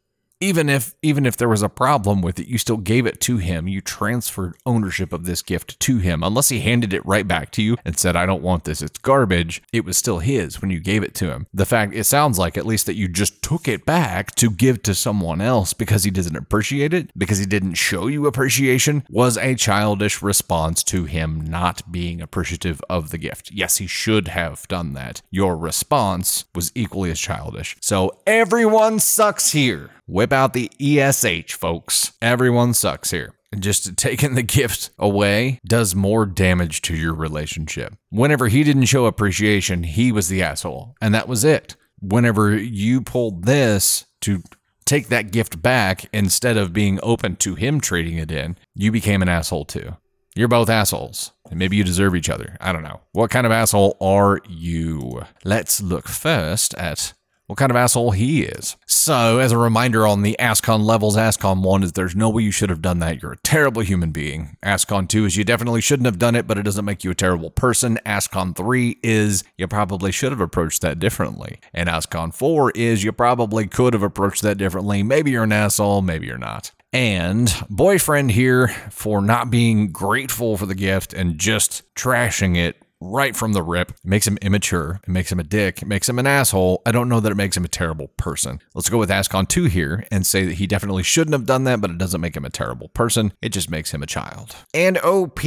even 0.45 0.69
if 0.69 0.93
even 1.01 1.25
if 1.25 1.35
there 1.35 1.49
was 1.49 1.63
a 1.63 1.69
problem 1.69 2.21
with 2.21 2.39
it 2.39 2.47
you 2.47 2.59
still 2.59 2.77
gave 2.77 3.07
it 3.07 3.19
to 3.19 3.37
him. 3.37 3.67
You 3.67 3.81
transferred 3.81 4.55
ownership 4.65 5.11
of 5.11 5.25
this 5.25 5.41
gift 5.41 5.79
to 5.81 5.97
him. 5.97 6.21
Unless 6.21 6.49
he 6.49 6.59
handed 6.59 6.93
it 6.93 7.05
right 7.05 7.27
back 7.27 7.51
to 7.51 7.63
you 7.63 7.77
and 7.83 7.97
said 7.97 8.15
i 8.15 8.25
don't 8.25 8.43
want 8.43 8.63
this. 8.63 8.81
It's 8.81 8.99
garbage. 8.99 9.63
It 9.73 9.85
was 9.85 9.97
still 9.97 10.19
his 10.19 10.61
when 10.61 10.69
you 10.69 10.79
gave 10.79 11.01
it 11.01 11.15
to 11.15 11.31
him. 11.31 11.47
The 11.53 11.65
fact 11.65 11.95
it 11.95 12.03
sounds 12.03 12.37
like 12.37 12.57
at 12.57 12.65
least 12.65 12.85
that 12.85 12.95
you 12.95 13.07
just 13.07 13.41
took 13.41 13.67
it 13.67 13.85
back 13.85 14.35
to 14.35 14.51
give 14.51 14.83
to 14.83 14.93
someone 14.93 15.41
else 15.41 15.73
because 15.73 16.03
he 16.03 16.11
doesn't 16.11 16.35
appreciate 16.35 16.93
it 16.93 17.09
because 17.17 17.39
he 17.39 17.45
didn't 17.45 17.73
show 17.73 18.05
you 18.05 18.27
appreciation 18.27 19.03
was 19.09 19.37
a 19.37 19.55
childish 19.55 20.21
response 20.21 20.83
to 20.83 21.05
him 21.05 21.41
not 21.41 21.91
being 21.91 22.21
appreciative 22.21 22.81
of 22.87 23.09
the 23.09 23.17
gift. 23.17 23.51
Yes 23.51 23.77
he 23.77 23.87
should 23.87 24.27
have 24.27 24.67
done 24.67 24.93
that. 24.93 25.23
Your 25.31 25.57
response 25.57 26.45
was 26.53 26.71
equally 26.75 27.09
as 27.09 27.19
childish. 27.19 27.75
So 27.81 28.19
everyone 28.27 28.99
sucks 28.99 29.51
here 29.51 29.89
Whip 30.07 30.31
out 30.31 30.53
the 30.53 30.71
ESH, 30.79 31.53
folks. 31.53 32.13
Everyone 32.21 32.73
sucks 32.75 33.09
here. 33.09 33.33
Just 33.57 33.97
taking 33.97 34.35
the 34.35 34.43
gift 34.43 34.91
away 34.99 35.59
does 35.65 35.95
more 35.95 36.25
damage 36.25 36.81
to 36.83 36.95
your 36.95 37.13
relationship. 37.13 37.95
Whenever 38.09 38.47
he 38.47 38.63
didn't 38.63 38.85
show 38.85 39.05
appreciation, 39.05 39.83
he 39.83 40.11
was 40.11 40.27
the 40.27 40.43
asshole, 40.43 40.95
and 41.01 41.13
that 41.15 41.27
was 41.27 41.43
it. 41.43 41.75
Whenever 41.99 42.55
you 42.55 43.01
pulled 43.01 43.45
this 43.45 44.05
to 44.21 44.43
take 44.85 45.07
that 45.07 45.31
gift 45.31 45.61
back 45.63 46.05
instead 46.13 46.55
of 46.55 46.73
being 46.73 46.99
open 47.01 47.35
to 47.37 47.55
him 47.55 47.81
trading 47.81 48.17
it 48.17 48.31
in, 48.31 48.57
you 48.75 48.91
became 48.91 49.23
an 49.23 49.29
asshole 49.29 49.65
too. 49.65 49.95
You're 50.35 50.47
both 50.49 50.69
assholes. 50.69 51.31
And 51.49 51.57
maybe 51.57 51.77
you 51.77 51.83
deserve 51.83 52.15
each 52.15 52.29
other. 52.29 52.57
I 52.59 52.73
don't 52.73 52.83
know. 52.83 53.01
What 53.13 53.31
kind 53.31 53.45
of 53.45 53.51
asshole 53.51 53.97
are 54.01 54.41
you? 54.47 55.23
Let's 55.43 55.81
look 55.81 56.07
first 56.07 56.73
at 56.75 57.13
what 57.47 57.57
kind 57.57 57.71
of 57.71 57.75
asshole 57.75 58.11
he 58.11 58.43
is. 58.43 58.75
So, 58.85 59.39
as 59.39 59.51
a 59.51 59.57
reminder 59.57 60.07
on 60.07 60.23
the 60.23 60.35
ASCON 60.39 60.83
levels, 60.83 61.15
ASCON 61.15 61.61
1 61.61 61.83
is 61.83 61.91
there's 61.91 62.15
no 62.15 62.29
way 62.29 62.43
you 62.43 62.51
should 62.51 62.69
have 62.69 62.81
done 62.81 62.99
that. 62.99 63.21
You're 63.21 63.33
a 63.33 63.37
terrible 63.37 63.83
human 63.83 64.11
being. 64.11 64.57
ASCON 64.63 65.07
2 65.07 65.25
is 65.25 65.37
you 65.37 65.43
definitely 65.43 65.81
shouldn't 65.81 66.07
have 66.07 66.17
done 66.17 66.35
it, 66.35 66.47
but 66.47 66.57
it 66.57 66.63
doesn't 66.63 66.85
make 66.85 67.03
you 67.03 67.11
a 67.11 67.15
terrible 67.15 67.51
person. 67.51 67.99
ASCON 68.05 68.55
3 68.55 68.97
is 69.03 69.43
you 69.57 69.67
probably 69.67 70.11
should 70.11 70.31
have 70.31 70.41
approached 70.41 70.81
that 70.81 70.99
differently. 70.99 71.59
And 71.73 71.87
ASCON 71.87 72.33
4 72.33 72.71
is 72.71 73.03
you 73.03 73.11
probably 73.11 73.67
could 73.67 73.93
have 73.93 74.03
approached 74.03 74.41
that 74.41 74.57
differently. 74.57 75.03
Maybe 75.03 75.31
you're 75.31 75.43
an 75.43 75.51
asshole, 75.51 76.01
maybe 76.01 76.25
you're 76.25 76.37
not. 76.37 76.71
And 76.91 77.53
boyfriend 77.69 78.31
here 78.31 78.69
for 78.89 79.21
not 79.21 79.51
being 79.51 79.91
grateful 79.91 80.55
for 80.55 80.65
the 80.65 80.75
gift 80.75 81.13
and 81.13 81.37
just 81.37 81.83
trashing 81.93 82.55
it 82.55 82.77
right 83.11 83.35
from 83.35 83.53
the 83.53 83.63
rip. 83.63 83.91
It 83.91 83.97
makes 84.03 84.27
him 84.27 84.37
immature. 84.41 84.99
It 85.03 85.09
makes 85.09 85.31
him 85.31 85.39
a 85.39 85.43
dick. 85.43 85.81
It 85.81 85.87
makes 85.87 86.09
him 86.09 86.19
an 86.19 86.27
asshole. 86.27 86.81
I 86.85 86.91
don't 86.91 87.09
know 87.09 87.19
that 87.19 87.31
it 87.31 87.35
makes 87.35 87.55
him 87.55 87.65
a 87.65 87.69
terrible 87.69 88.09
person. 88.17 88.59
Let's 88.73 88.89
go 88.89 88.97
with 88.97 89.09
Ascon 89.09 89.47
2 89.47 89.65
here 89.65 90.05
and 90.11 90.25
say 90.25 90.45
that 90.45 90.55
he 90.55 90.67
definitely 90.67 91.03
shouldn't 91.03 91.33
have 91.33 91.45
done 91.45 91.63
that, 91.65 91.81
but 91.81 91.91
it 91.91 91.97
doesn't 91.97 92.21
make 92.21 92.35
him 92.35 92.45
a 92.45 92.49
terrible 92.49 92.89
person. 92.89 93.33
It 93.41 93.49
just 93.49 93.69
makes 93.69 93.93
him 93.93 94.03
a 94.03 94.07
child. 94.07 94.55
And 94.73 94.97
OP 94.99 95.39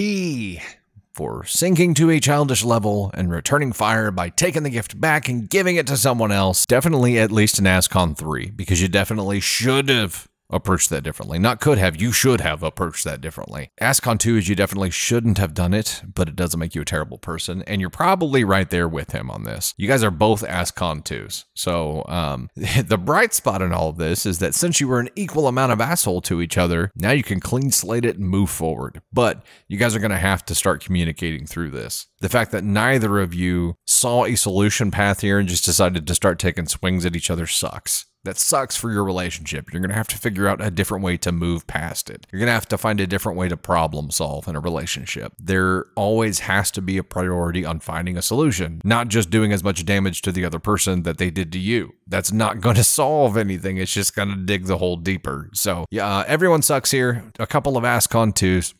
for 1.14 1.44
sinking 1.44 1.94
to 1.94 2.10
a 2.10 2.20
childish 2.20 2.62
level 2.62 3.10
and 3.12 3.28
returning 3.28 3.72
fire 3.72 4.12
by 4.12 4.28
taking 4.28 4.62
the 4.62 4.70
gift 4.70 5.00
back 5.00 5.28
and 5.28 5.50
giving 5.50 5.74
it 5.74 5.84
to 5.84 5.96
someone 5.96 6.30
else. 6.30 6.64
Definitely 6.64 7.18
at 7.18 7.32
least 7.32 7.58
an 7.58 7.64
Ascon 7.64 8.16
3, 8.16 8.50
because 8.50 8.80
you 8.80 8.86
definitely 8.86 9.40
should 9.40 9.88
have 9.88 10.28
approached 10.50 10.90
that 10.90 11.02
differently. 11.02 11.38
Not 11.38 11.60
could 11.60 11.78
have, 11.78 12.00
you 12.00 12.12
should 12.12 12.40
have 12.40 12.62
approached 12.62 13.04
that 13.04 13.20
differently. 13.20 13.70
Ascon 13.80 14.18
2 14.18 14.36
is 14.36 14.48
you 14.48 14.54
definitely 14.54 14.90
shouldn't 14.90 15.38
have 15.38 15.54
done 15.54 15.74
it, 15.74 16.02
but 16.14 16.28
it 16.28 16.36
doesn't 16.36 16.58
make 16.58 16.74
you 16.74 16.82
a 16.82 16.86
terrible 16.86 17.18
person. 17.18 17.62
And 17.62 17.80
you're 17.80 17.90
probably 17.90 18.44
right 18.44 18.68
there 18.68 18.88
with 18.88 19.12
him 19.12 19.30
on 19.30 19.44
this. 19.44 19.74
You 19.76 19.88
guys 19.88 20.02
are 20.02 20.10
both 20.10 20.42
Ascon 20.42 21.02
2s. 21.02 21.44
So 21.54 22.04
um, 22.08 22.48
the 22.56 22.98
bright 22.98 23.34
spot 23.34 23.62
in 23.62 23.72
all 23.72 23.88
of 23.88 23.98
this 23.98 24.26
is 24.26 24.38
that 24.38 24.54
since 24.54 24.80
you 24.80 24.88
were 24.88 25.00
an 25.00 25.10
equal 25.16 25.48
amount 25.48 25.72
of 25.72 25.80
asshole 25.80 26.22
to 26.22 26.40
each 26.40 26.56
other, 26.56 26.90
now 26.94 27.10
you 27.10 27.22
can 27.22 27.40
clean 27.40 27.70
slate 27.70 28.04
it 28.04 28.16
and 28.16 28.28
move 28.28 28.50
forward. 28.50 29.02
But 29.12 29.44
you 29.68 29.78
guys 29.78 29.94
are 29.94 30.00
going 30.00 30.10
to 30.10 30.16
have 30.16 30.44
to 30.46 30.54
start 30.54 30.84
communicating 30.84 31.46
through 31.46 31.70
this. 31.70 32.06
The 32.20 32.28
fact 32.28 32.50
that 32.52 32.64
neither 32.64 33.20
of 33.20 33.34
you 33.34 33.76
saw 33.86 34.24
a 34.24 34.34
solution 34.34 34.90
path 34.90 35.20
here 35.20 35.38
and 35.38 35.48
just 35.48 35.64
decided 35.64 36.06
to 36.06 36.14
start 36.14 36.38
taking 36.38 36.66
swings 36.66 37.06
at 37.06 37.14
each 37.14 37.30
other 37.30 37.46
sucks. 37.46 38.06
That 38.24 38.36
sucks 38.36 38.76
for 38.76 38.90
your 38.90 39.04
relationship. 39.04 39.72
You're 39.72 39.80
going 39.80 39.90
to 39.90 39.96
have 39.96 40.08
to 40.08 40.18
figure 40.18 40.48
out 40.48 40.60
a 40.60 40.70
different 40.70 41.04
way 41.04 41.16
to 41.18 41.32
move 41.32 41.66
past 41.66 42.10
it. 42.10 42.26
You're 42.30 42.40
going 42.40 42.48
to 42.48 42.52
have 42.52 42.68
to 42.68 42.78
find 42.78 43.00
a 43.00 43.06
different 43.06 43.38
way 43.38 43.48
to 43.48 43.56
problem 43.56 44.10
solve 44.10 44.48
in 44.48 44.56
a 44.56 44.60
relationship. 44.60 45.32
There 45.38 45.86
always 45.94 46.40
has 46.40 46.70
to 46.72 46.82
be 46.82 46.98
a 46.98 47.04
priority 47.04 47.64
on 47.64 47.80
finding 47.80 48.16
a 48.16 48.22
solution, 48.22 48.80
not 48.84 49.08
just 49.08 49.30
doing 49.30 49.52
as 49.52 49.62
much 49.62 49.84
damage 49.84 50.22
to 50.22 50.32
the 50.32 50.44
other 50.44 50.58
person 50.58 51.04
that 51.04 51.18
they 51.18 51.30
did 51.30 51.52
to 51.52 51.58
you. 51.58 51.94
That's 52.06 52.32
not 52.32 52.60
going 52.60 52.76
to 52.76 52.84
solve 52.84 53.36
anything. 53.36 53.76
It's 53.76 53.92
just 53.92 54.16
going 54.16 54.30
to 54.30 54.36
dig 54.36 54.66
the 54.66 54.78
hole 54.78 54.96
deeper. 54.96 55.50
So, 55.54 55.86
yeah, 55.90 56.18
uh, 56.18 56.24
everyone 56.26 56.62
sucks 56.62 56.90
here. 56.90 57.24
A 57.38 57.46
couple 57.46 57.76
of 57.76 57.84
Ascon 57.84 58.32
2s. 58.32 58.74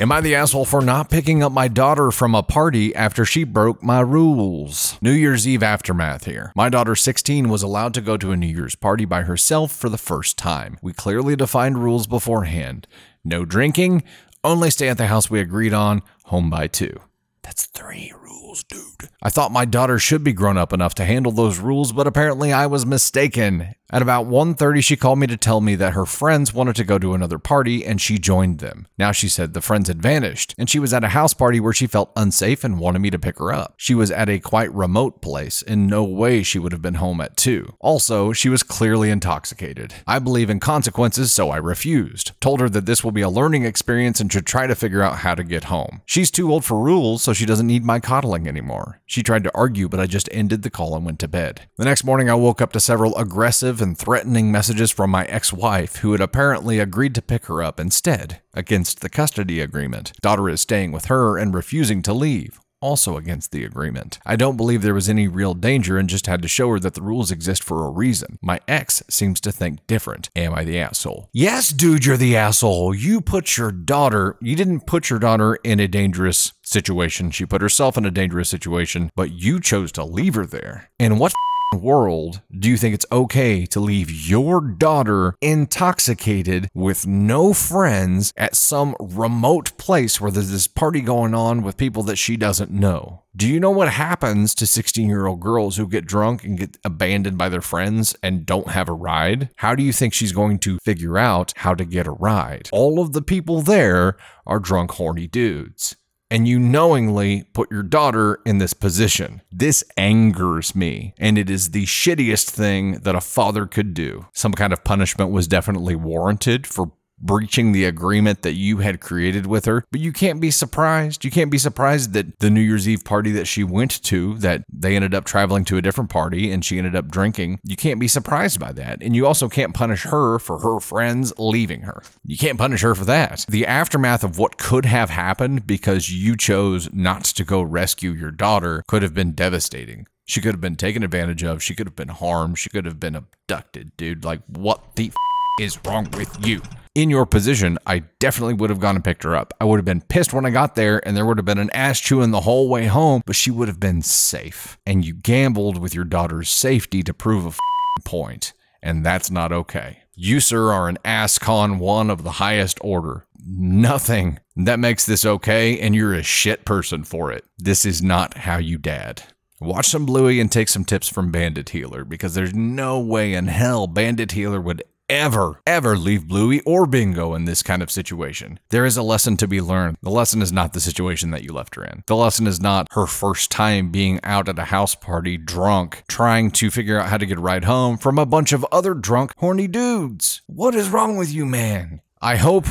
Am 0.00 0.10
I 0.10 0.22
the 0.22 0.34
asshole 0.34 0.64
for 0.64 0.80
not 0.80 1.10
picking 1.10 1.42
up 1.42 1.52
my 1.52 1.68
daughter 1.68 2.10
from 2.10 2.34
a 2.34 2.42
party 2.42 2.94
after 2.94 3.26
she 3.26 3.44
broke 3.44 3.82
my 3.82 4.00
rules? 4.00 4.96
New 5.02 5.12
Year's 5.12 5.46
Eve 5.46 5.62
aftermath 5.62 6.24
here. 6.24 6.52
My 6.56 6.70
daughter, 6.70 6.96
16, 6.96 7.50
was 7.50 7.62
allowed 7.62 7.92
to 7.92 8.00
go 8.00 8.16
to 8.16 8.32
a 8.32 8.36
New 8.38 8.46
Year's 8.46 8.74
party 8.74 9.04
by 9.04 9.24
herself 9.24 9.70
for 9.72 9.90
the 9.90 9.98
first 9.98 10.38
time. 10.38 10.78
We 10.80 10.94
clearly 10.94 11.36
defined 11.36 11.82
rules 11.84 12.06
beforehand 12.06 12.86
no 13.26 13.44
drinking, 13.44 14.02
only 14.42 14.70
stay 14.70 14.88
at 14.88 14.96
the 14.96 15.08
house 15.08 15.28
we 15.28 15.38
agreed 15.38 15.74
on, 15.74 16.00
home 16.24 16.48
by 16.48 16.68
two. 16.68 16.98
That's 17.42 17.66
three 17.66 18.14
rules, 18.18 18.64
dude. 18.64 19.10
I 19.22 19.28
thought 19.28 19.52
my 19.52 19.66
daughter 19.66 19.98
should 19.98 20.24
be 20.24 20.32
grown 20.32 20.56
up 20.56 20.72
enough 20.72 20.94
to 20.94 21.04
handle 21.04 21.32
those 21.32 21.58
rules, 21.58 21.92
but 21.92 22.06
apparently 22.06 22.54
I 22.54 22.64
was 22.64 22.86
mistaken. 22.86 23.74
At 23.92 24.02
about 24.02 24.26
1:30 24.26 24.82
she 24.82 24.96
called 24.96 25.18
me 25.18 25.26
to 25.26 25.36
tell 25.36 25.60
me 25.60 25.74
that 25.74 25.94
her 25.94 26.06
friends 26.06 26.54
wanted 26.54 26.76
to 26.76 26.84
go 26.84 26.98
to 26.98 27.14
another 27.14 27.38
party 27.38 27.84
and 27.84 28.00
she 28.00 28.18
joined 28.18 28.58
them. 28.60 28.86
Now 28.96 29.10
she 29.10 29.28
said 29.28 29.52
the 29.52 29.60
friends 29.60 29.88
had 29.88 30.00
vanished 30.00 30.54
and 30.56 30.70
she 30.70 30.78
was 30.78 30.94
at 30.94 31.04
a 31.04 31.08
house 31.08 31.34
party 31.34 31.58
where 31.58 31.72
she 31.72 31.86
felt 31.86 32.12
unsafe 32.14 32.62
and 32.62 32.78
wanted 32.78 33.00
me 33.00 33.10
to 33.10 33.18
pick 33.18 33.38
her 33.38 33.52
up. 33.52 33.74
She 33.76 33.94
was 33.94 34.10
at 34.10 34.28
a 34.28 34.38
quite 34.38 34.72
remote 34.72 35.20
place. 35.20 35.62
In 35.62 35.86
no 35.86 36.04
way 36.04 36.42
she 36.42 36.58
would 36.58 36.72
have 36.72 36.82
been 36.82 36.94
home 36.94 37.20
at 37.20 37.36
2. 37.36 37.74
Also, 37.80 38.32
she 38.32 38.48
was 38.48 38.62
clearly 38.62 39.10
intoxicated. 39.10 39.94
I 40.06 40.18
believe 40.20 40.50
in 40.50 40.60
consequences, 40.60 41.32
so 41.32 41.50
I 41.50 41.56
refused. 41.56 42.32
Told 42.40 42.60
her 42.60 42.68
that 42.68 42.86
this 42.86 43.02
will 43.02 43.12
be 43.12 43.22
a 43.22 43.28
learning 43.28 43.64
experience 43.64 44.20
and 44.20 44.32
should 44.32 44.46
try 44.46 44.66
to 44.66 44.74
figure 44.74 45.02
out 45.02 45.18
how 45.18 45.34
to 45.34 45.42
get 45.42 45.64
home. 45.64 46.02
She's 46.06 46.30
too 46.30 46.52
old 46.52 46.64
for 46.64 46.78
rules, 46.78 47.22
so 47.22 47.32
she 47.32 47.46
doesn't 47.46 47.66
need 47.66 47.84
my 47.84 47.98
coddling 47.98 48.46
anymore. 48.46 49.00
She 49.06 49.22
tried 49.22 49.44
to 49.44 49.54
argue, 49.54 49.88
but 49.88 50.00
I 50.00 50.06
just 50.06 50.28
ended 50.30 50.62
the 50.62 50.70
call 50.70 50.94
and 50.94 51.04
went 51.04 51.18
to 51.20 51.28
bed. 51.28 51.62
The 51.76 51.84
next 51.84 52.04
morning 52.04 52.30
I 52.30 52.34
woke 52.34 52.60
up 52.60 52.72
to 52.72 52.80
several 52.80 53.16
aggressive 53.16 53.79
and 53.80 53.96
threatening 53.96 54.52
messages 54.52 54.90
from 54.90 55.10
my 55.10 55.24
ex 55.26 55.52
wife, 55.52 55.96
who 55.96 56.12
had 56.12 56.20
apparently 56.20 56.78
agreed 56.78 57.14
to 57.14 57.22
pick 57.22 57.46
her 57.46 57.62
up 57.62 57.80
instead, 57.80 58.40
against 58.54 59.00
the 59.00 59.08
custody 59.08 59.60
agreement. 59.60 60.12
Daughter 60.20 60.48
is 60.48 60.60
staying 60.60 60.92
with 60.92 61.06
her 61.06 61.36
and 61.36 61.54
refusing 61.54 62.02
to 62.02 62.12
leave. 62.12 62.60
Also 62.82 63.18
against 63.18 63.52
the 63.52 63.62
agreement. 63.62 64.18
I 64.24 64.36
don't 64.36 64.56
believe 64.56 64.80
there 64.80 64.94
was 64.94 65.10
any 65.10 65.28
real 65.28 65.52
danger 65.52 65.98
and 65.98 66.08
just 66.08 66.26
had 66.26 66.40
to 66.40 66.48
show 66.48 66.70
her 66.70 66.80
that 66.80 66.94
the 66.94 67.02
rules 67.02 67.30
exist 67.30 67.62
for 67.62 67.84
a 67.84 67.90
reason. 67.90 68.38
My 68.40 68.58
ex 68.66 69.02
seems 69.10 69.38
to 69.42 69.52
think 69.52 69.86
different. 69.86 70.30
Am 70.34 70.54
I 70.54 70.64
the 70.64 70.78
asshole? 70.78 71.28
Yes, 71.30 71.70
dude, 71.70 72.06
you're 72.06 72.16
the 72.16 72.38
asshole. 72.38 72.94
You 72.94 73.20
put 73.20 73.58
your 73.58 73.70
daughter, 73.70 74.38
you 74.40 74.56
didn't 74.56 74.86
put 74.86 75.10
your 75.10 75.18
daughter 75.18 75.56
in 75.56 75.78
a 75.78 75.88
dangerous 75.88 76.54
situation. 76.62 77.30
She 77.30 77.44
put 77.44 77.60
herself 77.60 77.98
in 77.98 78.06
a 78.06 78.10
dangerous 78.10 78.48
situation, 78.48 79.10
but 79.14 79.32
you 79.32 79.60
chose 79.60 79.92
to 79.92 80.04
leave 80.04 80.34
her 80.34 80.46
there. 80.46 80.90
And 80.98 81.20
what 81.20 81.34
world 81.76 82.40
do 82.58 82.68
you 82.68 82.76
think 82.76 82.94
it's 82.94 83.06
okay 83.12 83.64
to 83.66 83.80
leave 83.80 84.10
your 84.10 84.60
daughter 84.60 85.34
intoxicated 85.40 86.68
with 86.74 87.06
no 87.06 87.52
friends 87.52 88.32
at 88.36 88.56
some 88.56 88.96
remote 88.98 89.76
place 89.78 90.20
where 90.20 90.30
there's 90.30 90.50
this 90.50 90.66
party 90.66 91.00
going 91.00 91.34
on 91.34 91.62
with 91.62 91.76
people 91.76 92.02
that 92.02 92.16
she 92.16 92.36
doesn't 92.36 92.70
know? 92.70 93.22
Do 93.36 93.46
you 93.46 93.60
know 93.60 93.70
what 93.70 93.90
happens 93.90 94.54
to 94.56 94.66
16 94.66 95.08
year 95.08 95.26
old 95.26 95.40
girls 95.40 95.76
who 95.76 95.86
get 95.86 96.04
drunk 96.04 96.44
and 96.44 96.58
get 96.58 96.76
abandoned 96.84 97.38
by 97.38 97.48
their 97.48 97.60
friends 97.60 98.16
and 98.22 98.44
don't 98.44 98.70
have 98.70 98.88
a 98.88 98.92
ride? 98.92 99.50
How 99.56 99.74
do 99.74 99.82
you 99.82 99.92
think 99.92 100.12
she's 100.12 100.32
going 100.32 100.58
to 100.60 100.78
figure 100.84 101.16
out 101.16 101.52
how 101.56 101.74
to 101.74 101.84
get 101.84 102.06
a 102.06 102.12
ride? 102.12 102.68
All 102.72 103.00
of 103.00 103.12
the 103.12 103.22
people 103.22 103.62
there 103.62 104.16
are 104.46 104.58
drunk, 104.58 104.92
horny 104.92 105.28
dudes 105.28 105.96
and 106.30 106.46
you 106.46 106.58
knowingly 106.58 107.44
put 107.52 107.70
your 107.70 107.82
daughter 107.82 108.40
in 108.46 108.58
this 108.58 108.72
position. 108.72 109.42
This 109.50 109.82
angers 109.96 110.74
me, 110.74 111.14
and 111.18 111.36
it 111.36 111.50
is 111.50 111.70
the 111.70 111.84
shittiest 111.86 112.48
thing 112.50 112.92
that 113.00 113.14
a 113.14 113.20
father 113.20 113.66
could 113.66 113.94
do. 113.94 114.26
Some 114.32 114.52
kind 114.52 114.72
of 114.72 114.84
punishment 114.84 115.32
was 115.32 115.48
definitely 115.48 115.96
warranted 115.96 116.66
for 116.66 116.92
breaching 117.20 117.72
the 117.72 117.84
agreement 117.84 118.42
that 118.42 118.54
you 118.54 118.78
had 118.78 119.00
created 119.00 119.46
with 119.46 119.64
her. 119.66 119.84
But 119.90 120.00
you 120.00 120.12
can't 120.12 120.40
be 120.40 120.50
surprised. 120.50 121.24
You 121.24 121.30
can't 121.30 121.50
be 121.50 121.58
surprised 121.58 122.12
that 122.14 122.38
the 122.38 122.50
New 122.50 122.60
Year's 122.60 122.88
Eve 122.88 123.04
party 123.04 123.30
that 123.32 123.46
she 123.46 123.64
went 123.64 124.02
to, 124.04 124.36
that 124.38 124.64
they 124.72 124.96
ended 124.96 125.14
up 125.14 125.24
traveling 125.24 125.64
to 125.66 125.76
a 125.76 125.82
different 125.82 126.10
party 126.10 126.50
and 126.50 126.64
she 126.64 126.78
ended 126.78 126.96
up 126.96 127.08
drinking. 127.08 127.60
You 127.64 127.76
can't 127.76 128.00
be 128.00 128.08
surprised 128.08 128.58
by 128.58 128.72
that. 128.72 129.02
And 129.02 129.14
you 129.14 129.26
also 129.26 129.48
can't 129.48 129.74
punish 129.74 130.04
her 130.04 130.38
for 130.38 130.60
her 130.60 130.80
friends 130.80 131.32
leaving 131.38 131.82
her. 131.82 132.02
You 132.24 132.38
can't 132.38 132.58
punish 132.58 132.82
her 132.82 132.94
for 132.94 133.04
that. 133.04 133.44
The 133.48 133.66
aftermath 133.66 134.24
of 134.24 134.38
what 134.38 134.58
could 134.58 134.86
have 134.86 135.10
happened 135.10 135.66
because 135.66 136.10
you 136.12 136.36
chose 136.36 136.92
not 136.92 137.24
to 137.24 137.44
go 137.44 137.62
rescue 137.62 138.12
your 138.12 138.30
daughter 138.30 138.82
could 138.88 139.02
have 139.02 139.14
been 139.14 139.32
devastating. 139.32 140.06
She 140.26 140.40
could 140.40 140.54
have 140.54 140.60
been 140.60 140.76
taken 140.76 141.02
advantage 141.02 141.42
of. 141.42 141.62
She 141.62 141.74
could 141.74 141.86
have 141.86 141.96
been 141.96 142.08
harmed. 142.08 142.58
She 142.58 142.70
could 142.70 142.84
have 142.84 143.00
been 143.00 143.16
abducted, 143.16 143.96
dude. 143.96 144.24
Like, 144.24 144.42
what 144.46 144.94
the 144.94 145.08
f- 145.08 145.14
is 145.60 145.78
wrong 145.84 146.08
with 146.12 146.46
you? 146.46 146.62
In 146.96 147.08
your 147.08 147.24
position, 147.24 147.78
I 147.86 148.00
definitely 148.18 148.54
would 148.54 148.68
have 148.68 148.80
gone 148.80 148.96
and 148.96 149.04
picked 149.04 149.22
her 149.22 149.36
up. 149.36 149.54
I 149.60 149.64
would 149.64 149.76
have 149.76 149.84
been 149.84 150.00
pissed 150.00 150.32
when 150.32 150.44
I 150.44 150.50
got 150.50 150.74
there, 150.74 151.00
and 151.06 151.16
there 151.16 151.24
would 151.24 151.38
have 151.38 151.44
been 151.44 151.58
an 151.58 151.70
ass 151.70 152.00
chewing 152.00 152.32
the 152.32 152.40
whole 152.40 152.68
way 152.68 152.86
home, 152.86 153.22
but 153.24 153.36
she 153.36 153.52
would 153.52 153.68
have 153.68 153.78
been 153.78 154.02
safe. 154.02 154.76
And 154.84 155.04
you 155.04 155.14
gambled 155.14 155.78
with 155.78 155.94
your 155.94 156.04
daughter's 156.04 156.50
safety 156.50 157.04
to 157.04 157.14
prove 157.14 157.46
a 157.46 158.00
point, 158.00 158.54
and 158.82 159.06
that's 159.06 159.30
not 159.30 159.52
okay. 159.52 159.98
You, 160.16 160.40
sir, 160.40 160.72
are 160.72 160.88
an 160.88 160.98
ass 161.04 161.38
con 161.38 161.78
one 161.78 162.10
of 162.10 162.24
the 162.24 162.32
highest 162.32 162.78
order. 162.80 163.24
Nothing 163.46 164.40
that 164.56 164.80
makes 164.80 165.06
this 165.06 165.24
okay, 165.24 165.78
and 165.78 165.94
you're 165.94 166.14
a 166.14 166.24
shit 166.24 166.64
person 166.64 167.04
for 167.04 167.30
it. 167.30 167.44
This 167.56 167.84
is 167.84 168.02
not 168.02 168.36
how 168.36 168.58
you 168.58 168.78
dad. 168.78 169.22
Watch 169.60 169.86
some 169.86 170.06
Bluey 170.06 170.40
and 170.40 170.50
take 170.50 170.68
some 170.68 170.84
tips 170.84 171.08
from 171.08 171.30
Bandit 171.30 171.68
Heeler 171.68 172.04
because 172.04 172.34
there's 172.34 172.54
no 172.54 172.98
way 172.98 173.34
in 173.34 173.46
hell 173.46 173.86
Bandit 173.86 174.32
Heeler 174.32 174.60
would 174.60 174.82
ever, 175.10 175.60
ever 175.66 175.96
leave 175.96 176.28
Bluey 176.28 176.60
or 176.60 176.86
Bingo 176.86 177.34
in 177.34 177.44
this 177.44 177.62
kind 177.62 177.82
of 177.82 177.90
situation. 177.90 178.60
There 178.70 178.86
is 178.86 178.96
a 178.96 179.02
lesson 179.02 179.36
to 179.38 179.48
be 179.48 179.60
learned. 179.60 179.98
The 180.02 180.10
lesson 180.10 180.40
is 180.40 180.52
not 180.52 180.72
the 180.72 180.80
situation 180.80 181.32
that 181.32 181.42
you 181.42 181.52
left 181.52 181.74
her 181.74 181.84
in. 181.84 182.04
The 182.06 182.16
lesson 182.16 182.46
is 182.46 182.60
not 182.60 182.86
her 182.92 183.06
first 183.06 183.50
time 183.50 183.90
being 183.90 184.20
out 184.22 184.48
at 184.48 184.58
a 184.58 184.66
house 184.66 184.94
party 184.94 185.36
drunk, 185.36 186.04
trying 186.08 186.52
to 186.52 186.70
figure 186.70 186.98
out 186.98 187.08
how 187.08 187.18
to 187.18 187.26
get 187.26 187.38
a 187.38 187.42
ride 187.42 187.64
home 187.64 187.98
from 187.98 188.18
a 188.18 188.26
bunch 188.26 188.52
of 188.52 188.64
other 188.70 188.94
drunk, 188.94 189.32
horny 189.38 189.66
dudes. 189.66 190.42
What 190.46 190.74
is 190.74 190.88
wrong 190.88 191.16
with 191.16 191.32
you, 191.32 191.44
man? 191.44 192.00
I 192.22 192.36
hope 192.36 192.66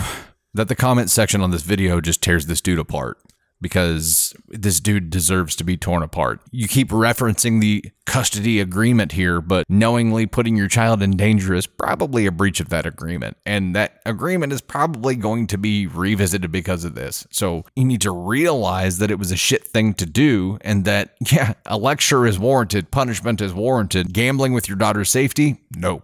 that 0.54 0.70
the 0.70 0.76
comment 0.76 1.10
section 1.10 1.42
on 1.42 1.52
this 1.52 1.64
video 1.64 2.00
just 2.00 2.24
tears 2.24 2.46
this 2.46 2.62
dude 2.62 2.80
apart 2.80 3.18
because 3.62 4.34
this 4.48 4.80
dude 4.80 5.10
deserves 5.10 5.56
to 5.58 5.64
be 5.64 5.78
torn 5.78 6.04
apart. 6.04 6.40
You 6.52 6.68
keep 6.68 6.90
referencing 6.90 7.62
the 7.62 7.92
custody 8.06 8.60
agreement 8.60 9.12
here, 9.12 9.42
but 9.42 9.70
knowingly 9.70 10.26
putting 10.26 10.56
your 10.56 10.68
child 10.68 11.02
in 11.02 11.16
danger 11.16 11.54
is 11.54 11.68
probably 11.68 12.26
a 12.26 12.32
breach 12.32 12.60
of 12.60 12.70
that 12.70 12.86
agreement. 12.86 13.38
And 13.46 13.76
that 13.76 14.02
agreement 14.06 14.54
is 14.54 14.62
probably 14.62 15.16
going 15.16 15.48
to 15.48 15.58
be 15.58 15.88
revisited 15.88 16.52
because 16.52 16.86
of 16.86 16.96
this. 16.96 17.28
So 17.32 17.66
you 17.76 17.86
need 17.86 18.02
to 18.02 18.12
realize 18.12 18.98
that 18.98 19.12
it 19.12 19.20
was 19.20 19.32
a 19.32 19.38
shit 19.38 19.66
thing 19.66 19.94
to 19.96 20.06
do 20.06 20.58
and 20.62 20.86
that, 20.86 21.16
yeah, 21.32 21.54
a 21.66 21.78
lecture 21.78 22.26
is 22.26 22.40
warranted, 22.40 22.92
punishment 22.92 23.42
is 23.42 23.54
warranted. 23.54 24.14
Gambling 24.14 24.54
with 24.54 24.68
your 24.68 24.78
daughter's 24.78 25.10
safety? 25.10 25.62
No. 25.76 26.02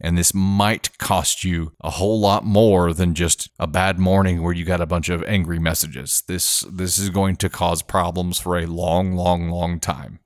And 0.00 0.18
this 0.18 0.34
might 0.34 0.98
cost 0.98 1.44
you 1.44 1.72
a 1.80 1.90
whole 1.90 2.20
lot 2.20 2.44
more 2.44 2.92
than 2.92 3.14
just 3.14 3.48
a 3.58 3.66
bad 3.66 3.98
morning 3.98 4.42
where 4.42 4.52
you 4.52 4.64
got 4.64 4.80
a 4.80 4.86
bunch 4.86 5.08
of 5.08 5.22
angry 5.24 5.58
messages. 5.58 6.22
This 6.26 6.60
this 6.70 6.98
is 6.98 7.10
going 7.10 7.36
to 7.36 7.48
cause 7.48 7.82
problems 7.82 8.38
for 8.38 8.58
a 8.58 8.66
long, 8.66 9.14
long, 9.14 9.48
long 9.50 9.78
time. 9.78 10.18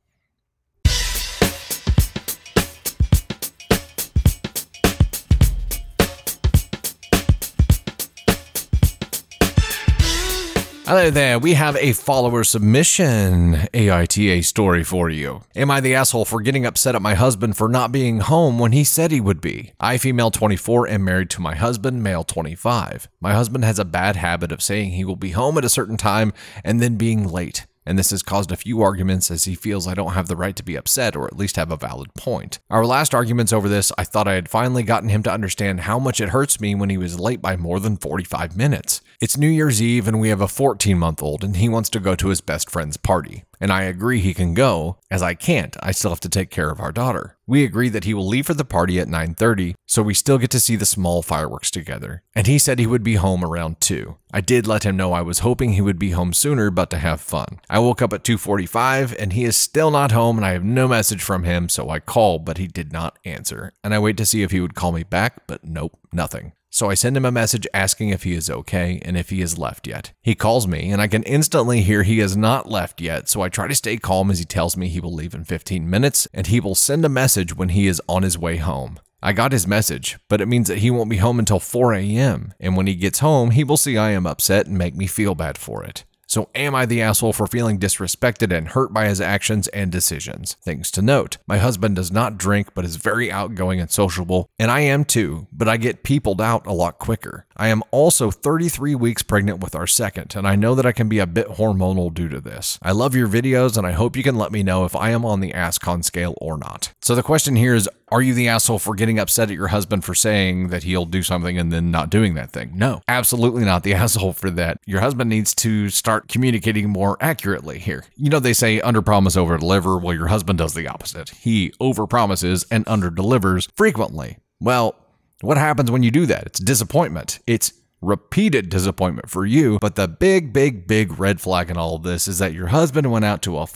Hello 10.89 11.11
there, 11.11 11.39
we 11.39 11.53
have 11.53 11.77
a 11.77 11.93
follower 11.93 12.43
submission 12.43 13.57
AITA 13.75 14.43
story 14.43 14.83
for 14.83 15.11
you. 15.11 15.43
Am 15.55 15.71
I 15.71 15.81
the 15.81 15.95
asshole 15.95 16.25
for 16.25 16.41
getting 16.41 16.65
upset 16.65 16.95
at 16.95 17.03
my 17.03 17.13
husband 17.13 17.59
for 17.59 17.69
not 17.69 17.93
being 17.93 18.21
home 18.21 18.59
when 18.59 18.73
he 18.73 18.85
said 18.85 19.11
he 19.11 19.21
would 19.21 19.43
be? 19.43 19.75
I, 19.79 19.99
female 19.99 20.31
24, 20.31 20.89
am 20.89 21.05
married 21.05 21.29
to 21.29 21.43
my 21.43 21.55
husband, 21.55 22.03
male 22.03 22.25
25. 22.25 23.07
My 23.21 23.35
husband 23.35 23.67
has 23.67 23.79
a 23.79 23.85
bad 23.85 24.17
habit 24.17 24.51
of 24.51 24.63
saying 24.63 24.93
he 24.93 25.05
will 25.05 25.15
be 25.15 25.33
home 25.33 25.59
at 25.59 25.65
a 25.67 25.69
certain 25.69 25.99
time 25.99 26.33
and 26.65 26.81
then 26.81 26.97
being 26.97 27.29
late 27.29 27.67
and 27.89 27.99
this 27.99 28.11
has 28.11 28.23
caused 28.23 28.53
a 28.53 28.57
few 28.57 28.83
arguments 28.83 29.31
as 29.31 29.45
he 29.45 29.55
feels 29.55 29.89
I 29.89 29.95
don't 29.95 30.13
have 30.13 30.29
the 30.29 30.37
right 30.37 30.55
to 30.57 30.63
be 30.63 30.77
upset 30.77 31.17
or 31.17 31.27
at 31.27 31.39
least 31.39 31.57
have 31.57 31.73
a 31.73 31.77
valid 31.77 32.13
point. 32.13 32.59
Our 32.69 32.85
last 32.85 33.15
arguments 33.15 33.51
over 33.51 33.67
this, 33.67 33.91
I 33.97 34.05
thought 34.05 34.29
I 34.29 34.35
had 34.35 34.51
finally 34.51 34.83
gotten 34.83 35.09
him 35.09 35.23
to 35.23 35.33
understand 35.33 35.81
how 35.81 35.99
much 35.99 36.21
it 36.21 36.29
hurts 36.29 36.61
me 36.61 36.75
when 36.75 36.91
he 36.91 36.99
was 36.99 37.19
late 37.19 37.41
by 37.41 37.57
more 37.57 37.81
than 37.81 37.97
45 37.97 38.57
minutes. 38.59 39.01
It's 39.23 39.39
New 39.39 39.49
Year's 39.49 39.81
Eve 39.81 40.07
and 40.07 40.21
we 40.21 40.29
have 40.29 40.43
a 40.43 40.49
14 40.49 40.99
month 40.99 41.23
old 41.23 41.43
and 41.43 41.57
he 41.57 41.69
wants 41.71 41.89
to 41.91 42.01
go 42.01 42.15
to 42.15 42.29
his 42.29 42.43
best 42.43 42.71
friend's 42.71 42.99
party 42.99 43.45
and 43.61 43.73
I 43.73 43.83
agree 43.83 44.21
he 44.21 44.35
can 44.35 44.55
go, 44.55 44.99
as 45.11 45.23
I 45.23 45.35
can't. 45.35 45.77
I 45.83 45.93
still 45.93 46.11
have 46.11 46.21
to 46.21 46.29
take 46.29 46.51
care 46.51 46.71
of 46.71 46.81
our 46.81 46.93
daughter. 46.93 47.37
We 47.47 47.65
agree 47.65 47.89
that 47.89 48.05
he 48.05 48.15
will 48.15 48.27
leave 48.27 48.47
for 48.47 48.55
the 48.55 48.65
party 48.65 48.99
at 49.01 49.09
9:30, 49.09 49.75
so 49.87 50.03
we 50.03 50.15
still 50.15 50.39
get 50.39 50.51
to 50.51 50.61
see 50.61 50.77
the 50.77 50.85
small 50.87 51.23
fireworks 51.23 51.71
together. 51.71 52.23
And 52.35 52.47
he 52.47 52.59
said 52.59 52.79
he 52.79 52.87
would 52.87 53.03
be 53.03 53.15
home 53.15 53.45
around 53.45 53.81
2. 53.81 54.17
I 54.33 54.41
did 54.41 54.67
let 54.67 54.85
him 54.85 54.97
know 54.97 55.13
I 55.13 55.23
was 55.23 55.41
hoping 55.41 55.73
he 55.73 55.81
would 55.81 55.99
be 55.99 56.11
home 56.11 56.33
sooner 56.33 56.71
but 56.71 56.91
to 56.91 56.99
have 56.99 57.21
fun. 57.21 57.61
I 57.71 57.79
woke 57.79 58.03
up 58.03 58.13
at 58.13 58.25
2:45 58.25 59.15
and 59.19 59.33
he 59.33 59.45
is 59.45 59.57
still 59.57 59.91
not 59.91 60.13
home 60.13 60.37
and 60.37 60.45
I 60.45 60.53
have 60.53 60.65
no 60.65 60.87
message 60.87 61.23
from 61.23 61.45
him, 61.45 61.69
so 61.69 61.89
I 61.89 62.01
call 62.01 62.39
but 62.39 62.59
he 62.59 62.67
did 62.67 62.93
not 62.93 63.19
answer. 63.25 63.73
And 63.83 63.95
I 63.95 63.99
wait 63.99 64.17
to 64.19 64.27
see 64.27 64.43
if 64.43 64.51
he 64.51 64.61
would 64.61 64.75
call 64.75 64.93
me 64.93 65.03
back, 65.03 65.47
but 65.47 65.65
nope, 65.65 65.99
nothing. 66.13 66.53
So 66.79 66.89
I 66.89 66.95
send 66.95 67.17
him 67.17 67.25
a 67.25 67.33
message 67.33 67.67
asking 67.75 68.11
if 68.11 68.23
he 68.23 68.35
is 68.35 68.49
okay 68.49 69.03
and 69.05 69.17
if 69.17 69.31
he 69.31 69.41
has 69.41 69.59
left 69.59 69.89
yet. 69.89 70.13
He 70.23 70.37
calls 70.37 70.69
me 70.69 70.93
and 70.93 71.03
I 71.03 71.09
can 71.09 71.25
instantly 71.25 71.81
hear 71.81 72.05
he 72.05 72.21
has 72.21 72.37
not 72.37 72.71
left 72.71 73.01
yet, 73.01 73.29
so 73.29 73.41
I 73.41 73.49
try 73.49 73.67
to 73.67 73.75
stay 73.75 73.97
calm 73.97 74.31
as 74.31 74.39
he 74.39 74.45
tells 74.45 74.77
me 74.77 74.87
he 74.87 75.01
will 75.01 75.13
leave 75.13 75.35
in 75.35 75.43
15 75.43 75.91
minutes 75.91 76.29
and 76.33 76.47
he 76.47 76.61
will 76.61 76.77
send 76.77 77.05
a 77.05 77.09
message 77.09 77.53
when 77.53 77.71
he 77.71 77.89
is 77.89 78.01
on 78.09 78.23
his 78.23 78.39
way 78.39 78.59
home. 78.59 79.01
I 79.21 79.33
got 79.33 79.51
his 79.51 79.67
message, 79.67 80.19
but 80.29 80.41
it 80.41 80.47
means 80.47 80.69
that 80.69 80.79
he 80.79 80.89
won't 80.89 81.11
be 81.11 81.17
home 81.17 81.41
until 81.41 81.59
4 81.59 81.95
a.m., 81.95 82.55
and 82.61 82.77
when 82.77 82.87
he 82.87 82.95
gets 82.95 83.19
home, 83.19 83.51
he 83.51 83.65
will 83.65 83.77
see 83.77 83.99
I 83.99 84.11
am 84.11 84.25
upset 84.25 84.69
and 84.69 84.79
make 84.79 84.95
me 84.95 85.09
feel 85.09 85.35
bad 85.35 85.59
for 85.59 85.83
it. 85.83 86.05
So, 86.29 86.51
am 86.55 86.75
I 86.75 86.85
the 86.85 87.01
asshole 87.01 87.33
for 87.33 87.47
feeling 87.47 87.79
disrespected 87.79 88.55
and 88.55 88.69
hurt 88.69 88.93
by 88.93 89.09
his 89.09 89.19
actions 89.19 89.67
and 89.69 89.91
decisions? 89.91 90.59
Things 90.61 90.91
to 90.91 91.01
note 91.01 91.39
my 91.47 91.57
husband 91.57 91.97
does 91.97 92.13
not 92.13 92.37
drink, 92.37 92.75
but 92.75 92.85
is 92.85 92.97
very 92.97 93.33
outgoing 93.33 93.81
and 93.81 93.91
sociable, 93.91 94.51
and 94.59 94.71
I 94.71 94.81
am 94.81 95.07
too, 95.07 95.47
but 95.51 95.69
I 95.69 95.79
get 95.79 96.03
peopled 96.03 96.43
out 96.43 96.67
a 96.67 96.73
lot 96.75 96.99
quicker. 96.99 97.47
I 97.57 97.69
am 97.69 97.83
also 97.91 98.31
33 98.31 98.95
weeks 98.95 99.23
pregnant 99.23 99.61
with 99.61 99.75
our 99.75 99.87
second, 99.87 100.37
and 100.37 100.47
I 100.47 100.55
know 100.55 100.75
that 100.75 100.85
I 100.85 100.93
can 100.93 101.09
be 101.09 101.19
a 101.19 101.27
bit 101.27 101.49
hormonal 101.49 102.13
due 102.13 102.29
to 102.29 102.43
this. 102.43 102.79
I 102.83 102.93
love 102.93 103.15
your 103.15 103.27
videos, 103.27 103.79
and 103.79 103.87
I 103.87 103.93
hope 103.93 104.15
you 104.15 104.23
can 104.23 104.37
let 104.37 104.53
me 104.53 104.63
know 104.63 104.85
if 104.85 104.95
I 104.95 105.11
am 105.11 105.25
on 105.25 105.41
the 105.41 105.53
ASCON 105.53 106.05
scale 106.05 106.35
or 106.43 106.59
not. 106.59 106.93
So, 107.01 107.15
the 107.15 107.23
question 107.23 107.57
here 107.57 107.75
is 107.75 107.89
Are 108.11 108.23
you 108.23 108.33
the 108.33 108.49
asshole 108.49 108.79
for 108.79 108.95
getting 108.95 109.19
upset 109.19 109.51
at 109.51 109.57
your 109.57 109.69
husband 109.69 110.05
for 110.05 110.15
saying 110.15 110.69
that 110.69 110.83
he'll 110.83 111.05
do 111.05 111.23
something 111.23 111.59
and 111.59 111.73
then 111.73 111.91
not 111.91 112.11
doing 112.11 112.35
that 112.35 112.51
thing? 112.51 112.73
No, 112.75 113.03
absolutely 113.07 113.65
not 113.65 113.83
the 113.83 113.95
asshole 114.03 114.33
for 114.33 114.51
that. 114.51 114.79
Your 114.87 115.01
husband 115.01 115.29
needs 115.29 115.55
to 115.57 115.91
start 115.91 116.29
communicating 116.29 116.89
more 116.89 117.17
accurately 117.21 117.79
here. 117.79 118.05
You 118.17 118.31
know, 118.31 118.41
they 118.41 118.55
say 118.55 118.81
under 118.81 119.03
promise, 119.03 119.37
over 119.37 119.59
deliver. 119.59 119.99
Well, 119.99 120.15
your 120.15 120.29
husband 120.29 120.59
does 120.59 120.75
the 120.75 120.89
opposite. 120.89 121.31
He 121.31 121.73
over 121.81 122.07
promises 122.07 122.65
and 122.71 122.85
under 122.89 123.11
delivers 123.11 123.69
frequently. 123.77 124.39
Well, 124.61 124.95
what 125.41 125.59
happens 125.59 125.91
when 125.91 126.03
you 126.03 126.11
do 126.11 126.27
that? 126.27 126.47
It's 126.47 126.61
disappointment. 126.61 127.39
It's 127.47 127.73
repeated 128.01 128.69
disappointment 128.71 129.29
for 129.29 129.45
you. 129.45 129.79
But 129.81 129.97
the 129.97 130.09
big, 130.09 130.53
big, 130.53 130.87
big 130.87 131.19
red 131.19 131.41
flag 131.41 131.71
in 131.71 131.77
all 131.77 131.97
of 131.97 132.03
this 132.03 132.27
is 132.29 132.39
that 132.39 132.55
your 132.55 132.69
husband 132.69 133.11
went 133.11 133.25
out 133.25 133.43
to 133.43 133.59
a 133.59 133.67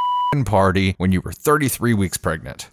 party 0.47 0.95
when 0.97 1.13
you 1.13 1.21
were 1.21 1.33
33 1.33 1.93
weeks 1.95 2.17
pregnant. 2.17 2.71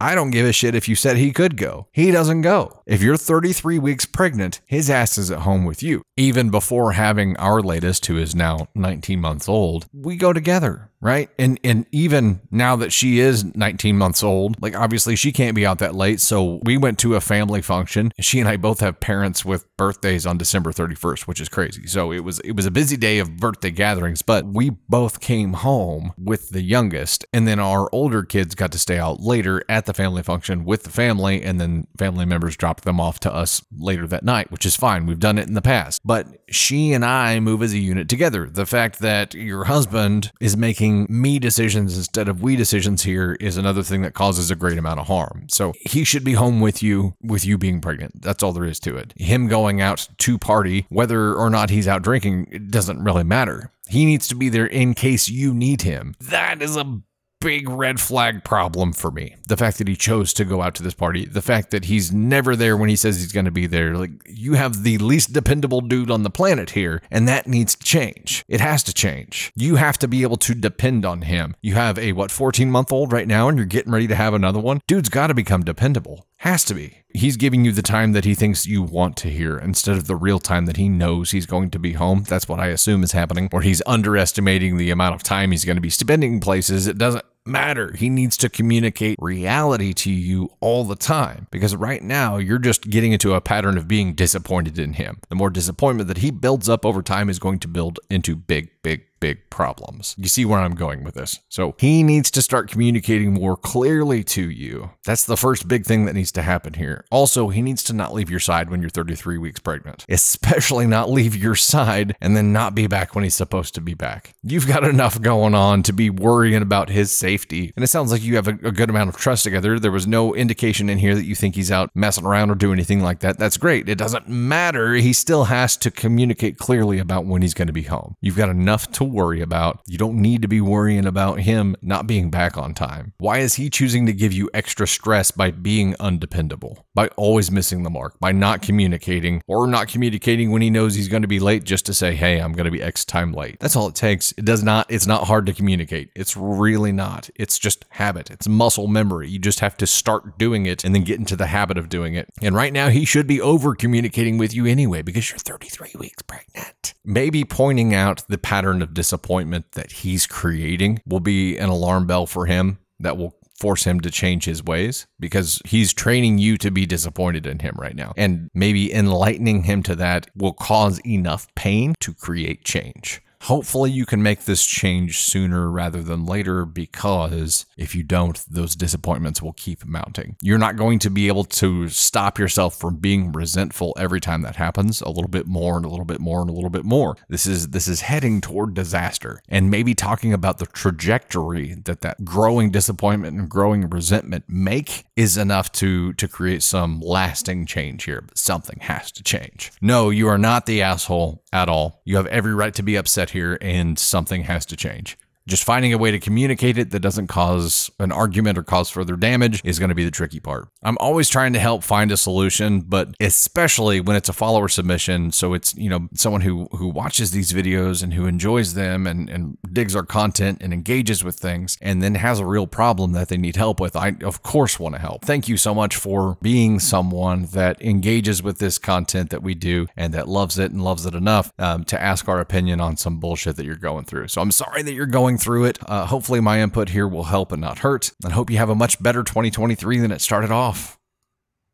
I 0.00 0.14
don't 0.14 0.30
give 0.30 0.46
a 0.46 0.52
shit 0.52 0.74
if 0.74 0.88
you 0.88 0.96
said 0.96 1.16
he 1.16 1.32
could 1.32 1.56
go. 1.56 1.86
He 1.92 2.10
doesn't 2.10 2.42
go. 2.42 2.80
If 2.86 3.02
you're 3.02 3.16
33 3.16 3.78
weeks 3.78 4.04
pregnant, 4.04 4.60
his 4.66 4.90
ass 4.90 5.16
is 5.16 5.30
at 5.30 5.40
home 5.40 5.64
with 5.64 5.82
you. 5.82 6.02
Even 6.16 6.50
before 6.50 6.92
having 6.92 7.36
our 7.36 7.60
latest, 7.60 8.06
who 8.06 8.16
is 8.18 8.34
now 8.34 8.68
19 8.74 9.20
months 9.20 9.48
old, 9.48 9.86
we 9.92 10.16
go 10.16 10.32
together 10.32 10.90
right? 11.04 11.28
And 11.38 11.60
and 11.62 11.86
even 11.92 12.40
now 12.50 12.76
that 12.76 12.90
she 12.90 13.20
is 13.20 13.44
19 13.44 13.96
months 13.96 14.24
old, 14.24 14.60
like 14.62 14.74
obviously 14.74 15.14
she 15.14 15.32
can't 15.32 15.54
be 15.54 15.66
out 15.66 15.78
that 15.78 15.94
late, 15.94 16.18
so 16.18 16.60
we 16.64 16.78
went 16.78 16.98
to 17.00 17.14
a 17.14 17.20
family 17.20 17.60
function. 17.60 18.10
She 18.18 18.40
and 18.40 18.48
I 18.48 18.56
both 18.56 18.80
have 18.80 18.98
parents 19.00 19.44
with 19.44 19.66
birthdays 19.76 20.24
on 20.24 20.38
December 20.38 20.72
31st, 20.72 21.26
which 21.28 21.42
is 21.42 21.50
crazy. 21.50 21.86
So 21.86 22.10
it 22.10 22.20
was 22.20 22.40
it 22.40 22.56
was 22.56 22.64
a 22.64 22.70
busy 22.70 22.96
day 22.96 23.18
of 23.18 23.36
birthday 23.36 23.70
gatherings, 23.70 24.22
but 24.22 24.46
we 24.46 24.70
both 24.70 25.20
came 25.20 25.52
home 25.52 26.14
with 26.16 26.48
the 26.50 26.62
youngest, 26.62 27.26
and 27.34 27.46
then 27.46 27.60
our 27.60 27.90
older 27.92 28.22
kids 28.22 28.54
got 28.54 28.72
to 28.72 28.78
stay 28.78 28.98
out 28.98 29.20
later 29.20 29.62
at 29.68 29.84
the 29.84 29.92
family 29.92 30.22
function 30.22 30.64
with 30.64 30.84
the 30.84 30.90
family, 30.90 31.42
and 31.42 31.60
then 31.60 31.86
family 31.98 32.24
members 32.24 32.56
dropped 32.56 32.84
them 32.84 32.98
off 32.98 33.20
to 33.20 33.32
us 33.32 33.62
later 33.76 34.06
that 34.06 34.24
night, 34.24 34.50
which 34.50 34.64
is 34.64 34.74
fine. 34.74 35.04
We've 35.04 35.20
done 35.20 35.36
it 35.36 35.48
in 35.48 35.54
the 35.54 35.60
past. 35.60 36.00
But 36.02 36.28
she 36.48 36.94
and 36.94 37.04
I 37.04 37.40
move 37.40 37.62
as 37.62 37.74
a 37.74 37.78
unit 37.78 38.08
together. 38.08 38.48
The 38.48 38.64
fact 38.64 39.00
that 39.00 39.34
your 39.34 39.64
husband 39.64 40.32
is 40.40 40.56
making 40.56 40.93
making 40.94 41.20
me 41.20 41.38
decisions 41.38 41.96
instead 41.96 42.28
of 42.28 42.42
we 42.42 42.56
decisions 42.56 43.02
here 43.02 43.36
is 43.40 43.56
another 43.56 43.82
thing 43.82 44.02
that 44.02 44.14
causes 44.14 44.50
a 44.50 44.56
great 44.56 44.78
amount 44.78 45.00
of 45.00 45.06
harm. 45.06 45.46
So 45.48 45.72
he 45.80 46.04
should 46.04 46.24
be 46.24 46.34
home 46.34 46.60
with 46.60 46.82
you, 46.82 47.14
with 47.22 47.44
you 47.44 47.58
being 47.58 47.80
pregnant. 47.80 48.22
That's 48.22 48.42
all 48.42 48.52
there 48.52 48.64
is 48.64 48.80
to 48.80 48.96
it. 48.96 49.12
Him 49.16 49.48
going 49.48 49.80
out 49.80 50.08
to 50.18 50.38
party, 50.38 50.86
whether 50.88 51.34
or 51.34 51.50
not 51.50 51.70
he's 51.70 51.88
out 51.88 52.02
drinking, 52.02 52.48
it 52.50 52.70
doesn't 52.70 53.02
really 53.02 53.24
matter. 53.24 53.70
He 53.88 54.04
needs 54.06 54.28
to 54.28 54.34
be 54.34 54.48
there 54.48 54.66
in 54.66 54.94
case 54.94 55.28
you 55.28 55.52
need 55.52 55.82
him. 55.82 56.14
That 56.20 56.62
is 56.62 56.76
a 56.76 57.00
big 57.44 57.68
red 57.68 58.00
flag 58.00 58.42
problem 58.42 58.92
for 58.92 59.10
me. 59.10 59.36
The 59.46 59.56
fact 59.56 59.76
that 59.78 59.86
he 59.86 59.96
chose 59.96 60.32
to 60.34 60.44
go 60.44 60.62
out 60.62 60.74
to 60.76 60.82
this 60.82 60.94
party, 60.94 61.26
the 61.26 61.42
fact 61.42 61.70
that 61.72 61.84
he's 61.84 62.10
never 62.10 62.56
there 62.56 62.76
when 62.76 62.88
he 62.88 62.96
says 62.96 63.20
he's 63.20 63.32
going 63.32 63.44
to 63.44 63.50
be 63.50 63.66
there. 63.66 63.94
Like, 63.94 64.10
you 64.26 64.54
have 64.54 64.82
the 64.82 64.96
least 64.98 65.34
dependable 65.34 65.82
dude 65.82 66.10
on 66.10 66.22
the 66.22 66.30
planet 66.30 66.70
here, 66.70 67.02
and 67.10 67.28
that 67.28 67.46
needs 67.46 67.76
to 67.76 67.84
change. 67.84 68.44
It 68.48 68.60
has 68.60 68.82
to 68.84 68.94
change. 68.94 69.52
You 69.54 69.76
have 69.76 69.98
to 69.98 70.08
be 70.08 70.22
able 70.22 70.38
to 70.38 70.54
depend 70.54 71.04
on 71.04 71.22
him. 71.22 71.54
You 71.60 71.74
have 71.74 71.98
a, 71.98 72.12
what, 72.12 72.30
14 72.30 72.70
month 72.70 72.90
old 72.90 73.12
right 73.12 73.28
now, 73.28 73.48
and 73.48 73.58
you're 73.58 73.66
getting 73.66 73.92
ready 73.92 74.08
to 74.08 74.14
have 74.14 74.32
another 74.32 74.60
one? 74.60 74.80
Dude's 74.86 75.10
got 75.10 75.26
to 75.26 75.34
become 75.34 75.64
dependable. 75.64 76.26
Has 76.38 76.64
to 76.64 76.74
be. 76.74 77.04
He's 77.08 77.36
giving 77.36 77.64
you 77.64 77.72
the 77.72 77.80
time 77.80 78.12
that 78.12 78.24
he 78.24 78.34
thinks 78.34 78.66
you 78.66 78.82
want 78.82 79.16
to 79.18 79.28
hear 79.28 79.56
instead 79.56 79.96
of 79.96 80.06
the 80.06 80.16
real 80.16 80.38
time 80.38 80.66
that 80.66 80.76
he 80.76 80.88
knows 80.88 81.30
he's 81.30 81.46
going 81.46 81.70
to 81.70 81.78
be 81.78 81.92
home. 81.92 82.24
That's 82.24 82.48
what 82.48 82.60
I 82.60 82.66
assume 82.66 83.02
is 83.02 83.12
happening, 83.12 83.48
or 83.52 83.62
he's 83.62 83.82
underestimating 83.86 84.76
the 84.76 84.90
amount 84.90 85.14
of 85.14 85.22
time 85.22 85.50
he's 85.50 85.64
going 85.64 85.76
to 85.76 85.80
be 85.82 85.90
spending 85.90 86.40
places. 86.40 86.86
It 86.86 86.98
doesn't 86.98 87.24
matter. 87.46 87.92
He 87.96 88.08
needs 88.08 88.36
to 88.38 88.48
communicate 88.48 89.18
reality 89.20 89.92
to 89.94 90.10
you 90.10 90.50
all 90.60 90.84
the 90.84 90.96
time 90.96 91.46
because 91.50 91.76
right 91.76 92.02
now 92.02 92.38
you're 92.38 92.58
just 92.58 92.88
getting 92.88 93.12
into 93.12 93.34
a 93.34 93.40
pattern 93.40 93.76
of 93.76 93.86
being 93.86 94.14
disappointed 94.14 94.78
in 94.78 94.94
him. 94.94 95.20
The 95.28 95.34
more 95.34 95.50
disappointment 95.50 96.08
that 96.08 96.18
he 96.18 96.30
builds 96.30 96.68
up 96.68 96.86
over 96.86 97.02
time 97.02 97.28
is 97.28 97.38
going 97.38 97.58
to 97.60 97.68
build 97.68 98.00
into 98.08 98.34
big, 98.34 98.70
big, 98.84 99.06
big 99.18 99.48
problems. 99.48 100.14
You 100.18 100.28
see 100.28 100.44
where 100.44 100.60
I'm 100.60 100.74
going 100.74 101.02
with 101.02 101.14
this. 101.14 101.40
So 101.48 101.74
he 101.78 102.02
needs 102.02 102.30
to 102.32 102.42
start 102.42 102.70
communicating 102.70 103.32
more 103.32 103.56
clearly 103.56 104.22
to 104.24 104.50
you. 104.50 104.90
That's 105.06 105.24
the 105.24 105.38
first 105.38 105.66
big 105.66 105.86
thing 105.86 106.04
that 106.04 106.14
needs 106.14 106.30
to 106.32 106.42
happen 106.42 106.74
here. 106.74 107.06
Also, 107.10 107.48
he 107.48 107.62
needs 107.62 107.82
to 107.84 107.94
not 107.94 108.12
leave 108.12 108.28
your 108.28 108.38
side 108.38 108.68
when 108.68 108.82
you're 108.82 108.90
33 108.90 109.38
weeks 109.38 109.60
pregnant, 109.60 110.04
especially 110.10 110.86
not 110.86 111.10
leave 111.10 111.34
your 111.34 111.54
side 111.54 112.14
and 112.20 112.36
then 112.36 112.52
not 112.52 112.74
be 112.74 112.86
back 112.86 113.14
when 113.14 113.24
he's 113.24 113.34
supposed 113.34 113.74
to 113.76 113.80
be 113.80 113.94
back. 113.94 114.34
You've 114.42 114.68
got 114.68 114.84
enough 114.84 115.18
going 115.18 115.54
on 115.54 115.82
to 115.84 115.94
be 115.94 116.10
worrying 116.10 116.60
about 116.60 116.90
his 116.90 117.10
safety. 117.10 117.72
And 117.74 117.82
it 117.82 117.88
sounds 117.88 118.12
like 118.12 118.22
you 118.22 118.36
have 118.36 118.48
a, 118.48 118.58
a 118.62 118.72
good 118.72 118.90
amount 118.90 119.08
of 119.08 119.16
trust 119.16 119.44
together. 119.44 119.78
There 119.78 119.90
was 119.90 120.06
no 120.06 120.34
indication 120.34 120.90
in 120.90 120.98
here 120.98 121.14
that 121.14 121.24
you 121.24 121.34
think 121.34 121.54
he's 121.54 121.72
out 121.72 121.88
messing 121.94 122.26
around 122.26 122.50
or 122.50 122.56
doing 122.56 122.74
anything 122.74 123.00
like 123.00 123.20
that. 123.20 123.38
That's 123.38 123.56
great. 123.56 123.88
It 123.88 123.96
doesn't 123.96 124.28
matter. 124.28 124.92
He 124.92 125.14
still 125.14 125.44
has 125.44 125.78
to 125.78 125.90
communicate 125.90 126.58
clearly 126.58 126.98
about 126.98 127.24
when 127.24 127.40
he's 127.40 127.54
going 127.54 127.68
to 127.68 127.72
be 127.72 127.84
home. 127.84 128.16
You've 128.20 128.36
got 128.36 128.50
enough 128.50 128.73
to 128.92 129.04
worry 129.04 129.40
about. 129.40 129.80
You 129.86 129.98
don't 129.98 130.20
need 130.20 130.42
to 130.42 130.48
be 130.48 130.60
worrying 130.60 131.06
about 131.06 131.40
him 131.40 131.76
not 131.82 132.06
being 132.06 132.30
back 132.30 132.56
on 132.56 132.74
time. 132.74 133.12
Why 133.18 133.38
is 133.38 133.54
he 133.54 133.70
choosing 133.70 134.06
to 134.06 134.12
give 134.12 134.32
you 134.32 134.50
extra 134.52 134.86
stress 134.86 135.30
by 135.30 135.50
being 135.50 135.94
undependable, 136.00 136.86
by 136.94 137.08
always 137.16 137.50
missing 137.50 137.82
the 137.82 137.90
mark, 137.90 138.18
by 138.20 138.32
not 138.32 138.62
communicating 138.62 139.42
or 139.46 139.66
not 139.66 139.88
communicating 139.88 140.50
when 140.50 140.62
he 140.62 140.70
knows 140.70 140.94
he's 140.94 141.08
going 141.08 141.22
to 141.22 141.28
be 141.28 141.40
late 141.40 141.64
just 141.64 141.86
to 141.86 141.94
say, 141.94 142.14
"Hey, 142.14 142.40
I'm 142.40 142.52
going 142.52 142.64
to 142.64 142.70
be 142.70 142.82
X 142.82 143.04
time 143.04 143.32
late." 143.32 143.58
That's 143.60 143.76
all 143.76 143.88
it 143.88 143.94
takes. 143.94 144.32
It 144.32 144.44
does 144.44 144.62
not 144.62 144.90
it's 144.90 145.06
not 145.06 145.26
hard 145.26 145.46
to 145.46 145.52
communicate. 145.52 146.10
It's 146.14 146.36
really 146.36 146.92
not. 146.92 147.30
It's 147.36 147.58
just 147.58 147.84
habit. 147.90 148.30
It's 148.30 148.48
muscle 148.48 148.88
memory. 148.88 149.28
You 149.28 149.38
just 149.38 149.60
have 149.60 149.76
to 149.78 149.86
start 149.86 150.38
doing 150.38 150.66
it 150.66 150.84
and 150.84 150.94
then 150.94 151.04
get 151.04 151.18
into 151.18 151.36
the 151.36 151.46
habit 151.46 151.78
of 151.78 151.88
doing 151.88 152.14
it. 152.14 152.28
And 152.42 152.54
right 152.54 152.72
now 152.72 152.88
he 152.88 153.04
should 153.04 153.26
be 153.26 153.40
over 153.40 153.74
communicating 153.74 154.38
with 154.38 154.54
you 154.54 154.66
anyway 154.66 155.02
because 155.02 155.30
you're 155.30 155.38
33 155.38 155.92
weeks 155.98 156.22
pregnant. 156.22 156.94
Maybe 157.04 157.44
pointing 157.44 157.94
out 157.94 158.24
the 158.28 158.38
pattern 158.38 158.63
of 158.72 158.94
disappointment 158.94 159.72
that 159.72 159.92
he's 159.92 160.26
creating 160.26 161.00
will 161.06 161.20
be 161.20 161.56
an 161.58 161.68
alarm 161.68 162.06
bell 162.06 162.26
for 162.26 162.46
him 162.46 162.78
that 163.00 163.16
will 163.16 163.34
force 163.58 163.84
him 163.84 164.00
to 164.00 164.10
change 164.10 164.44
his 164.44 164.62
ways 164.62 165.06
because 165.20 165.62
he's 165.64 165.92
training 165.92 166.38
you 166.38 166.56
to 166.58 166.70
be 166.70 166.86
disappointed 166.86 167.46
in 167.46 167.60
him 167.60 167.74
right 167.78 167.94
now. 167.94 168.12
And 168.16 168.50
maybe 168.52 168.92
enlightening 168.92 169.62
him 169.62 169.82
to 169.84 169.94
that 169.96 170.26
will 170.34 170.52
cause 170.52 171.00
enough 171.06 171.46
pain 171.54 171.94
to 172.00 172.12
create 172.12 172.64
change. 172.64 173.20
Hopefully, 173.44 173.90
you 173.90 174.06
can 174.06 174.22
make 174.22 174.44
this 174.44 174.64
change 174.64 175.18
sooner 175.18 175.70
rather 175.70 176.02
than 176.02 176.24
later 176.24 176.64
because 176.64 177.66
if 177.76 177.94
you 177.94 178.02
don't, 178.02 178.42
those 178.48 178.74
disappointments 178.74 179.42
will 179.42 179.52
keep 179.52 179.84
mounting. 179.84 180.36
You're 180.40 180.56
not 180.56 180.76
going 180.76 180.98
to 181.00 181.10
be 181.10 181.28
able 181.28 181.44
to 181.44 181.90
stop 181.90 182.38
yourself 182.38 182.74
from 182.74 182.96
being 182.96 183.32
resentful 183.32 183.94
every 183.98 184.18
time 184.18 184.40
that 184.42 184.56
happens, 184.56 185.02
a 185.02 185.10
little 185.10 185.28
bit 185.28 185.46
more 185.46 185.76
and 185.76 185.84
a 185.84 185.90
little 185.90 186.06
bit 186.06 186.20
more 186.20 186.40
and 186.40 186.48
a 186.48 186.54
little 186.54 186.70
bit 186.70 186.86
more. 186.86 187.18
This 187.28 187.44
is 187.44 187.68
this 187.68 187.86
is 187.86 188.00
heading 188.00 188.40
toward 188.40 188.72
disaster. 188.72 189.42
And 189.46 189.70
maybe 189.70 189.94
talking 189.94 190.32
about 190.32 190.56
the 190.56 190.66
trajectory 190.66 191.74
that 191.84 192.00
that 192.00 192.24
growing 192.24 192.70
disappointment 192.70 193.38
and 193.38 193.46
growing 193.50 193.90
resentment 193.90 194.44
make 194.48 195.04
is 195.16 195.36
enough 195.36 195.70
to 195.72 196.14
to 196.14 196.26
create 196.26 196.62
some 196.62 196.98
lasting 197.02 197.66
change 197.66 198.04
here. 198.04 198.22
But 198.22 198.38
something 198.38 198.78
has 198.80 199.12
to 199.12 199.22
change. 199.22 199.70
No, 199.82 200.08
you 200.08 200.28
are 200.28 200.38
not 200.38 200.64
the 200.64 200.80
asshole 200.80 201.42
at 201.52 201.68
all. 201.68 202.00
You 202.06 202.16
have 202.16 202.26
every 202.28 202.54
right 202.54 202.74
to 202.74 202.82
be 202.82 202.96
upset 202.96 203.33
here, 203.34 203.58
and 203.60 203.98
something 203.98 204.44
has 204.44 204.64
to 204.66 204.76
change. 204.76 205.18
Just 205.46 205.64
finding 205.64 205.92
a 205.92 205.98
way 205.98 206.10
to 206.10 206.18
communicate 206.18 206.78
it 206.78 206.90
that 206.90 207.00
doesn't 207.00 207.26
cause 207.26 207.90
an 207.98 208.12
argument 208.12 208.56
or 208.56 208.62
cause 208.62 208.88
further 208.88 209.16
damage 209.16 209.60
is 209.64 209.78
going 209.78 209.90
to 209.90 209.94
be 209.94 210.04
the 210.04 210.10
tricky 210.10 210.40
part. 210.40 210.68
I'm 210.82 210.96
always 210.98 211.28
trying 211.28 211.52
to 211.52 211.58
help 211.58 211.84
find 211.84 212.10
a 212.10 212.16
solution, 212.16 212.80
but 212.80 213.14
especially 213.20 214.00
when 214.00 214.16
it's 214.16 214.28
a 214.28 214.32
follower 214.32 214.68
submission, 214.68 215.32
so 215.32 215.52
it's, 215.52 215.74
you 215.74 215.90
know, 215.90 216.08
someone 216.14 216.40
who 216.40 216.68
who 216.72 216.88
watches 216.88 217.30
these 217.30 217.52
videos 217.52 218.02
and 218.02 218.14
who 218.14 218.26
enjoys 218.26 218.74
them 218.74 219.06
and, 219.06 219.28
and 219.28 219.58
digs 219.70 219.94
our 219.94 220.04
content 220.04 220.58
and 220.62 220.72
engages 220.72 221.22
with 221.22 221.36
things 221.36 221.76
and 221.82 222.02
then 222.02 222.14
has 222.14 222.38
a 222.38 222.46
real 222.46 222.66
problem 222.66 223.12
that 223.12 223.28
they 223.28 223.36
need 223.36 223.56
help 223.56 223.80
with. 223.80 223.96
I 223.96 224.16
of 224.22 224.42
course 224.42 224.80
want 224.80 224.94
to 224.94 225.00
help. 225.00 225.24
Thank 225.24 225.48
you 225.48 225.56
so 225.56 225.74
much 225.74 225.96
for 225.96 226.38
being 226.40 226.80
someone 226.80 227.46
that 227.52 227.80
engages 227.82 228.42
with 228.42 228.58
this 228.58 228.78
content 228.78 229.30
that 229.30 229.42
we 229.42 229.54
do 229.54 229.86
and 229.96 230.14
that 230.14 230.28
loves 230.28 230.58
it 230.58 230.70
and 230.70 230.82
loves 230.82 231.04
it 231.04 231.14
enough 231.14 231.52
um, 231.58 231.84
to 231.84 232.00
ask 232.00 232.28
our 232.28 232.40
opinion 232.40 232.80
on 232.80 232.96
some 232.96 233.20
bullshit 233.20 233.56
that 233.56 233.66
you're 233.66 233.76
going 233.76 234.04
through. 234.04 234.28
So 234.28 234.40
I'm 234.40 234.50
sorry 234.50 234.82
that 234.82 234.92
you're 234.92 235.06
going 235.06 235.33
through 235.38 235.64
it. 235.64 235.78
Uh, 235.86 236.06
hopefully, 236.06 236.40
my 236.40 236.60
input 236.60 236.90
here 236.90 237.08
will 237.08 237.24
help 237.24 237.52
and 237.52 237.60
not 237.60 237.78
hurt. 237.78 238.12
And 238.22 238.32
hope 238.32 238.50
you 238.50 238.58
have 238.58 238.70
a 238.70 238.74
much 238.74 239.02
better 239.02 239.22
2023 239.22 239.98
than 239.98 240.12
it 240.12 240.20
started 240.20 240.50
off. 240.50 240.98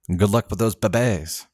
And 0.08 0.18
good 0.18 0.30
luck 0.30 0.50
with 0.50 0.58
those 0.58 0.74
babes. 0.74 1.46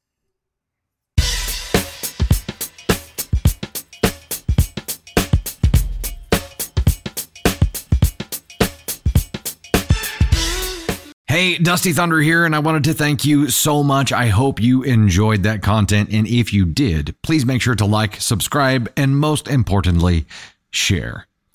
Hey, 11.36 11.58
Dusty 11.58 11.92
Thunder 11.92 12.20
here, 12.20 12.46
and 12.46 12.56
I 12.56 12.60
wanted 12.60 12.84
to 12.84 12.94
thank 12.94 13.26
you 13.26 13.50
so 13.50 13.82
much. 13.82 14.10
I 14.10 14.28
hope 14.28 14.58
you 14.58 14.82
enjoyed 14.84 15.42
that 15.42 15.60
content. 15.60 16.08
And 16.10 16.26
if 16.26 16.50
you 16.52 16.64
did, 16.64 17.14
please 17.22 17.44
make 17.44 17.60
sure 17.60 17.74
to 17.74 17.84
like, 17.84 18.20
subscribe, 18.22 18.90
and 18.96 19.18
most 19.18 19.46
importantly, 19.46 20.24
share. 20.70 21.26